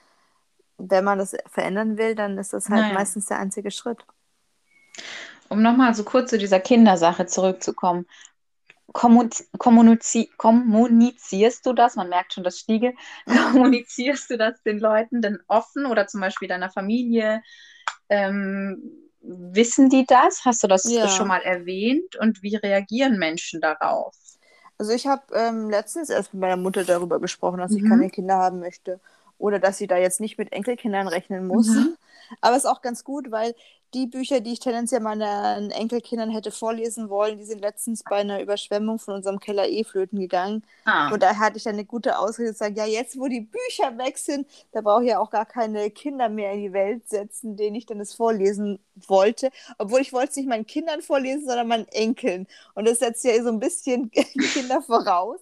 wenn 0.78 1.05
man 1.05 1.18
das 1.18 1.37
verändern 1.49 1.99
will, 1.99 2.14
dann 2.16 2.39
ist 2.39 2.53
das 2.55 2.70
halt 2.70 2.91
Naja. 2.91 2.91
meistens 2.91 3.26
der 3.26 3.39
einzige 3.41 3.70
Schritt. 3.72 4.07
Um 5.49 5.62
nochmal 5.62 5.95
so 5.95 6.05
kurz 6.05 6.30
zu 6.30 6.39
dieser 6.39 6.61
Kindersache 6.61 7.26
zurückzukommen. 7.26 8.07
Kommuniz 8.93 9.49
kommunizi 9.59 10.30
kommunizierst 10.37 11.66
du 11.66 11.72
das? 11.72 11.97
Man 11.97 12.09
merkt 12.09 12.35
schon 12.35 12.45
das 12.45 12.59
Stiege. 12.59 12.95
Kommunizierst 13.53 14.30
du 14.30 14.37
das 14.39 14.62
den 14.62 14.78
Leuten 14.78 15.22
denn 15.22 15.39
offen 15.49 15.87
oder 15.87 16.07
zum 16.07 16.20
Beispiel 16.20 16.49
deiner 16.49 16.70
Familie? 16.70 17.43
Ähm, 18.09 19.11
wissen 19.20 19.89
die 19.89 20.05
das? 20.07 20.45
Hast 20.45 20.62
du 20.62 20.68
das 20.68 20.85
Ja. 20.93 21.09
schon 21.09 21.28
mal 21.28 21.43
erwähnt? 21.43 22.16
Und 22.16 22.43
wie 22.43 22.57
reagieren 22.57 23.18
Menschen 23.18 23.61
darauf? 23.61 24.14
Also 24.78 24.93
ich 24.93 25.07
habe 25.07 25.22
ähm, 25.35 25.70
letztens 25.70 26.11
erst 26.11 26.35
mit 26.35 26.41
meiner 26.41 26.57
Mutter 26.57 26.85
darüber 26.85 27.20
gesprochen, 27.20 27.59
dass 27.59 27.74
ich 27.74 27.82
Mhm. 27.82 27.89
keine 27.89 28.11
Kinder 28.11 28.37
haben 28.37 28.61
möchte 28.61 29.01
oder 29.39 29.59
dass 29.59 29.78
sie 29.78 29.87
da 29.87 29.97
jetzt 29.97 30.20
nicht 30.20 30.39
mit 30.39 30.53
Enkelkindern 30.53 31.09
rechnen 31.09 31.47
muss. 31.47 31.68
Mhm. 31.68 31.97
Aber 32.41 32.57
es 32.57 32.64
ist 32.64 32.70
auch 32.70 32.82
ganz 32.82 33.05
gut, 33.05 33.30
weil 33.30 33.55
die 33.95 34.07
Bücher, 34.07 34.40
die 34.40 34.53
ich 34.53 34.61
tendenziell 34.61 35.01
meinen 35.01 35.70
Enkelkindern 35.70 36.30
hätte 36.30 36.51
vorlesen 36.53 37.09
wollen, 37.09 37.38
die 37.38 37.45
sind 37.45 37.61
letztens 37.61 38.05
bei 38.05 38.16
einer 38.16 38.40
Überschwemmung 38.42 38.99
von 38.99 39.14
unserem 39.14 39.40
Keller 39.40 39.68
eh 39.68 39.84
flöten 39.84 40.18
gegangen. 40.20 40.64
Ah, 40.86 41.12
Und 41.12 41.22
da 41.22 41.36
hatte 41.38 41.59
ich 41.59 41.64
dann 41.64 41.74
eine 41.74 41.84
gute 41.84 42.18
Ausrede 42.18 42.53
zu 42.53 42.59
sagen, 42.59 42.76
ja, 42.76 42.86
jetzt 42.86 43.18
wo 43.18 43.28
die 43.28 43.40
Bücher 43.42 43.97
weg 43.99 44.18
sind, 44.18 44.47
da 44.72 44.80
brauche 44.80 45.03
ich 45.05 45.11
ja 45.11 45.18
auch 45.18 45.30
gar 45.30 45.47
keine 45.47 45.90
Kinder 45.90 46.28
mehr 46.28 46.53
in 46.53 46.62
die 46.62 46.72
Welt 46.72 47.09
setzen, 47.09 47.57
denen 47.57 47.76
ich 47.76 47.86
dann 47.86 47.99
das 47.99 48.14
vorlesen 48.14 48.78
wollte. 48.95 49.51
Obwohl 49.78 50.01
ich 50.01 50.12
wollte 50.12 50.30
es 50.30 50.36
nicht 50.36 50.49
meinen 50.49 50.66
Kindern 50.66 51.03
vorlesen, 51.03 51.47
sondern 51.47 51.68
meinen 51.68 51.88
Enkeln. 51.88 52.47
Und 52.74 52.86
das 52.88 52.99
setzt 53.01 53.24
ja 53.24 53.42
so 53.42 53.51
ein 53.51 53.61
bisschen 53.61 54.11
Kinder 54.53 54.82
voraus. 54.82 55.40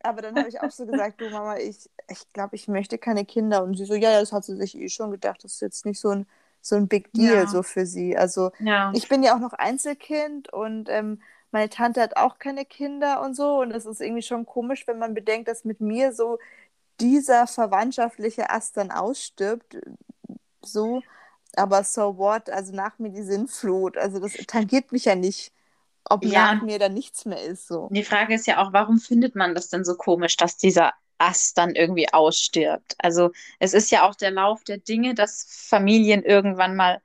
Aber 0.00 0.22
dann 0.22 0.36
habe 0.38 0.48
ich 0.48 0.60
auch 0.60 0.70
so 0.70 0.84
gesagt, 0.86 1.20
du 1.20 1.30
Mama, 1.30 1.58
ich, 1.58 1.88
ich 2.08 2.32
glaube, 2.32 2.56
ich 2.56 2.66
möchte 2.68 2.98
keine 2.98 3.24
Kinder. 3.24 3.62
Und 3.62 3.76
sie 3.76 3.84
so, 3.84 3.94
ja, 3.94 4.10
ja, 4.12 4.20
das 4.20 4.32
hat 4.32 4.44
sie 4.44 4.56
sich 4.56 4.76
eh 4.76 4.88
schon 4.88 5.10
gedacht. 5.12 5.44
Das 5.44 5.54
ist 5.54 5.60
jetzt 5.62 5.86
nicht 5.86 6.00
so 6.00 6.10
ein, 6.10 6.26
so 6.62 6.76
ein 6.76 6.88
Big 6.88 7.12
Deal 7.12 7.46
Ja. 7.46 7.46
so 7.48 7.62
für 7.62 7.86
sie. 7.86 8.16
Also 8.16 8.52
ja. 8.60 8.92
ich 8.94 9.08
bin 9.08 9.22
ja 9.22 9.34
auch 9.36 9.40
noch 9.40 9.52
Einzelkind 9.54 10.52
und 10.52 10.88
ähm, 10.88 11.20
meine 11.50 11.68
Tante 11.68 12.00
hat 12.00 12.16
auch 12.16 12.38
keine 12.38 12.64
Kinder 12.64 13.20
und 13.22 13.34
so. 13.36 13.60
Und 13.60 13.70
das 13.70 13.84
ist 13.86 14.00
irgendwie 14.00 14.22
schon 14.22 14.46
komisch, 14.46 14.86
wenn 14.86 14.98
man 14.98 15.14
bedenkt, 15.14 15.48
dass 15.48 15.64
mit 15.64 15.80
mir 15.82 16.12
so 16.14 16.38
dieser 17.00 17.46
verwandtschaftliche 17.46 18.50
Ast 18.50 18.76
dann 18.78 18.90
ausstirbt. 18.90 19.76
So, 20.64 21.02
aber 21.56 21.84
so 21.84 22.16
what? 22.18 22.50
Also 22.50 22.74
nach 22.74 22.98
mir 22.98 23.10
die 23.10 23.22
Sinnflut. 23.22 23.98
Also 23.98 24.20
das 24.20 24.32
tangiert 24.46 24.92
mich 24.92 25.06
ja 25.06 25.14
nicht, 25.14 25.52
ob 26.04 26.24
Ja. 26.24 26.54
nach 26.54 26.62
mir 26.62 26.78
dann 26.78 26.94
nichts 26.94 27.24
mehr 27.26 27.42
ist. 27.42 27.66
So. 27.68 27.88
Die 27.90 28.04
Frage 28.04 28.34
ist 28.34 28.46
ja 28.46 28.58
auch, 28.58 28.72
warum 28.72 28.98
findet 28.98 29.34
man 29.36 29.54
das 29.54 29.68
denn 29.68 29.84
so 29.84 29.96
komisch, 29.96 30.36
dass 30.36 30.56
dieser 30.56 30.92
Ast 31.18 31.58
dann 31.58 31.74
irgendwie 31.74 32.12
ausstirbt? 32.12 32.94
Also 32.98 33.30
es 33.58 33.74
ist 33.74 33.90
ja 33.90 34.08
auch 34.08 34.14
der 34.14 34.30
Lauf 34.30 34.64
der 34.64 34.78
Dinge, 34.78 35.14
dass 35.14 35.46
Familien 35.48 36.22
irgendwann 36.22 36.76
mal 36.76 37.00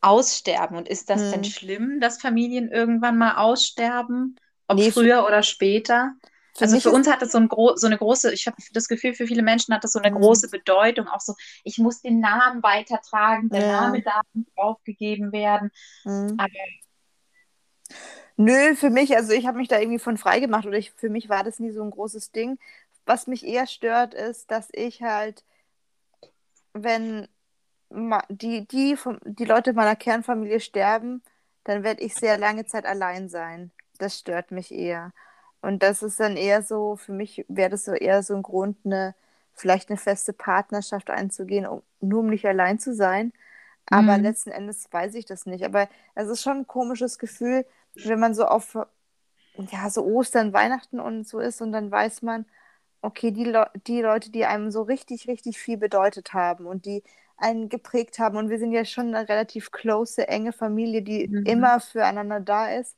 aussterben. 0.00 0.76
Und 0.76 0.88
ist 0.88 1.10
das 1.10 1.22
Hm. 1.22 1.30
denn 1.32 1.44
schlimm, 1.44 2.00
dass 2.00 2.20
Familien 2.20 2.70
irgendwann 2.70 3.18
mal 3.18 3.36
aussterben? 3.36 4.36
Ob 4.68 4.78
Nee, 4.78 4.90
früher 4.90 5.24
oder 5.26 5.42
später? 5.42 6.14
Für 6.54 6.64
also 6.64 6.80
für 6.80 6.90
uns 6.90 7.06
hat 7.06 7.22
das 7.22 7.32
so, 7.32 7.38
ein 7.38 7.48
so 7.76 7.86
eine 7.86 7.98
große, 7.98 8.32
ich 8.32 8.46
habe 8.46 8.56
das 8.72 8.88
Gefühl, 8.88 9.14
für 9.14 9.26
viele 9.26 9.42
Menschen 9.42 9.74
hat 9.74 9.84
das 9.84 9.92
so 9.92 9.98
eine 9.98 10.10
Mhm. 10.10 10.20
große 10.20 10.48
Bedeutung. 10.48 11.06
Auch 11.08 11.20
so, 11.20 11.34
ich 11.64 11.78
muss 11.78 12.00
den 12.00 12.20
Namen 12.20 12.62
weitertragen, 12.62 13.50
der 13.50 13.60
Ja. 13.60 13.82
Name 13.82 14.02
darf 14.02 14.24
nicht 14.32 14.50
aufgegeben 14.56 15.32
werden. 15.32 15.70
Hm. 16.04 16.36
Aber 16.38 16.48
Nö, 18.38 18.74
für 18.76 18.90
mich, 18.90 19.16
also 19.16 19.32
ich 19.32 19.46
habe 19.46 19.56
mich 19.58 19.68
da 19.68 19.78
irgendwie 19.80 19.98
von 19.98 20.18
frei 20.18 20.40
gemacht 20.40 20.66
oder 20.66 20.76
ich, 20.76 20.92
für 20.92 21.08
mich 21.08 21.28
war 21.28 21.42
das 21.44 21.58
nie 21.58 21.70
so 21.70 21.82
ein 21.82 21.90
großes 21.90 22.32
Ding. 22.32 22.58
Was 23.06 23.26
mich 23.26 23.46
eher 23.46 23.66
stört, 23.66 24.12
ist, 24.14 24.50
dass 24.50 24.68
ich 24.72 25.02
halt, 25.02 25.44
wenn 26.72 27.28
die, 28.30 28.66
die, 28.68 28.96
vom, 28.96 29.18
die 29.24 29.44
Leute 29.44 29.72
meiner 29.72 29.96
Kernfamilie 29.96 30.60
sterben, 30.60 31.22
dann 31.64 31.84
werde 31.84 32.02
ich 32.02 32.14
sehr 32.16 32.38
lange 32.38 32.66
Zeit 32.66 32.86
allein 32.86 33.28
sein. 33.28 33.72
Das 33.98 34.18
stört 34.18 34.50
mich 34.50 34.72
eher. 34.72 35.12
Und 35.62 35.82
das 35.82 36.02
ist 36.02 36.20
dann 36.20 36.36
eher 36.36 36.62
so, 36.62 36.96
für 36.96 37.12
mich 37.12 37.44
wäre 37.48 37.70
das 37.70 37.84
so 37.86 37.92
eher 37.92 38.22
so 38.22 38.34
ein 38.36 38.42
Grund, 38.42 38.78
eine, 38.84 39.14
vielleicht 39.54 39.90
eine 39.90 39.98
feste 39.98 40.32
Partnerschaft 40.32 41.10
einzugehen, 41.10 41.66
um, 41.66 41.82
nur 42.00 42.20
um 42.20 42.28
nicht 42.30 42.46
allein 42.46 42.78
zu 42.78 42.94
sein. 42.94 43.32
Aber 43.86 44.18
Mhm. 44.18 44.18
letzten 44.18 44.50
Endes 44.50 44.88
weiß 44.92 45.14
ich 45.14 45.26
das 45.26 45.46
nicht. 45.46 45.64
Aber 45.64 45.88
es 46.14 46.28
ist 46.28 46.42
schon 46.42 46.58
ein 46.58 46.66
komisches 46.66 47.18
Gefühl, 47.18 47.64
wenn 48.02 48.20
man 48.20 48.34
so 48.34 48.46
auf 48.46 48.76
ja, 49.72 49.90
so 49.90 50.04
Ostern, 50.04 50.52
Weihnachten 50.52 51.00
und 51.00 51.26
so 51.28 51.40
ist 51.40 51.60
und 51.62 51.72
dann 51.72 51.90
weiß 51.90 52.22
man, 52.22 52.46
okay, 53.02 53.30
die, 53.32 53.44
Le 53.44 53.70
die 53.86 54.02
Leute, 54.02 54.30
die 54.30 54.44
einem 54.46 54.70
so 54.70 54.82
richtig, 54.82 55.28
richtig 55.28 55.58
viel 55.58 55.78
bedeutet 55.78 56.34
haben 56.34 56.66
und 56.66 56.86
die 56.86 57.02
einen 57.38 57.68
geprägt 57.68 58.18
haben 58.18 58.36
und 58.36 58.50
wir 58.50 58.58
sind 58.58 58.72
ja 58.72 58.84
schon 58.84 59.14
eine 59.14 59.28
relativ 59.28 59.70
close, 59.72 60.26
enge 60.28 60.52
Familie, 60.52 61.02
die 61.02 61.30
Mhm. 61.30 61.44
immer 61.44 61.80
füreinander 61.80 62.40
da 62.40 62.70
ist, 62.74 62.96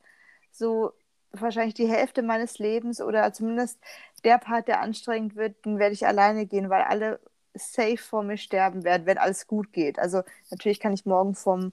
so 0.53 0.93
wahrscheinlich 1.33 1.75
die 1.75 1.89
Hälfte 1.89 2.23
meines 2.23 2.59
Lebens 2.59 3.01
oder 3.01 3.33
zumindest 3.33 3.79
der 4.25 4.39
Part, 4.39 4.69
der 4.69 4.81
anstrengend 4.81 5.37
wird, 5.37 5.65
den 5.65 5.79
werde 5.79 5.93
ich 5.95 6.07
alleine 6.07 6.47
gehen, 6.47 6.71
weil 6.71 6.83
alle 6.83 7.21
safe 7.55 7.99
vor 7.99 8.23
mir 8.23 8.37
sterben 8.39 8.85
werden, 8.85 9.07
wenn 9.07 9.19
alles 9.19 9.47
gut 9.47 9.73
geht. 9.73 9.99
Also 9.99 10.23
natürlich 10.51 10.81
kann 10.81 10.93
ich 10.95 11.07
morgen 11.07 11.35
vom, 11.35 11.73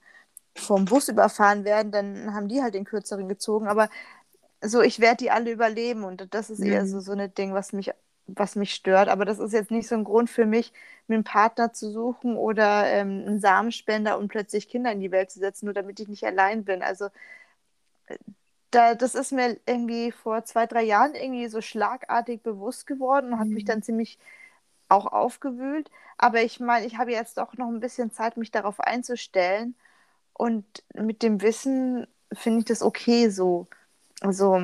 vom 0.58 0.88
Bus 0.88 1.10
überfahren 1.10 1.66
werden, 1.66 1.92
dann 1.92 2.34
haben 2.34 2.48
die 2.48 2.62
halt 2.62 2.76
den 2.76 2.86
kürzeren 2.86 3.28
gezogen, 3.30 3.68
aber 3.68 3.90
so, 4.64 4.82
ich 4.82 5.00
werde 5.00 5.18
die 5.18 5.32
alle 5.32 5.52
überleben 5.52 6.04
und 6.04 6.34
das 6.34 6.50
ist 6.50 6.62
eher 6.62 6.86
Mhm. 6.86 6.88
so, 6.88 7.00
so 7.00 7.12
ein 7.14 7.34
Ding, 7.36 7.54
was 7.54 7.74
mich, 7.74 7.92
was 8.28 8.56
mich 8.56 8.74
stört. 8.74 9.10
Aber 9.10 9.26
das 9.26 9.40
ist 9.40 9.54
jetzt 9.54 9.72
nicht 9.72 9.88
so 9.88 9.96
ein 9.96 10.04
Grund 10.04 10.30
für 10.30 10.46
mich, 10.46 10.74
mir 11.08 11.16
einen 11.16 11.24
Partner 11.24 11.74
zu 11.74 11.92
suchen 11.92 12.36
oder 12.38 12.88
ähm, 12.88 13.24
einen 13.28 13.40
Samenspender 13.40 14.18
und 14.18 14.30
plötzlich 14.30 14.68
Kinder 14.70 14.92
in 14.92 15.00
die 15.02 15.12
Welt 15.12 15.32
zu 15.32 15.40
setzen, 15.40 15.66
nur 15.66 15.74
damit 15.76 16.00
ich 16.00 16.08
nicht 16.08 16.24
allein 16.26 16.66
bin. 16.66 16.82
Also 16.84 17.10
äh, 18.08 18.18
da, 18.72 18.96
das 18.96 19.16
ist 19.16 19.32
mir 19.32 19.60
irgendwie 19.66 20.12
vor 20.12 20.46
zwei, 20.46 20.66
drei 20.68 20.84
Jahren 20.84 21.16
irgendwie 21.16 21.48
so 21.48 21.62
schlagartig 21.62 22.44
bewusst 22.44 22.88
geworden 22.88 23.34
und 23.34 23.40
hat 23.40 23.54
mich 23.54 23.64
Mhm. 23.64 23.66
dann 23.66 23.84
ziemlich 23.84 24.20
auch 24.90 25.08
aufgewühlt. 25.08 25.92
Aber 26.18 26.42
ich 26.44 26.60
meine, 26.60 26.86
ich 26.88 26.98
habe 26.98 27.12
jetzt 27.14 27.40
auch 27.40 27.56
noch 27.56 27.68
ein 27.70 27.80
bisschen 27.82 28.12
Zeit, 28.12 28.38
mich 28.38 28.52
darauf 28.52 28.80
einzustellen. 28.82 29.76
Und 30.38 30.66
mit 30.94 31.24
dem 31.24 31.42
Wissen 31.42 32.08
finde 32.34 32.60
ich 32.60 32.66
das 32.66 32.82
okay 32.82 33.30
so. 33.30 33.68
Also, 34.22 34.62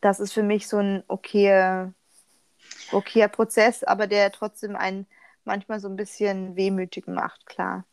das 0.00 0.20
ist 0.20 0.32
für 0.32 0.42
mich 0.42 0.68
so 0.68 0.78
ein 0.78 1.02
okayer, 1.08 1.92
okayer 2.92 3.28
Prozess, 3.28 3.82
aber 3.82 4.06
der 4.06 4.30
trotzdem 4.30 4.76
einen 4.76 5.06
manchmal 5.44 5.80
so 5.80 5.88
ein 5.88 5.96
bisschen 5.96 6.56
wehmütig 6.56 7.06
macht, 7.06 7.46
klar. 7.46 7.84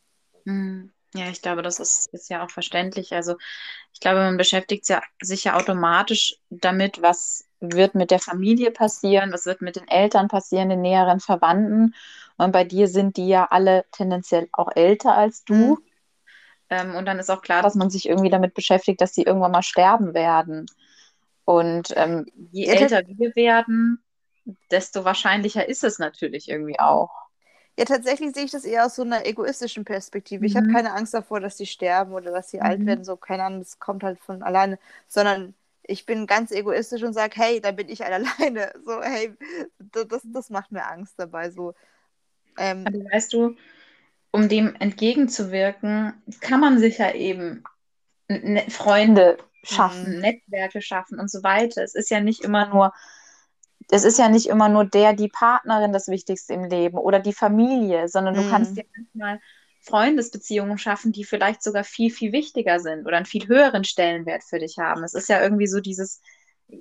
Hm. 0.45 0.91
Ja, 1.13 1.27
ich 1.27 1.41
glaube, 1.41 1.61
das 1.61 1.79
ist, 1.79 2.07
ist 2.13 2.29
ja 2.29 2.43
auch 2.43 2.49
verständlich. 2.49 3.13
Also 3.13 3.35
ich 3.93 3.99
glaube, 3.99 4.19
man 4.19 4.37
beschäftigt 4.37 4.87
ja, 4.87 5.01
sich 5.21 5.43
ja 5.43 5.57
automatisch 5.57 6.37
damit, 6.49 7.01
was 7.01 7.45
wird 7.59 7.95
mit 7.95 8.11
der 8.11 8.19
Familie 8.19 8.71
passieren, 8.71 9.33
was 9.33 9.45
wird 9.45 9.61
mit 9.61 9.75
den 9.75 9.87
Eltern 9.87 10.29
passieren, 10.29 10.69
den 10.69 10.81
näheren 10.81 11.19
Verwandten. 11.19 11.95
Und 12.37 12.53
bei 12.53 12.63
dir 12.63 12.87
sind 12.87 13.17
die 13.17 13.27
ja 13.27 13.45
alle 13.45 13.85
tendenziell 13.91 14.47
auch 14.53 14.69
älter 14.73 15.15
als 15.15 15.43
du. 15.43 15.53
Mhm. 15.53 15.77
Ähm, 16.71 16.95
und 16.95 17.05
dann 17.07 17.19
ist 17.19 17.31
auch 17.31 17.43
klar, 17.43 17.63
dass 17.63 17.75
man 17.75 17.91
sich 17.91 18.09
irgendwie 18.09 18.31
damit 18.31 18.55
beschäftigt, 18.55 19.01
dass 19.01 19.15
sie 19.15 19.23
irgendwann 19.23 19.53
mal 19.53 19.63
sterben 19.63 20.15
werden. 20.15 20.67
Und 21.45 21.93
ähm, 21.97 22.27
je 22.51 22.67
älter 22.67 23.03
wir 23.07 23.35
werden, 23.35 24.03
desto 24.71 25.05
wahrscheinlicher 25.05 25.67
ist 25.69 25.83
es 25.83 25.99
natürlich 25.99 26.49
irgendwie 26.49 26.79
auch. 26.79 27.11
Ja, 27.77 27.85
tatsächlich 27.85 28.33
sehe 28.35 28.43
ich 28.45 28.51
das 28.51 28.65
eher 28.65 28.85
aus 28.85 28.95
so 28.95 29.01
einer 29.03 29.25
egoistischen 29.25 29.85
Perspektive. 29.85 30.45
Ich 30.45 30.55
habe 30.55 30.65
Mhm. 30.65 30.67
keine 30.67 30.93
Angst 30.93 31.13
davor, 31.13 31.39
dass 31.39 31.57
sie 31.57 31.65
sterben 31.65 32.13
oder 32.13 32.31
dass 32.31 32.49
sie 32.49 32.61
alt 32.61 32.85
Mhm. 32.85 32.85
werden, 32.85 33.03
so 33.05 33.15
keine 33.17 33.43
Ahnung, 33.45 33.59
das 33.59 33.79
kommt 33.79 34.03
halt 34.03 34.19
von 34.19 34.43
alleine, 34.43 34.77
sondern 35.07 35.55
ich 35.83 36.05
bin 36.05 36.27
ganz 36.27 36.51
egoistisch 36.51 37.01
und 37.03 37.13
sage, 37.13 37.33
hey, 37.39 37.61
da 37.61 37.71
bin 37.71 37.89
ich 37.89 38.01
halt 38.01 38.13
alleine. 38.39 38.73
So, 38.85 39.01
hey, 39.01 39.35
das, 39.79 40.07
das, 40.07 40.21
das 40.25 40.49
macht 40.49 40.71
mir 40.71 40.85
Angst 40.87 41.15
dabei. 41.17 41.49
So, 41.49 41.73
ähm, 42.57 42.85
Aber 42.85 42.97
weißt 43.11 43.33
du, 43.33 43.55
um 44.31 44.49
dem 44.49 44.75
entgegenzuwirken, 44.75 46.13
kann 46.41 46.59
man 46.59 46.79
sich 46.79 46.97
ja 46.99 47.13
eben 47.13 47.63
ne 48.29 48.63
Freunde 48.69 49.37
schaffen, 49.63 50.11
Mhm. 50.13 50.21
Netzwerke 50.21 50.81
schaffen 50.81 51.19
und 51.19 51.29
so 51.31 51.43
weiter. 51.43 51.83
Es 51.83 51.95
ist 51.95 52.09
ja 52.09 52.21
nicht 52.21 52.43
immer 52.43 52.67
nur, 52.69 52.93
es 53.89 54.03
ist 54.03 54.17
ja 54.17 54.29
nicht 54.29 54.47
immer 54.47 54.69
nur 54.69 54.85
der, 54.85 55.13
die 55.13 55.27
Partnerin 55.27 55.91
das 55.93 56.07
Wichtigste 56.07 56.53
im 56.53 56.63
Leben 56.65 56.97
oder 56.97 57.19
die 57.19 57.33
Familie, 57.33 58.07
sondern 58.07 58.35
du 58.35 58.43
kannst 58.43 58.71
Mhm. 58.71 58.77
dir 58.77 58.85
manchmal 58.95 59.39
Freundesbeziehungen 59.81 60.77
schaffen, 60.77 61.11
die 61.11 61.23
vielleicht 61.25 61.63
sogar 61.63 61.83
viel, 61.83 62.11
viel 62.11 62.31
wichtiger 62.31 62.79
sind 62.79 63.05
oder 63.07 63.17
einen 63.17 63.25
viel 63.25 63.47
höheren 63.47 63.83
Stellenwert 63.83 64.43
für 64.43 64.59
dich 64.59 64.77
haben. 64.79 65.03
Es 65.03 65.13
ist 65.13 65.27
ja 65.27 65.41
irgendwie 65.41 65.67
so 65.67 65.79
dieses 65.81 66.21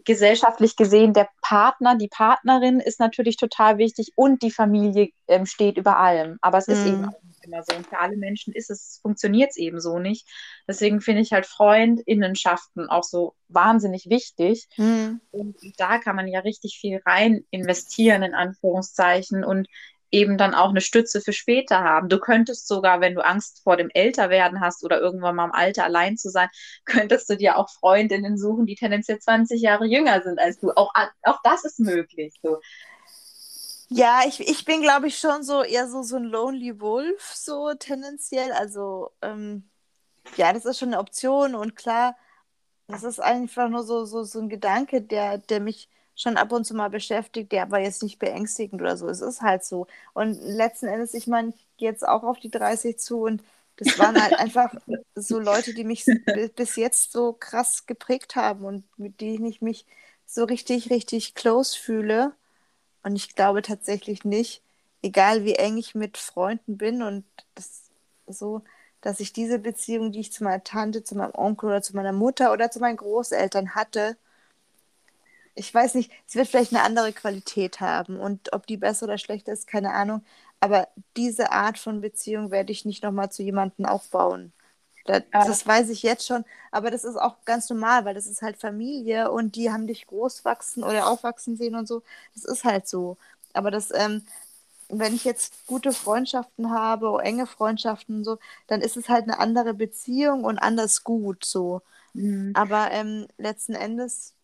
gesellschaftlich 0.05 0.77
gesehen, 0.77 1.13
der 1.15 1.29
Partner, 1.43 1.97
die 1.97 2.09
Partnerin 2.09 2.79
ist 2.79 3.01
natürlich 3.01 3.37
total 3.37 3.79
wichtig 3.79 4.13
und 4.15 4.43
die 4.43 4.53
Familie 4.53 5.09
ähm, 5.27 5.47
steht 5.47 5.79
über 5.79 5.99
allem. 5.99 6.39
Aber 6.43 6.59
es 6.59 6.69
ist 6.69 6.85
eben 6.85 7.03
Mhm. 7.03 7.05
auch 7.05 7.21
immer 7.51 7.63
so. 7.63 7.75
Und 7.77 7.87
für 7.87 7.99
alle 7.99 8.17
Menschen 8.17 8.53
ist 8.55 8.71
es, 8.71 9.01
funktioniert 9.03 9.51
es 9.51 9.57
eben 9.57 9.81
so 9.81 9.99
nicht. 9.99 10.27
Deswegen 10.69 11.01
finde 11.01 11.23
ich 11.23 11.33
halt 11.33 11.47
Freundinnenschaften 11.47 12.89
auch 12.89 13.05
so 13.05 13.35
wahnsinnig 13.49 14.09
wichtig. 14.09 14.69
Mhm. 14.77 15.21
Und 15.31 15.57
da 15.77 15.99
kann 15.99 16.17
man 16.17 16.29
ja 16.29 16.41
richtig 16.41 16.79
viel 16.81 17.01
rein 17.05 17.45
investieren, 17.51 18.23
in 18.23 18.35
Anführungszeichen, 18.35 19.45
und 19.45 19.69
eben 20.11 20.37
dann 20.39 20.55
auch 20.55 20.71
eine 20.71 20.81
Stütze 20.81 21.21
für 21.21 21.33
später 21.33 21.83
haben. 21.83 22.09
Du 22.09 22.19
könntest 22.19 22.67
sogar, 22.67 23.01
wenn 23.01 23.15
du 23.15 23.25
Angst 23.25 23.63
vor 23.63 23.77
dem 23.77 23.91
Älterwerden 23.93 24.61
hast 24.61 24.85
oder 24.85 25.01
irgendwann 25.01 25.37
mal 25.37 25.45
im 25.45 25.53
Alter 25.53 25.85
allein 25.85 26.17
zu 26.17 26.31
sein, 26.31 26.49
könntest 26.85 27.31
du 27.31 27.37
dir 27.37 27.57
auch 27.57 27.71
Freundinnen 27.71 28.37
suchen, 28.37 28.67
die 28.67 28.75
tendenziell 28.75 29.19
20 29.19 29.61
Jahre 29.61 29.87
jünger 29.87 30.23
sind 30.23 30.39
als 30.39 30.59
du. 30.59 30.71
Auch, 30.73 30.93
auch 31.23 31.39
das 31.45 31.65
ist 31.65 31.81
möglich. 31.81 32.35
So. 32.43 32.59
Ja, 33.93 34.23
ich, 34.27 34.41
ich 34.41 34.65
bin, 34.65 34.83
glaube 34.83 35.09
ich, 35.09 35.19
schon 35.19 35.43
so 35.43 35.63
eher 35.65 35.89
so, 35.89 36.03
so 36.03 36.17
ein 36.17 36.25
Lonely 36.25 36.81
Wolf, 36.81 37.23
so 37.35 37.75
tendenziell. 37.75 38.53
Also, 38.53 39.11
ähm, 39.21 39.69
ja, 40.37 40.53
das 40.53 40.65
ist 40.67 40.79
schon 40.79 40.91
eine 40.91 41.01
Option 41.01 41.55
und 41.57 41.77
klar, 41.77 42.17
das 42.89 43.05
ist 43.05 43.21
einfach 43.21 43.69
nur 43.71 43.85
so, 43.85 44.05
so, 44.07 44.25
so 44.25 44.41
ein 44.41 44.49
Gedanke, 44.51 45.03
der, 45.03 45.39
der 45.39 45.61
mich 45.61 45.89
schon 46.17 46.37
ab 46.39 46.53
und 46.53 46.65
zu 46.67 46.75
mal 46.75 46.91
beschäftigt, 46.91 47.53
der 47.53 47.63
aber 47.65 47.81
jetzt 47.81 48.03
nicht 48.03 48.19
beängstigend 48.21 48.81
oder 48.83 48.97
so. 48.97 49.09
Es 49.09 49.21
ist 49.23 49.43
halt 49.43 49.65
so. 49.65 49.87
Und 50.15 50.35
letzten 50.43 50.87
Endes, 50.89 51.15
ich 51.15 51.27
meine, 51.29 51.51
ich 51.51 51.69
gehe 51.79 51.91
jetzt 51.91 52.07
auch 52.09 52.25
auf 52.25 52.39
die 52.41 52.51
30 52.51 52.99
zu 52.99 53.23
und 53.25 53.43
das 53.77 53.99
waren 53.99 54.21
halt 54.21 54.35
einfach 54.39 54.77
so 55.17 55.39
Leute, 55.41 55.75
die 55.75 55.85
mich 55.85 56.11
bi- 56.33 56.49
bis 56.49 56.77
jetzt 56.77 57.13
so 57.13 57.33
krass 57.35 57.87
geprägt 57.87 58.37
haben 58.37 58.65
und 58.65 58.85
mit 58.99 59.21
denen 59.21 59.47
ich 59.47 59.63
mich 59.63 59.87
so 60.27 60.45
richtig, 60.45 60.91
richtig 60.91 61.35
close 61.35 61.79
fühle. 61.79 62.35
Und 63.03 63.17
ich 63.17 63.35
glaube 63.35 63.63
tatsächlich 63.63 64.25
nicht, 64.25 64.63
egal 65.03 65.45
wie 65.45 65.55
eng 65.55 65.79
ich 65.79 65.95
mit 65.95 66.19
Freunden 66.19 66.77
bin 66.79 67.03
und 67.03 67.25
das 67.55 67.91
so, 68.27 68.63
dass 69.01 69.21
ich 69.21 69.33
diese 69.33 69.59
Beziehung, 69.59 70.13
die 70.13 70.21
ich 70.21 70.33
zu 70.33 70.45
meiner 70.45 70.63
Tante, 70.65 71.03
zu 71.05 71.17
meinem 71.17 71.35
Onkel 71.35 71.71
oder 71.71 71.83
zu 71.83 71.97
meiner 71.97 72.13
Mutter 72.13 72.53
oder 72.53 72.71
zu 72.71 72.81
meinen 72.81 72.97
Großeltern 72.99 73.75
hatte, 73.75 74.17
ich 75.55 75.73
weiß 75.75 75.95
nicht, 75.95 76.11
es 76.27 76.35
wird 76.35 76.49
vielleicht 76.49 76.73
eine 76.73 76.83
andere 76.85 77.13
Qualität 77.13 77.81
haben 77.81 78.19
und 78.19 78.53
ob 78.53 78.67
die 78.67 78.77
besser 78.77 79.05
oder 79.07 79.19
schlechter 79.19 79.53
ist, 79.53 79.67
keine 79.67 79.93
Ahnung. 79.93 80.23
Aber 80.61 80.89
diese 81.17 81.53
Art 81.53 81.79
von 81.79 82.01
Beziehung 82.01 82.51
werde 82.51 82.73
ich 82.73 82.85
nicht 82.85 83.03
nochmal 83.03 83.31
zu 83.33 83.43
jemandem 83.43 83.87
aufbauen. 83.87 84.53
Da, 85.11 85.21
Aber 85.33 85.45
das 85.45 85.67
weiß 85.67 85.89
ich 85.91 86.03
jetzt 86.03 86.27
schon, 86.27 86.45
aber 86.71 86.91
das 86.91 87.05
ist 87.05 87.17
auch 87.17 87.37
ganz 87.45 87.69
normal, 87.71 88.05
weil 88.05 88.15
das 88.15 88.27
ist 88.27 88.43
halt 88.43 88.57
Familie 88.59 89.31
und 89.33 89.57
die 89.57 89.73
haben 89.73 89.87
dich 89.87 90.07
groß 90.07 90.45
wachsen 90.45 90.85
oder 90.85 91.09
aufwachsen 91.09 91.57
sehen 91.57 91.75
und 91.75 91.89
so. 91.89 92.03
Das 92.35 92.45
ist 92.45 92.65
halt 92.65 92.87
so. 92.89 93.17
Aber 93.55 93.71
das, 93.71 93.91
ähm, 93.95 94.25
wenn 94.89 95.15
ich 95.15 95.25
jetzt 95.25 95.67
gute 95.67 95.93
Freundschaften 95.93 96.71
habe, 96.71 97.11
oder 97.11 97.25
enge 97.25 97.47
Freundschaften 97.47 98.19
und 98.19 98.25
so, 98.25 98.39
dann 98.69 98.81
ist 98.83 98.97
es 98.97 99.09
halt 99.09 99.25
eine 99.25 99.39
andere 99.41 99.75
Beziehung 99.75 100.45
und 100.45 100.59
anders 100.59 101.05
gut 101.05 101.45
so. 101.45 101.83
Mhm. 102.15 102.55
Aber 102.55 102.91
ähm, 102.93 103.29
letzten 103.39 103.75
Endes, 103.75 104.35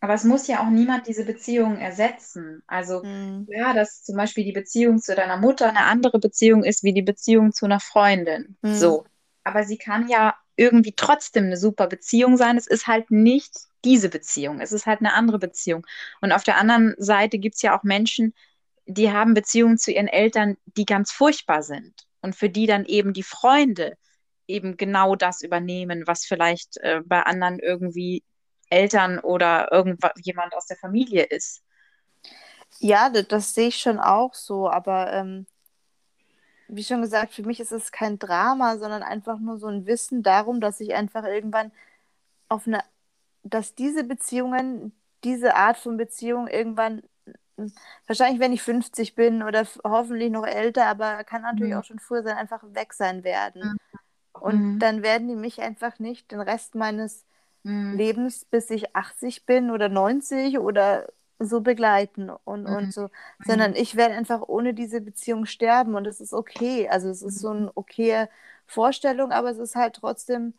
Aber 0.00 0.14
es 0.14 0.24
muss 0.24 0.48
ja 0.48 0.60
auch 0.62 0.70
niemand 0.70 1.06
diese 1.06 1.24
Beziehung 1.24 1.78
ersetzen. 1.78 2.62
Also 2.66 3.02
mh, 3.02 3.46
ja, 3.46 3.72
dass 3.74 4.02
zum 4.02 4.16
Beispiel 4.16 4.44
die 4.44 4.52
Beziehung 4.52 4.98
zu 4.98 5.14
deiner 5.14 5.36
Mutter 5.36 5.68
eine 5.68 5.84
andere 5.86 6.18
Beziehung 6.18 6.64
ist 6.64 6.82
wie 6.82 6.92
die 6.92 7.02
Beziehung 7.02 7.52
zu 7.52 7.66
einer 7.66 7.80
Freundin. 7.80 8.56
mh, 8.62 8.70
So. 8.70 9.04
Aber 9.44 9.64
sie 9.64 9.78
kann 9.78 10.08
ja 10.08 10.34
irgendwie 10.56 10.94
trotzdem 10.94 11.46
eine 11.46 11.56
super 11.56 11.86
Beziehung 11.88 12.36
sein. 12.36 12.56
Es 12.56 12.66
ist 12.66 12.86
halt 12.86 13.10
nicht 13.10 13.52
diese 13.84 14.08
Beziehung. 14.08 14.60
Es 14.60 14.72
ist 14.72 14.86
halt 14.86 15.00
eine 15.00 15.14
andere 15.14 15.38
Beziehung. 15.38 15.86
Und 16.20 16.32
auf 16.32 16.44
der 16.44 16.58
anderen 16.58 16.94
Seite 16.98 17.38
gibt 17.38 17.56
es 17.56 17.62
ja 17.62 17.76
auch 17.78 17.82
Menschen, 17.82 18.34
die 18.86 19.12
haben 19.12 19.34
Beziehungen 19.34 19.78
zu 19.78 19.92
ihren 19.92 20.08
Eltern, 20.08 20.56
die 20.66 20.84
ganz 20.84 21.12
furchtbar 21.12 21.62
sind. 21.62 22.06
Und 22.20 22.36
für 22.36 22.50
die 22.50 22.66
dann 22.66 22.84
eben 22.84 23.12
die 23.12 23.22
Freunde 23.24 23.96
eben 24.46 24.76
genau 24.76 25.16
das 25.16 25.42
übernehmen, 25.42 26.04
was 26.06 26.24
vielleicht 26.24 26.76
äh, 26.78 27.00
bei 27.04 27.22
anderen 27.22 27.58
irgendwie 27.58 28.22
Eltern 28.70 29.18
oder 29.18 29.72
irgendjemand 29.72 30.54
aus 30.54 30.66
der 30.66 30.76
Familie 30.76 31.24
ist. 31.24 31.62
ja, 32.78 33.10
das, 33.10 33.28
das 33.28 33.54
sehe 33.54 33.68
ich 33.68 33.78
schon 33.78 33.98
auch 33.98 34.34
so, 34.34 34.68
aber 34.70 35.12
ähm, 35.12 35.46
wie 36.76 36.84
schon 36.84 37.02
gesagt, 37.02 37.34
für 37.34 37.42
mich 37.44 37.60
ist 37.60 37.72
es 37.72 37.92
kein 37.92 38.18
Drama, 38.18 38.78
sondern 38.78 39.02
einfach 39.02 39.38
nur 39.38 39.58
so 39.58 39.68
ein 39.68 39.86
Wissen 39.86 40.22
darum, 40.22 40.60
dass 40.60 40.80
ich 40.80 40.94
einfach 40.94 41.24
irgendwann 41.24 41.72
auf 42.48 42.66
eine, 42.66 42.82
dass 43.44 43.74
diese 43.74 44.04
Beziehungen, 44.04 44.92
diese 45.24 45.56
Art 45.56 45.78
von 45.78 45.96
Beziehung 45.98 46.48
irgendwann, 46.48 47.02
m, 47.58 47.72
wahrscheinlich 48.06 48.40
wenn 48.40 48.52
ich 48.52 48.62
50 48.62 49.14
bin 49.14 49.42
oder 49.42 49.66
hoffentlich 49.84 50.30
noch 50.32 50.46
älter, 50.46 50.86
aber 50.86 51.24
kann 51.24 51.42
natürlich 51.42 51.74
Mhm. 51.74 51.76
auch 51.76 51.84
schon 51.84 51.98
früher 52.00 52.22
sein, 52.22 52.36
einfach 52.38 52.62
weg 52.74 52.92
sein 52.94 53.24
werden. 53.24 53.72
Mhm. 53.72 53.76
Und 54.32 54.66
Mhm. 54.76 54.82
dann 54.82 55.02
werden 55.02 55.28
die 55.28 55.36
mich 55.36 55.60
einfach 55.62 55.98
nicht 55.98 56.32
den 56.32 56.40
Rest 56.40 56.74
meines 56.74 57.26
Mhm. 57.64 57.98
Lebens, 57.98 58.44
bis 58.46 58.70
ich 58.70 58.96
80 58.96 59.46
bin 59.46 59.70
oder 59.70 59.88
90 59.88 60.58
oder 60.58 61.12
so 61.46 61.60
begleiten 61.60 62.30
und, 62.30 62.66
Mhm. 62.66 62.68
und 62.68 62.92
so, 62.92 63.10
sondern 63.42 63.74
ich 63.74 63.96
werde 63.96 64.14
einfach 64.14 64.42
ohne 64.42 64.74
diese 64.74 65.00
Beziehung 65.00 65.46
sterben 65.46 65.94
und 65.94 66.06
es 66.06 66.20
ist 66.20 66.32
okay. 66.32 66.88
Also 66.88 67.08
es 67.10 67.22
ist 67.22 67.40
so 67.40 67.50
eine 67.50 67.72
okaye 67.76 68.28
Vorstellung, 68.66 69.32
aber 69.32 69.50
es 69.50 69.58
ist 69.58 69.74
halt 69.76 69.94
trotzdem 69.96 70.54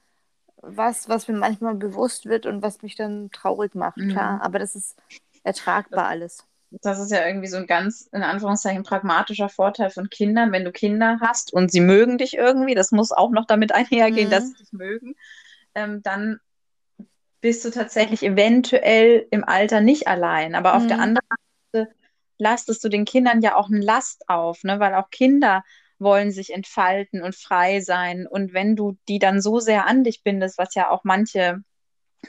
was, 0.61 1.09
was 1.09 1.27
mir 1.27 1.35
manchmal 1.37 1.75
bewusst 1.75 2.25
wird 2.25 2.45
und 2.45 2.61
was 2.61 2.81
mich 2.81 2.95
dann 2.95 3.31
traurig 3.31 3.75
macht, 3.75 3.97
Mhm. 3.99 4.09
klar. 4.09 4.41
Aber 4.43 4.59
das 4.59 4.75
ist 4.75 4.97
ertragbar 5.43 6.07
alles. 6.07 6.45
Das 6.81 6.99
ist 6.99 7.11
ja 7.11 7.25
irgendwie 7.27 7.47
so 7.47 7.57
ein 7.57 7.67
ganz, 7.67 8.09
in 8.11 8.23
Anführungszeichen, 8.23 8.83
pragmatischer 8.83 9.47
Vorteil 9.47 9.91
von 9.91 10.09
Kindern, 10.09 10.51
wenn 10.51 10.65
du 10.65 10.71
Kinder 10.71 11.19
hast 11.21 11.53
und 11.53 11.71
sie 11.71 11.81
mögen 11.81 12.17
dich 12.17 12.33
irgendwie, 12.35 12.73
das 12.73 12.91
muss 12.91 13.11
auch 13.11 13.29
noch 13.31 13.45
damit 13.45 13.71
einhergehen, 13.73 14.29
dass 14.29 14.49
Mhm. 14.49 14.49
sie 14.49 14.55
dich 14.57 14.71
mögen, 14.73 15.15
ähm, 15.75 16.01
dann 16.01 16.39
bist 17.43 17.65
du 17.65 17.71
tatsächlich 17.71 18.23
eventuell 18.23 19.27
im 19.31 19.45
Alter 19.45 19.81
nicht 19.81 20.07
allein. 20.09 20.55
Aber 20.55 20.77
auf 20.77 20.87
der 20.87 20.99
Mhm. 20.99 21.01
anderen 21.01 21.27
Seite 21.73 21.89
lastest 22.39 22.83
du 22.85 22.89
den 22.89 23.05
Kindern 23.05 23.41
ja 23.43 23.55
auch 23.57 23.69
eine 23.69 23.81
Last 23.81 24.29
auf, 24.29 24.63
ne? 24.65 24.81
Weil 24.81 24.95
auch 24.95 25.11
Kinder 25.11 25.63
wollen 25.99 26.31
sich 26.31 26.51
entfalten 26.53 27.23
und 27.23 27.35
frei 27.35 27.81
sein. 27.81 28.27
Und 28.27 28.53
wenn 28.53 28.75
du 28.77 28.97
die 29.09 29.19
dann 29.19 29.41
so 29.41 29.59
sehr 29.61 29.87
an 29.87 30.05
dich 30.05 30.23
bindest, 30.23 30.59
was 30.59 30.75
ja 30.75 30.91
auch 30.91 31.05
manche 31.05 31.59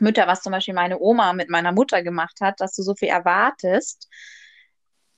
Mütter, 0.00 0.26
was 0.28 0.42
zum 0.42 0.52
Beispiel 0.52 0.74
meine 0.74 1.00
Oma 1.00 1.34
mit 1.34 1.50
meiner 1.50 1.72
Mutter 1.72 2.02
gemacht 2.02 2.40
hat, 2.42 2.60
dass 2.60 2.74
du 2.74 2.82
so 2.82 2.94
viel 2.96 3.08
erwartest, 3.08 4.08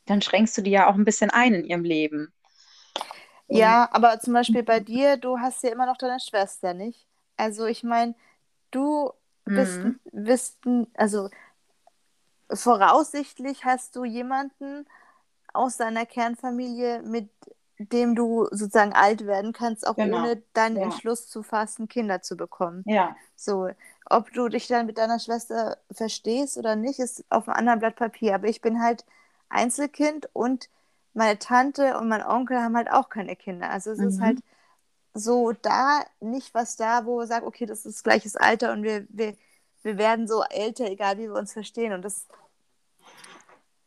dann 0.07 0.23
schränkst 0.23 0.57
du 0.59 0.63
die 0.63 0.71
ja 0.73 0.89
auch 0.89 0.95
ein 0.97 1.05
bisschen 1.05 1.31
ein 1.31 1.55
in 1.55 1.65
ihrem 1.65 1.85
Leben. 1.85 2.33
Und 3.49 3.81
Ja, 3.81 3.89
aber 3.93 4.19
zum 4.21 4.33
Beispiel 4.35 4.63
bei 4.63 4.81
dir, 4.81 5.17
du 5.17 5.39
hast 5.39 5.63
ja 5.63 5.71
immer 5.71 5.87
noch 5.87 5.97
deine 5.97 6.21
Schwester, 6.21 6.75
nicht? 6.75 7.07
Also 7.37 7.67
ich 7.67 7.83
meine, 7.85 8.15
du 8.73 9.13
Mhm. 9.47 9.99
bist, 10.13 10.59
also 10.95 11.31
voraussichtlich 12.53 13.65
hast 13.65 13.97
du 13.97 14.05
jemanden 14.05 14.87
aus 15.53 15.77
deiner 15.77 16.07
Kernfamilie, 16.07 17.03
mit 17.03 17.31
dem 17.79 18.15
du 18.15 18.47
sozusagen 18.51 18.93
alt 18.95 19.27
werden 19.27 19.53
kannst, 19.53 19.87
auch 19.87 19.97
Genau. 19.97 20.19
ohne 20.19 20.43
deinen 20.55 20.77
Ja. 20.77 20.85
Entschluss 20.85 21.29
zu 21.29 21.43
fassen, 21.43 21.89
Kinder 21.89 22.23
zu 22.23 22.37
bekommen. 22.37 22.85
Ja. 22.87 23.17
So, 23.37 23.69
ob 24.09 24.33
du 24.33 24.49
dich 24.49 24.67
dann 24.69 24.87
mit 24.87 24.99
deiner 24.99 25.19
Schwester 25.19 25.77
verstehst 25.93 26.57
oder 26.57 26.77
nicht, 26.77 26.99
ist 27.01 27.25
auf 27.31 27.49
einem 27.49 27.57
anderen 27.59 27.81
Blatt 27.81 27.97
Papier. 27.97 28.35
Aber 28.35 28.49
ich 28.49 28.61
bin 28.61 28.81
halt 28.83 29.05
Einzelkind 29.49 30.29
und 30.33 30.71
meine 31.15 31.39
Tante 31.39 31.99
und 31.99 32.09
mein 32.09 32.25
Onkel 32.25 32.61
haben 32.61 32.77
halt 32.77 32.91
auch 32.91 33.09
keine 33.09 33.37
Kinder. 33.37 33.71
Also 33.71 33.91
es 33.91 33.99
ist 34.01 34.19
Mhm. 34.19 34.23
halt 34.23 34.41
so 35.17 35.53
da 35.53 36.05
nicht 36.21 36.55
was 36.55 36.77
da, 36.77 37.07
wo 37.07 37.19
wir 37.19 37.27
sagen, 37.27 37.47
okay, 37.47 37.67
das 37.67 37.87
ist 37.87 38.05
gleiches 38.05 38.37
Alter 38.37 38.73
und 38.73 38.83
wir, 38.83 39.07
wir, 39.09 39.37
wir 39.83 39.99
werden 39.99 40.29
so 40.29 40.43
älter, 40.45 40.87
egal 40.87 41.19
wie 41.19 41.29
wir 41.29 41.35
uns 41.35 41.53
verstehen. 41.53 41.93
Und 41.93 42.03
das, 42.03 42.27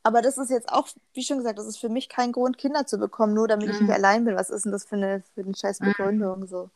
aber 0.03 0.21
das 0.21 0.37
ist 0.37 0.49
jetzt 0.49 0.69
auch, 0.69 0.87
wie 1.13 1.23
schon 1.23 1.37
gesagt, 1.37 1.59
das 1.59 1.67
ist 1.67 1.77
für 1.77 1.89
mich 1.89 2.09
kein 2.09 2.31
Grund, 2.31 2.57
Kinder 2.57 2.85
zu 2.85 2.97
bekommen, 2.97 3.33
nur 3.33 3.47
damit 3.47 3.69
ich 3.69 3.79
Mhm. 3.79 3.87
nicht 3.87 3.95
allein 3.95 4.25
bin. 4.25 4.35
Was 4.35 4.49
ist 4.49 4.65
denn 4.65 4.71
das 4.71 4.85
für 4.85 4.95
eine, 4.95 5.23
für 5.35 5.41
eine 5.41 5.55
scheiß 5.55 5.79
Begründung? 5.79 6.47
So. 6.47 6.69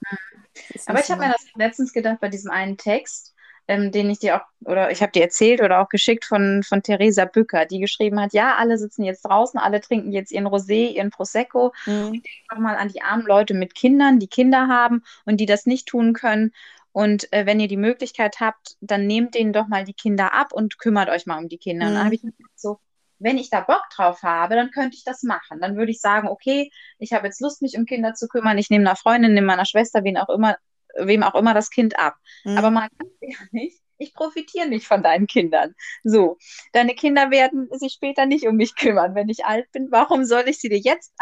Ist 0.73 0.87
Aber 0.89 0.99
ich 0.99 1.09
habe 1.09 1.21
mir 1.21 1.31
das 1.31 1.45
letztens 1.55 1.93
gedacht 1.93 2.19
bei 2.19 2.29
diesem 2.29 2.51
einen 2.51 2.77
Text, 2.77 3.33
ähm, 3.67 3.91
den 3.91 4.09
ich 4.09 4.19
dir 4.19 4.37
auch, 4.37 4.45
oder 4.65 4.91
ich 4.91 5.01
habe 5.01 5.11
dir 5.11 5.21
erzählt 5.23 5.61
oder 5.61 5.81
auch 5.81 5.89
geschickt 5.89 6.25
von, 6.25 6.63
von 6.63 6.83
Theresa 6.83 7.25
Bücker, 7.25 7.65
die 7.65 7.79
geschrieben 7.79 8.19
hat, 8.19 8.33
ja, 8.33 8.55
alle 8.55 8.77
sitzen 8.77 9.03
jetzt 9.03 9.23
draußen, 9.23 9.59
alle 9.59 9.81
trinken 9.81 10.11
jetzt 10.11 10.31
ihren 10.31 10.47
Rosé, 10.47 10.89
ihren 10.91 11.11
Prosecco. 11.11 11.73
Mhm. 11.85 12.23
Denk 12.51 12.61
mal 12.61 12.75
an 12.75 12.89
die 12.89 13.01
armen 13.01 13.25
Leute 13.25 13.53
mit 13.53 13.75
Kindern, 13.75 14.19
die 14.19 14.27
Kinder 14.27 14.67
haben 14.67 15.03
und 15.25 15.37
die 15.37 15.45
das 15.45 15.65
nicht 15.65 15.87
tun 15.87 16.13
können. 16.13 16.51
Und 16.91 17.31
äh, 17.33 17.45
wenn 17.45 17.59
ihr 17.59 17.67
die 17.67 17.77
Möglichkeit 17.77 18.39
habt, 18.39 18.75
dann 18.81 19.07
nehmt 19.07 19.33
denen 19.35 19.53
doch 19.53 19.67
mal 19.67 19.83
die 19.83 19.93
Kinder 19.93 20.33
ab 20.33 20.53
und 20.53 20.77
kümmert 20.77 21.09
euch 21.09 21.25
mal 21.25 21.39
um 21.39 21.49
die 21.49 21.57
Kinder. 21.57 21.87
Und 21.87 21.95
dann 21.95 22.03
Mhm. 22.03 22.05
habe 22.05 22.15
ich 22.15 22.23
mir 22.23 22.31
gedacht, 22.31 22.51
so, 22.55 22.79
wenn 23.19 23.37
ich 23.37 23.49
da 23.49 23.61
Bock 23.61 23.83
drauf 23.95 24.21
habe, 24.23 24.55
dann 24.55 24.69
könnte 24.71 24.95
ich 24.97 25.03
das 25.03 25.23
machen. 25.23 25.59
Dann 25.59 25.75
würde 25.75 25.91
ich 25.91 26.01
sagen, 26.01 26.27
okay, 26.27 26.69
ich 26.99 27.13
habe 27.13 27.25
jetzt 27.27 27.41
Lust, 27.41 27.61
mich 27.61 27.77
um 27.77 27.85
Kinder 27.85 28.13
zu 28.13 28.27
kümmern. 28.27 28.57
Ich 28.57 28.69
nehme 28.69 28.85
einer 28.87 28.95
Freundin, 28.95 29.33
nehme 29.33 29.47
meiner 29.47 29.65
Schwester, 29.65 30.03
wen 30.03 30.17
auch 30.17 30.29
immer, 30.29 30.55
wem 30.97 31.23
auch 31.23 31.35
immer 31.35 31.53
das 31.53 31.69
Kind 31.69 31.97
ab. 31.99 32.15
Mhm. 32.43 32.57
Aber 32.57 32.71
mal 32.71 32.87
ganz 32.97 33.11
ehrlich, 33.21 33.79
ich 33.99 34.13
profitiere 34.13 34.67
nicht 34.67 34.85
von 34.87 35.01
deinen 35.03 35.27
Kindern. 35.27 35.75
So, 36.03 36.37
deine 36.73 36.93
Kinder 36.95 37.31
werden 37.31 37.69
sich 37.71 37.93
später 37.93 38.25
nicht 38.25 38.47
um 38.47 38.55
mich 38.55 38.75
kümmern, 38.75 39.15
wenn 39.15 39.29
ich 39.29 39.45
alt 39.45 39.71
bin. 39.71 39.91
Warum 39.91 40.25
soll 40.25 40.49
ich 40.49 40.59
sie 40.59 40.67
dir 40.69 40.79
jetzt 40.79 41.13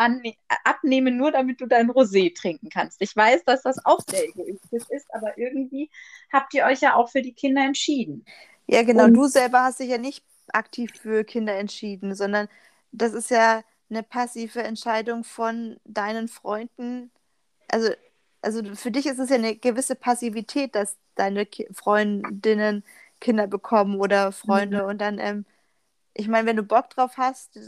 abnehmen, 0.63 1.17
nur 1.17 1.31
damit 1.31 1.61
du 1.61 1.67
dein 1.67 1.91
Rosé 1.91 2.33
trinken 2.33 2.69
kannst? 2.69 3.01
Ich 3.01 3.15
weiß, 3.15 3.43
dass 3.45 3.61
das 3.61 3.85
auch 3.85 3.99
sehr 4.09 4.27
egoistisch 4.27 4.83
ist, 4.89 5.13
aber 5.13 5.37
irgendwie 5.37 5.91
habt 6.31 6.53
ihr 6.53 6.65
euch 6.65 6.81
ja 6.81 6.95
auch 6.95 7.09
für 7.09 7.21
die 7.21 7.33
Kinder 7.33 7.63
entschieden. 7.63 8.25
Ja, 8.67 8.83
genau. 8.83 9.03
Und- 9.03 9.13
Du 9.13 9.27
selber 9.27 9.63
hast 9.63 9.79
dich 9.79 9.89
ja 9.89 9.97
nicht 9.97 10.23
aktiv 10.53 10.91
für 10.99 11.23
Kinder 11.23 11.55
entschieden, 11.55 12.15
sondern 12.15 12.47
das 12.91 13.13
ist 13.13 13.29
ja 13.29 13.63
eine 13.89 14.01
passive 14.03 14.63
Entscheidung 14.63 15.23
von 15.23 15.77
deinen 15.85 16.29
Freunden. 16.29 17.11
Also, 17.67 17.91
also 18.41 18.63
für 18.75 18.91
dich 18.91 19.05
ist 19.05 19.19
es 19.19 19.29
ja 19.29 19.35
eine 19.35 19.55
gewisse 19.55 19.95
Passivität, 19.95 20.75
dass 20.75 20.97
deine 21.15 21.45
Ki 21.45 21.67
Freundinnen 21.73 22.83
Kinder 23.19 23.47
bekommen 23.47 23.99
oder 23.99 24.31
Freunde. 24.31 24.85
Und 24.85 24.99
dann, 24.99 25.19
ähm, 25.19 25.45
ich 26.13 26.27
meine, 26.27 26.47
wenn 26.47 26.57
du 26.57 26.63
Bock 26.63 26.89
drauf 26.91 27.17
hast, 27.17 27.59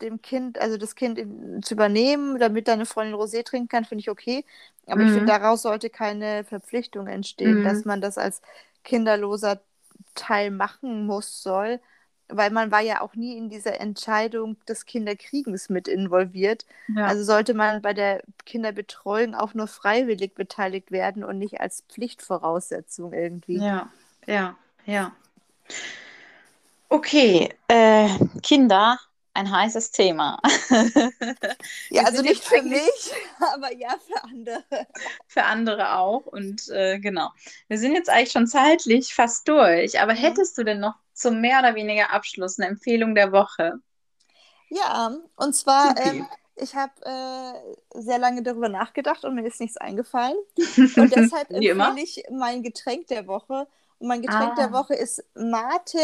dem 0.00 0.20
Kind, 0.22 0.58
also 0.60 0.76
das 0.78 0.94
Kind 0.96 1.18
in, 1.18 1.62
zu 1.62 1.74
übernehmen, 1.74 2.38
damit 2.38 2.68
deine 2.68 2.86
Freundin 2.86 3.14
Rosé 3.16 3.44
trinken 3.44 3.68
kann, 3.68 3.84
finde 3.84 4.00
ich 4.02 4.10
okay. 4.10 4.44
Aber 4.86 5.02
ich 5.02 5.12
Mhm. 5.12 5.12
finde, 5.12 5.32
daraus 5.32 5.62
sollte 5.62 5.90
keine 5.90 6.44
Verpflichtung 6.44 7.06
entstehen, 7.06 7.62
Mhm. 7.62 7.62
dass 7.62 7.84
man 7.84 8.00
das 8.00 8.18
als 8.18 8.42
kinderloser 8.84 9.62
Teil 10.14 10.50
machen 10.50 11.06
muss, 11.06 11.42
soll, 11.42 11.80
weil 12.36 12.50
man 12.50 12.70
war 12.70 12.80
ja 12.80 13.00
auch 13.00 13.14
nie 13.14 13.36
in 13.36 13.48
dieser 13.48 13.80
Entscheidung 13.80 14.56
des 14.66 14.86
Kinderkriegens 14.86 15.68
mit 15.68 15.88
involviert. 15.88 16.66
Ja. 16.94 17.06
Also 17.06 17.24
sollte 17.24 17.54
man 17.54 17.82
bei 17.82 17.94
der 17.94 18.22
Kinderbetreuung 18.44 19.34
auch 19.34 19.54
nur 19.54 19.66
freiwillig 19.66 20.34
beteiligt 20.34 20.90
werden 20.90 21.24
und 21.24 21.38
nicht 21.38 21.60
als 21.60 21.84
Pflichtvoraussetzung 21.88 23.12
irgendwie. 23.12 23.58
Ja, 23.58 23.90
ja, 24.26 24.56
ja. 24.86 25.12
Okay, 26.88 27.48
äh, 27.68 28.08
Kinder, 28.42 28.98
ein 29.34 29.50
heißes 29.50 29.90
Thema. 29.92 30.40
Ja, 31.90 32.04
also 32.04 32.22
nicht 32.22 32.44
für 32.44 32.62
mich, 32.62 33.12
aber 33.54 33.72
ja 33.74 33.96
für 34.06 34.24
andere. 34.24 34.64
Für 35.26 35.44
andere 35.44 35.96
auch. 35.96 36.26
Und 36.26 36.68
äh, 36.68 36.98
genau. 37.00 37.30
Wir 37.68 37.78
sind 37.78 37.94
jetzt 37.94 38.08
eigentlich 38.10 38.32
schon 38.32 38.46
zeitlich 38.46 39.14
fast 39.14 39.48
durch. 39.48 40.00
Aber 40.00 40.14
Mhm. 40.14 40.16
hättest 40.16 40.56
du 40.58 40.64
denn 40.64 40.80
noch 40.80 40.94
zum 41.12 41.40
mehr 41.40 41.58
oder 41.60 41.74
weniger 41.74 42.10
Abschluss 42.10 42.58
eine 42.58 42.68
Empfehlung 42.68 43.14
der 43.14 43.32
Woche? 43.32 43.80
Ja, 44.68 45.12
und 45.36 45.54
zwar, 45.54 45.96
ähm, 45.98 46.26
ich 46.56 46.74
habe 46.74 46.92
äh, 47.04 48.00
sehr 48.00 48.18
lange 48.18 48.42
darüber 48.42 48.68
nachgedacht 48.68 49.24
und 49.24 49.34
mir 49.34 49.46
ist 49.46 49.60
nichts 49.60 49.76
eingefallen. 49.76 50.36
Und 50.96 51.12
deshalb 51.12 51.52
empfehle 51.52 52.00
ich 52.02 52.24
mein 52.30 52.62
Getränk 52.62 53.08
der 53.08 53.26
Woche. 53.26 53.66
Und 53.98 54.08
mein 54.08 54.22
Getränk 54.22 54.54
Ah. 54.54 54.56
der 54.56 54.72
Woche 54.72 54.94
ist 54.94 55.24
Mate 55.34 55.98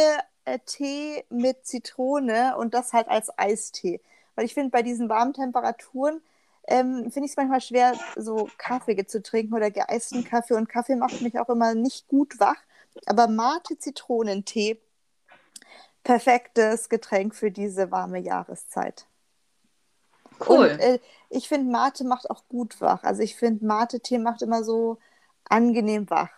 Tee 0.64 1.24
mit 1.30 1.66
Zitrone 1.66 2.56
und 2.56 2.74
das 2.74 2.92
halt 2.92 3.08
als 3.08 3.36
Eistee. 3.38 4.00
Weil 4.34 4.44
ich 4.44 4.54
finde, 4.54 4.70
bei 4.70 4.82
diesen 4.82 5.08
warmen 5.08 5.32
Temperaturen 5.34 6.22
ähm, 6.66 7.10
finde 7.10 7.26
ich 7.26 7.32
es 7.32 7.36
manchmal 7.36 7.60
schwer, 7.60 7.94
so 8.16 8.48
Kaffee 8.58 9.06
zu 9.06 9.22
trinken 9.22 9.54
oder 9.54 9.70
geeisten 9.70 10.24
Kaffee. 10.24 10.54
Und 10.54 10.68
Kaffee 10.68 10.96
macht 10.96 11.20
mich 11.22 11.38
auch 11.38 11.48
immer 11.48 11.74
nicht 11.74 12.08
gut 12.08 12.38
wach. 12.38 12.56
Aber 13.06 13.26
Mate 13.26 13.78
Zitronentee, 13.78 14.80
perfektes 16.04 16.88
Getränk 16.88 17.34
für 17.34 17.50
diese 17.50 17.90
warme 17.90 18.18
Jahreszeit. 18.18 19.06
Cool. 20.46 20.70
Und 20.70 20.80
äh, 20.80 21.00
ich 21.30 21.48
finde, 21.48 21.70
Mate 21.70 22.04
macht 22.04 22.30
auch 22.30 22.46
gut 22.48 22.80
wach. 22.80 23.02
Also 23.02 23.22
ich 23.22 23.36
finde, 23.36 23.64
Mate-Tee 23.64 24.18
macht 24.18 24.42
immer 24.42 24.62
so 24.62 24.98
angenehm 25.48 26.08
wach. 26.10 26.30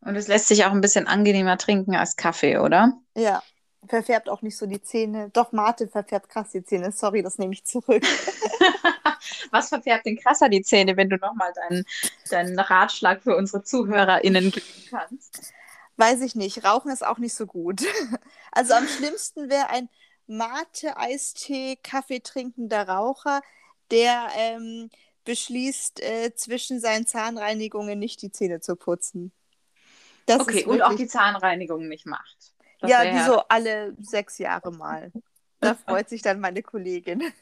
Und 0.00 0.16
es 0.16 0.28
lässt 0.28 0.48
sich 0.48 0.64
auch 0.64 0.72
ein 0.72 0.80
bisschen 0.80 1.06
angenehmer 1.06 1.58
trinken 1.58 1.96
als 1.96 2.16
Kaffee, 2.16 2.58
oder? 2.58 2.92
Ja, 3.16 3.42
verfärbt 3.86 4.28
auch 4.28 4.42
nicht 4.42 4.56
so 4.56 4.66
die 4.66 4.80
Zähne. 4.80 5.30
Doch, 5.30 5.52
Mate 5.52 5.88
verfärbt 5.88 6.28
krass 6.28 6.50
die 6.50 6.64
Zähne. 6.64 6.92
Sorry, 6.92 7.22
das 7.22 7.38
nehme 7.38 7.52
ich 7.52 7.64
zurück. 7.64 8.02
Was 9.50 9.68
verfärbt 9.68 10.06
denn 10.06 10.16
krasser 10.16 10.48
die 10.48 10.62
Zähne, 10.62 10.96
wenn 10.96 11.08
du 11.08 11.16
nochmal 11.16 11.52
deinen, 11.54 11.84
deinen 12.30 12.58
Ratschlag 12.58 13.22
für 13.22 13.36
unsere 13.36 13.62
ZuhörerInnen 13.62 14.50
geben 14.50 14.66
kannst? 14.90 15.52
Weiß 15.96 16.20
ich 16.20 16.34
nicht. 16.34 16.64
Rauchen 16.64 16.92
ist 16.92 17.04
auch 17.04 17.18
nicht 17.18 17.34
so 17.34 17.46
gut. 17.46 17.82
Also 18.50 18.72
am 18.74 18.88
schlimmsten 18.88 19.50
wäre 19.50 19.68
ein 19.70 19.88
Mate-Eistee, 20.26 21.76
Kaffee 21.82 22.20
trinkender 22.20 22.88
Raucher, 22.88 23.42
der 23.90 24.28
ähm, 24.36 24.90
beschließt, 25.24 26.02
äh, 26.02 26.34
zwischen 26.34 26.80
seinen 26.80 27.06
Zahnreinigungen 27.06 27.98
nicht 27.98 28.22
die 28.22 28.32
Zähne 28.32 28.60
zu 28.60 28.74
putzen. 28.74 29.32
Das 30.28 30.40
Okay, 30.40 30.64
und 30.64 30.82
auch 30.82 30.94
die 30.94 31.06
Zahnreinigung 31.06 31.88
nicht 31.88 32.06
macht. 32.06 32.52
Das 32.80 32.90
ja, 32.90 33.10
die 33.10 33.18
so 33.20 33.42
alle 33.48 33.94
sechs 33.98 34.38
Jahre 34.38 34.70
mal. 34.70 35.10
Da 35.58 35.74
freut 35.74 36.08
sich 36.08 36.22
dann 36.22 36.38
meine 36.38 36.62
Kollegin. 36.62 37.24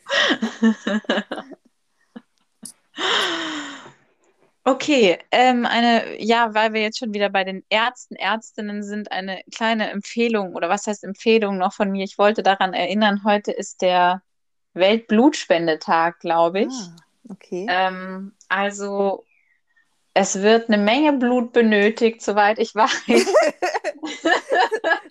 Okay, 4.68 5.16
ähm, 5.30 5.64
eine, 5.64 6.20
ja, 6.20 6.53
weil 6.53 6.72
wir 6.72 6.80
jetzt 6.80 6.99
schon 6.99 7.14
wieder 7.14 7.28
bei 7.28 7.45
den 7.45 7.62
Ärzten, 7.68 8.16
Ärztinnen 8.16 8.82
sind, 8.82 9.12
eine 9.12 9.41
kleine 9.55 9.91
Empfehlung 9.91 10.57
oder 10.57 10.68
was 10.68 10.89
heißt 10.89 11.05
Empfehlung 11.05 11.57
noch 11.57 11.72
von 11.72 11.93
mir? 11.93 12.03
Ich 12.03 12.18
wollte 12.18 12.43
daran 12.43 12.74
erinnern, 12.74 13.22
heute 13.22 13.53
ist 13.53 13.80
der 13.80 14.22
Weltblutspendetag, 14.74 16.18
glaube 16.18 16.62
ich. 16.62 16.74
Ah, 16.74 16.97
okay. 17.28 17.66
Ähm, 17.68 18.34
also 18.49 19.24
es 20.17 20.41
wird 20.41 20.69
eine 20.69 20.79
Menge 20.83 21.12
Blut 21.12 21.53
benötigt, 21.53 22.23
soweit 22.23 22.59
ich 22.59 22.75
weiß. 22.75 23.05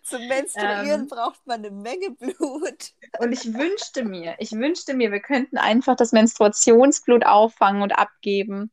Zum 0.03 0.27
Menstruieren 0.27 1.01
ähm, 1.01 1.07
braucht 1.07 1.45
man 1.45 1.59
eine 1.59 1.69
Menge 1.69 2.09
Blut. 2.11 2.93
Und 3.19 3.31
ich 3.31 3.53
wünschte 3.53 4.03
mir, 4.03 4.33
ich 4.39 4.51
wünschte 4.53 4.95
mir, 4.95 5.11
wir 5.11 5.19
könnten 5.19 5.57
einfach 5.57 5.95
das 5.95 6.11
Menstruationsblut 6.11 7.23
auffangen 7.23 7.83
und 7.83 7.91
abgeben. 7.91 8.71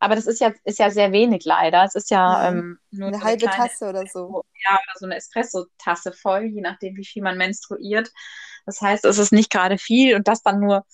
Aber 0.00 0.14
das 0.16 0.26
ist 0.26 0.40
ja, 0.40 0.52
ist 0.64 0.78
ja 0.78 0.90
sehr 0.90 1.12
wenig 1.12 1.44
leider. 1.44 1.84
Es 1.84 1.94
ist 1.94 2.10
ja 2.10 2.50
Mhm. 2.50 2.58
ähm, 2.58 2.78
nur 2.90 3.08
Eine 3.08 3.18
so 3.18 3.24
halbe 3.24 3.48
kleine 3.48 3.68
Tasse 3.68 3.88
oder 3.88 4.06
so. 4.06 4.44
ja, 4.64 4.74
oder 4.74 4.98
so 4.98 5.06
eine 5.06 5.16
Espresso-Tasse 5.16 6.12
voll, 6.12 6.44
je 6.44 6.60
nachdem, 6.62 6.96
wie 6.96 7.04
viel 7.04 7.22
man 7.22 7.38
menstruiert. 7.38 8.10
Das 8.66 8.80
heißt, 8.80 9.04
es 9.04 9.18
ist 9.18 9.32
nicht 9.32 9.50
gerade 9.50 9.78
viel 9.78 10.14
und 10.16 10.28
das 10.28 10.42
dann 10.42 10.60
nur 10.60 10.84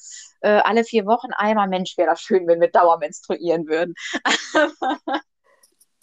äh, 0.40 0.50
alle 0.60 0.84
vier 0.84 1.06
Wochen 1.06 1.32
einmal. 1.32 1.68
Mensch, 1.68 1.96
wäre 1.96 2.10
das 2.10 2.20
schön, 2.22 2.46
wenn 2.46 2.60
wir 2.60 2.70
Dauer 2.70 2.98
menstruieren 2.98 3.66
würden. 3.66 3.94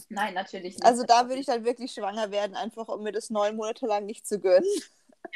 Nein, 0.10 0.34
natürlich 0.34 0.76
nicht. 0.76 0.86
Also 0.86 1.04
da 1.04 1.28
würde 1.28 1.40
ich 1.40 1.46
dann 1.48 1.66
wirklich 1.66 1.94
schwanger 1.94 2.32
werden, 2.32 2.56
einfach 2.56 2.88
um 2.88 3.04
mir 3.04 3.12
das 3.12 3.30
neun 3.30 3.56
Monate 3.56 3.88
lang 3.88 4.06
nicht 4.06 4.28
zu 4.28 4.40
gönnen. 4.40 4.68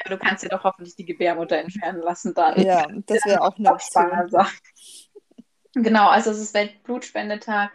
Ja, 0.04 0.10
du 0.10 0.18
kannst 0.18 0.44
dir 0.44 0.48
doch 0.48 0.64
hoffentlich 0.64 0.94
die 0.96 1.04
Gebärmutter 1.04 1.56
entfernen 1.58 2.02
lassen 2.02 2.34
dann. 2.34 2.60
Ja, 2.60 2.86
das 3.06 3.24
wäre 3.24 3.40
auch 3.42 3.56
eine 3.58 3.72
Option. 3.72 4.30
Genau, 5.74 6.08
also 6.08 6.30
es 6.30 6.38
ist 6.38 6.54
Weltblutspendetag. 6.54 7.70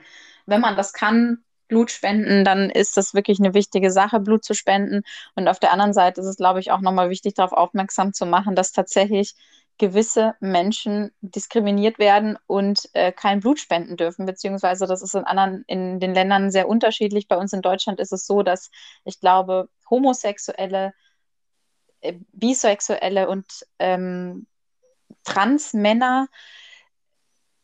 Wenn 0.45 0.61
man 0.61 0.75
das 0.75 0.93
kann, 0.93 1.43
Blut 1.67 1.91
spenden, 1.91 2.43
dann 2.43 2.69
ist 2.69 2.97
das 2.97 3.13
wirklich 3.13 3.39
eine 3.39 3.53
wichtige 3.53 3.91
Sache, 3.91 4.19
Blut 4.19 4.43
zu 4.43 4.53
spenden. 4.53 5.01
Und 5.35 5.47
auf 5.47 5.59
der 5.59 5.71
anderen 5.71 5.93
Seite 5.93 6.21
ist 6.21 6.27
es, 6.27 6.35
glaube 6.35 6.59
ich, 6.59 6.71
auch 6.71 6.81
nochmal 6.81 7.09
wichtig, 7.09 7.33
darauf 7.35 7.53
aufmerksam 7.53 8.13
zu 8.13 8.25
machen, 8.25 8.55
dass 8.55 8.71
tatsächlich 8.73 9.35
gewisse 9.79 10.35
Menschen 10.39 11.11
diskriminiert 11.21 11.97
werden 11.97 12.37
und 12.45 12.89
äh, 12.93 13.11
kein 13.11 13.39
Blut 13.39 13.59
spenden 13.59 13.97
dürfen, 13.97 14.25
beziehungsweise 14.25 14.85
das 14.85 15.01
ist 15.01 15.15
in 15.15 15.23
anderen, 15.23 15.63
in 15.65 15.99
den 15.99 16.13
Ländern 16.13 16.51
sehr 16.51 16.69
unterschiedlich. 16.69 17.27
Bei 17.27 17.37
uns 17.37 17.53
in 17.53 17.61
Deutschland 17.61 17.99
ist 17.99 18.13
es 18.13 18.27
so, 18.27 18.43
dass 18.43 18.69
ich 19.03 19.19
glaube, 19.19 19.69
Homosexuelle, 19.89 20.93
äh, 22.01 22.13
Bisexuelle 22.33 23.27
und 23.27 23.45
ähm, 23.79 24.45
Transmänner 25.23 26.27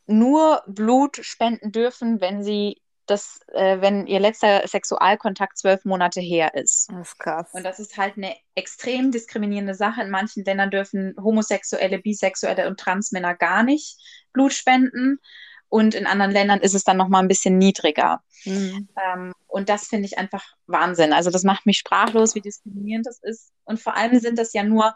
nur 0.09 0.63
Blut 0.67 1.17
spenden 1.21 1.71
dürfen, 1.71 2.19
wenn 2.21 2.43
sie 2.43 2.81
das, 3.05 3.39
äh, 3.53 3.81
wenn 3.81 4.07
ihr 4.07 4.19
letzter 4.19 4.67
Sexualkontakt 4.67 5.57
zwölf 5.57 5.83
Monate 5.85 6.21
her 6.21 6.53
ist. 6.53 6.91
Das 6.91 7.09
ist 7.09 7.19
krass. 7.19 7.49
Und 7.53 7.63
das 7.63 7.79
ist 7.79 7.97
halt 7.97 8.17
eine 8.17 8.35
extrem 8.55 9.11
diskriminierende 9.11 9.73
Sache. 9.73 10.01
In 10.01 10.09
manchen 10.09 10.43
Ländern 10.43 10.69
dürfen 10.69 11.15
Homosexuelle, 11.17 11.99
Bisexuelle 11.99 12.67
und 12.67 12.79
Transmänner 12.79 13.35
gar 13.35 13.63
nicht 13.63 13.97
Blut 14.33 14.53
spenden. 14.53 15.19
Und 15.69 15.93
in 15.93 16.07
anderen 16.07 16.31
Ländern 16.31 16.59
ist 16.61 16.73
es 16.73 16.83
dann 16.83 16.97
nochmal 16.97 17.21
ein 17.21 17.27
bisschen 17.27 17.57
niedriger. 17.57 18.23
Mhm. 18.45 18.89
Ähm, 19.03 19.33
und 19.47 19.69
das 19.69 19.87
finde 19.87 20.05
ich 20.05 20.17
einfach 20.17 20.43
Wahnsinn. 20.65 21.13
Also 21.13 21.29
das 21.29 21.43
macht 21.43 21.65
mich 21.65 21.77
sprachlos, 21.77 22.35
wie 22.35 22.41
diskriminierend 22.41 23.05
das 23.05 23.19
ist. 23.21 23.51
Und 23.65 23.79
vor 23.79 23.95
allem 23.95 24.19
sind 24.19 24.39
das 24.39 24.53
ja 24.53 24.63
nur 24.63 24.95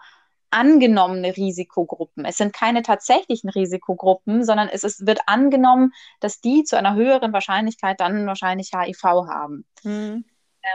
angenommene 0.53 1.35
Risikogruppen. 1.35 2.25
Es 2.25 2.37
sind 2.37 2.53
keine 2.53 2.83
tatsächlichen 2.83 3.49
Risikogruppen, 3.49 4.45
sondern 4.45 4.69
es 4.69 4.83
ist, 4.83 5.05
wird 5.07 5.21
angenommen, 5.25 5.93
dass 6.19 6.41
die 6.41 6.63
zu 6.63 6.77
einer 6.77 6.93
höheren 6.93 7.33
Wahrscheinlichkeit 7.33 7.99
dann 7.99 8.27
wahrscheinlich 8.27 8.71
HIV 8.73 9.03
haben. 9.03 9.65
Mhm. 9.83 10.25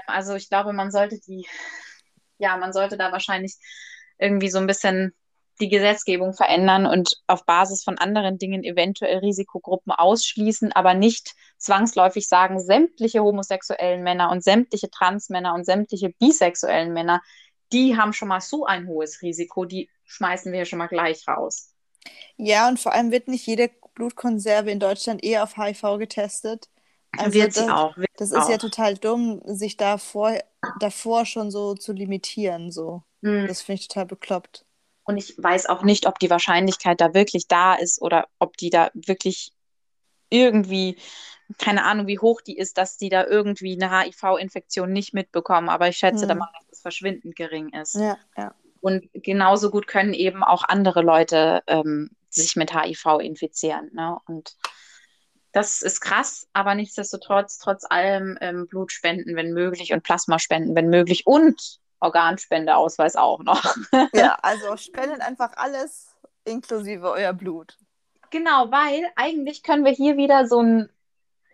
Also 0.07 0.35
ich 0.35 0.49
glaube, 0.49 0.73
man 0.73 0.91
sollte 0.91 1.21
die, 1.21 1.47
ja, 2.39 2.57
man 2.57 2.73
sollte 2.73 2.97
da 2.97 3.13
wahrscheinlich 3.13 3.57
irgendwie 4.19 4.51
so 4.51 4.59
ein 4.59 4.67
bisschen 4.67 5.15
die 5.61 5.69
Gesetzgebung 5.69 6.35
verändern 6.35 6.87
und 6.87 7.15
auf 7.27 7.45
Basis 7.45 7.83
von 7.85 7.99
anderen 7.99 8.39
Dingen 8.39 8.65
eventuell 8.65 9.19
Risikogruppen 9.19 9.93
ausschließen, 9.93 10.73
aber 10.73 10.95
nicht 10.95 11.35
zwangsläufig 11.57 12.29
sagen, 12.29 12.61
sämtliche 12.61 13.23
homosexuellen 13.23 14.03
Männer 14.03 14.31
und 14.31 14.43
sämtliche 14.43 14.91
Transmänner 14.91 15.55
und 15.55 15.65
sämtliche 15.65 16.11
bisexuellen 16.19 16.93
Männer 16.93 17.23
die 17.73 17.97
haben 17.97 18.13
schon 18.13 18.29
mal 18.29 18.41
so 18.41 18.65
ein 18.67 18.87
hohes 18.87 19.23
Risiko, 19.23 19.65
die 19.65 19.91
schmeißen 20.05 20.53
wir 20.53 20.65
schon 20.65 20.79
mal 20.79 20.87
gleich 20.87 21.27
raus. 21.29 21.75
Ja, 22.37 22.69
und 22.69 22.79
vor 22.79 22.93
allem 22.93 23.11
wird 23.11 23.29
nicht 23.29 23.47
jede 23.47 23.71
Blutkonserve 23.95 24.71
in 24.71 24.81
Deutschland 24.81 25.23
eher 25.23 25.43
auf 25.43 25.57
HIV 25.57 25.99
getestet. 25.99 26.69
Also 27.17 27.35
wird 27.35 27.53
sie 27.53 27.61
das, 27.61 27.71
auch. 27.71 27.97
Wird 27.97 28.11
das 28.17 28.31
ist 28.31 28.37
auch. 28.37 28.51
ja 28.51 28.59
total 28.59 28.95
dumm, 28.95 29.43
sich 29.45 29.77
davor, 29.77 30.39
davor 30.79 31.27
schon 31.27 31.51
so 31.51 31.75
zu 31.75 31.93
limitieren. 31.93 32.71
So. 32.71 33.03
Mhm. 33.21 33.47
Das 33.49 33.63
finde 33.63 33.81
ich 33.81 33.89
total 33.89 34.07
bekloppt. 34.07 34.65
Und 35.05 35.17
ich 35.17 35.35
weiß 35.39 35.67
auch 35.67 35.83
nicht, 35.83 36.07
ob 36.07 36.19
die 36.19 36.31
Wahrscheinlichkeit 36.31 37.01
da 37.01 37.15
wirklich 37.15 37.49
da 37.49 37.75
ist 37.75 38.01
oder 38.01 38.29
ob 38.39 38.57
die 38.57 38.71
da 38.71 38.91
wirklich 38.95 39.53
irgendwie 40.31 40.99
keine 41.57 41.85
Ahnung, 41.85 42.07
wie 42.07 42.19
hoch 42.19 42.43
die 42.43 42.59
ist, 42.59 42.77
dass 42.77 42.99
die 42.99 43.09
da 43.09 43.25
irgendwie 43.25 43.81
eine 43.81 43.91
HIV-Infektion 43.91 44.93
nicht 44.93 45.15
mitbekommen. 45.15 45.71
Aber 45.71 45.89
ich 45.89 45.97
schätze 45.97 46.25
mhm. 46.27 46.29
da 46.29 46.35
dass 46.35 46.68
es 46.79 46.83
verschwindend 46.83 47.37
gering 47.37 47.71
ist. 47.71 47.95
Ja, 47.95 48.17
ja. 48.37 48.55
Und 48.81 49.09
genauso 49.13 49.71
gut 49.71 49.87
können 49.87 50.15
eben 50.15 50.45
auch 50.45 50.65
andere 50.65 51.03
Leute 51.03 51.63
ähm, 51.67 52.11
sich 52.31 52.57
mit 52.57 52.75
HIV 52.75 53.19
infizieren. 53.21 53.91
Ne? 53.93 54.17
Und 54.27 54.57
das 55.53 55.83
ist 55.83 56.01
krass, 56.01 56.47
aber 56.53 56.75
nichtsdestotrotz, 56.75 57.59
trotz 57.59 57.85
allem 57.89 58.39
ähm, 58.41 58.69
Blut 58.69 58.93
spenden, 58.93 59.35
wenn 59.35 59.53
möglich, 59.53 59.93
und 59.93 60.05
Plasma 60.05 60.39
spenden, 60.39 60.77
wenn 60.77 60.91
möglich, 60.91 61.27
und 61.27 61.81
Organspendeausweis 62.01 63.17
auch 63.17 63.41
noch. 63.41 63.77
ja, 64.13 64.39
also 64.43 64.77
spendet 64.77 65.21
einfach 65.21 65.57
alles 65.57 66.15
inklusive 66.45 67.11
euer 67.11 67.33
Blut. 67.33 67.77
Genau, 68.31 68.71
weil 68.71 69.05
eigentlich 69.17 69.63
können 69.63 69.85
wir 69.85 69.93
hier 69.93 70.17
wieder 70.17 70.47
so 70.47 70.63
ein 70.63 70.91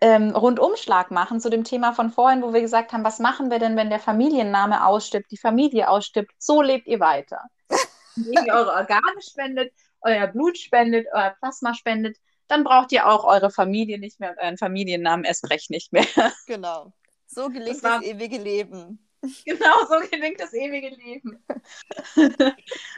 ähm, 0.01 0.31
Rundumschlag 0.31 1.11
machen 1.11 1.39
zu 1.39 1.49
dem 1.49 1.63
Thema 1.63 1.93
von 1.93 2.11
vorhin, 2.11 2.41
wo 2.41 2.53
wir 2.53 2.61
gesagt 2.61 2.91
haben, 2.93 3.03
was 3.03 3.19
machen 3.19 3.49
wir 3.49 3.59
denn, 3.59 3.77
wenn 3.77 3.89
der 3.89 3.99
Familienname 3.99 4.85
ausstirbt, 4.85 5.31
die 5.31 5.37
Familie 5.37 5.89
ausstirbt? 5.89 6.31
So 6.37 6.61
lebt 6.61 6.87
ihr 6.87 6.99
weiter. 6.99 7.41
Indem 8.15 8.45
ihr 8.45 8.53
eure 8.53 8.73
Organe 8.73 9.21
spendet, 9.21 9.73
euer 10.01 10.27
Blut 10.27 10.57
spendet, 10.57 11.07
euer 11.13 11.35
Plasma 11.39 11.73
spendet, 11.73 12.17
dann 12.47 12.63
braucht 12.63 12.91
ihr 12.91 13.07
auch 13.07 13.23
eure 13.23 13.49
Familie 13.49 13.99
nicht 13.99 14.19
mehr 14.19 14.31
und 14.31 14.39
euren 14.39 14.57
Familiennamen 14.57 15.25
erst 15.25 15.49
recht 15.49 15.69
nicht 15.69 15.91
mehr. 15.91 16.05
Genau. 16.47 16.93
So 17.27 17.49
gelingt 17.49 17.77
das, 17.77 17.83
war... 17.83 17.99
das 17.99 18.07
ewige 18.07 18.37
Leben. 18.37 18.99
Genau, 19.43 19.85
so 19.89 20.07
gelingt 20.11 20.39
das 20.39 20.53
ewige 20.53 20.89
Leben. 20.89 21.43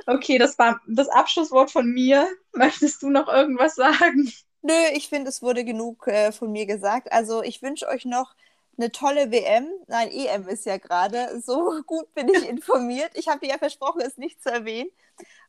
okay, 0.07 0.37
das 0.37 0.59
war 0.59 0.81
das 0.85 1.07
Abschlusswort 1.07 1.71
von 1.71 1.89
mir. 1.89 2.27
Möchtest 2.51 3.01
du 3.01 3.09
noch 3.09 3.29
irgendwas 3.29 3.75
sagen? 3.75 4.29
Nö, 4.67 4.73
ich 4.93 5.07
finde, 5.07 5.29
es 5.29 5.41
wurde 5.41 5.63
genug 5.63 6.07
äh, 6.07 6.33
von 6.33 6.51
mir 6.51 6.65
gesagt. 6.65 7.13
Also 7.13 7.41
ich 7.41 7.61
wünsche 7.61 7.87
euch 7.87 8.03
noch 8.03 8.35
eine 8.77 8.91
tolle 8.91 9.31
WM. 9.31 9.69
Nein, 9.87 10.11
EM 10.11 10.49
ist 10.49 10.65
ja 10.65 10.77
gerade. 10.77 11.41
So 11.45 11.81
gut 11.85 12.13
bin 12.13 12.27
ich 12.27 12.45
informiert. 12.45 13.11
Ich 13.13 13.29
habe 13.29 13.39
dir 13.39 13.51
ja 13.53 13.57
versprochen, 13.57 14.01
es 14.01 14.17
nicht 14.17 14.43
zu 14.43 14.49
erwähnen. 14.49 14.89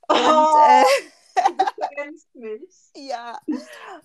Und, 0.07 0.19
oh, 0.19 0.57
äh, 0.69 0.85
du 2.33 2.39
mich. 2.39 2.73
ja. 2.95 3.41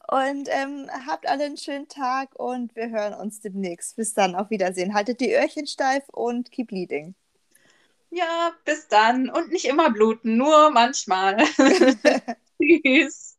Und 0.08 0.50
ähm, 0.50 0.90
habt 1.06 1.28
alle 1.28 1.44
einen 1.44 1.58
schönen 1.58 1.88
Tag 1.88 2.34
und 2.34 2.76
wir 2.76 2.90
hören 2.90 3.14
uns 3.14 3.40
demnächst. 3.40 3.96
Bis 3.96 4.16
dann, 4.16 4.36
auf 4.36 4.50
Wiedersehen. 4.50 4.96
Haltet 4.96 5.20
die 5.20 5.32
Öhrchen 5.32 5.68
steif 5.68 6.10
und 6.10 6.52
keep 6.52 6.72
leading. 6.72 7.14
Ja, 8.10 8.52
bis 8.66 8.88
dann. 8.88 9.30
Und 9.30 9.52
nicht 9.52 9.66
immer 9.66 9.92
bluten, 9.92 10.38
nur 10.38 10.72
manchmal. 10.72 11.38
Tschüss. 12.60 13.33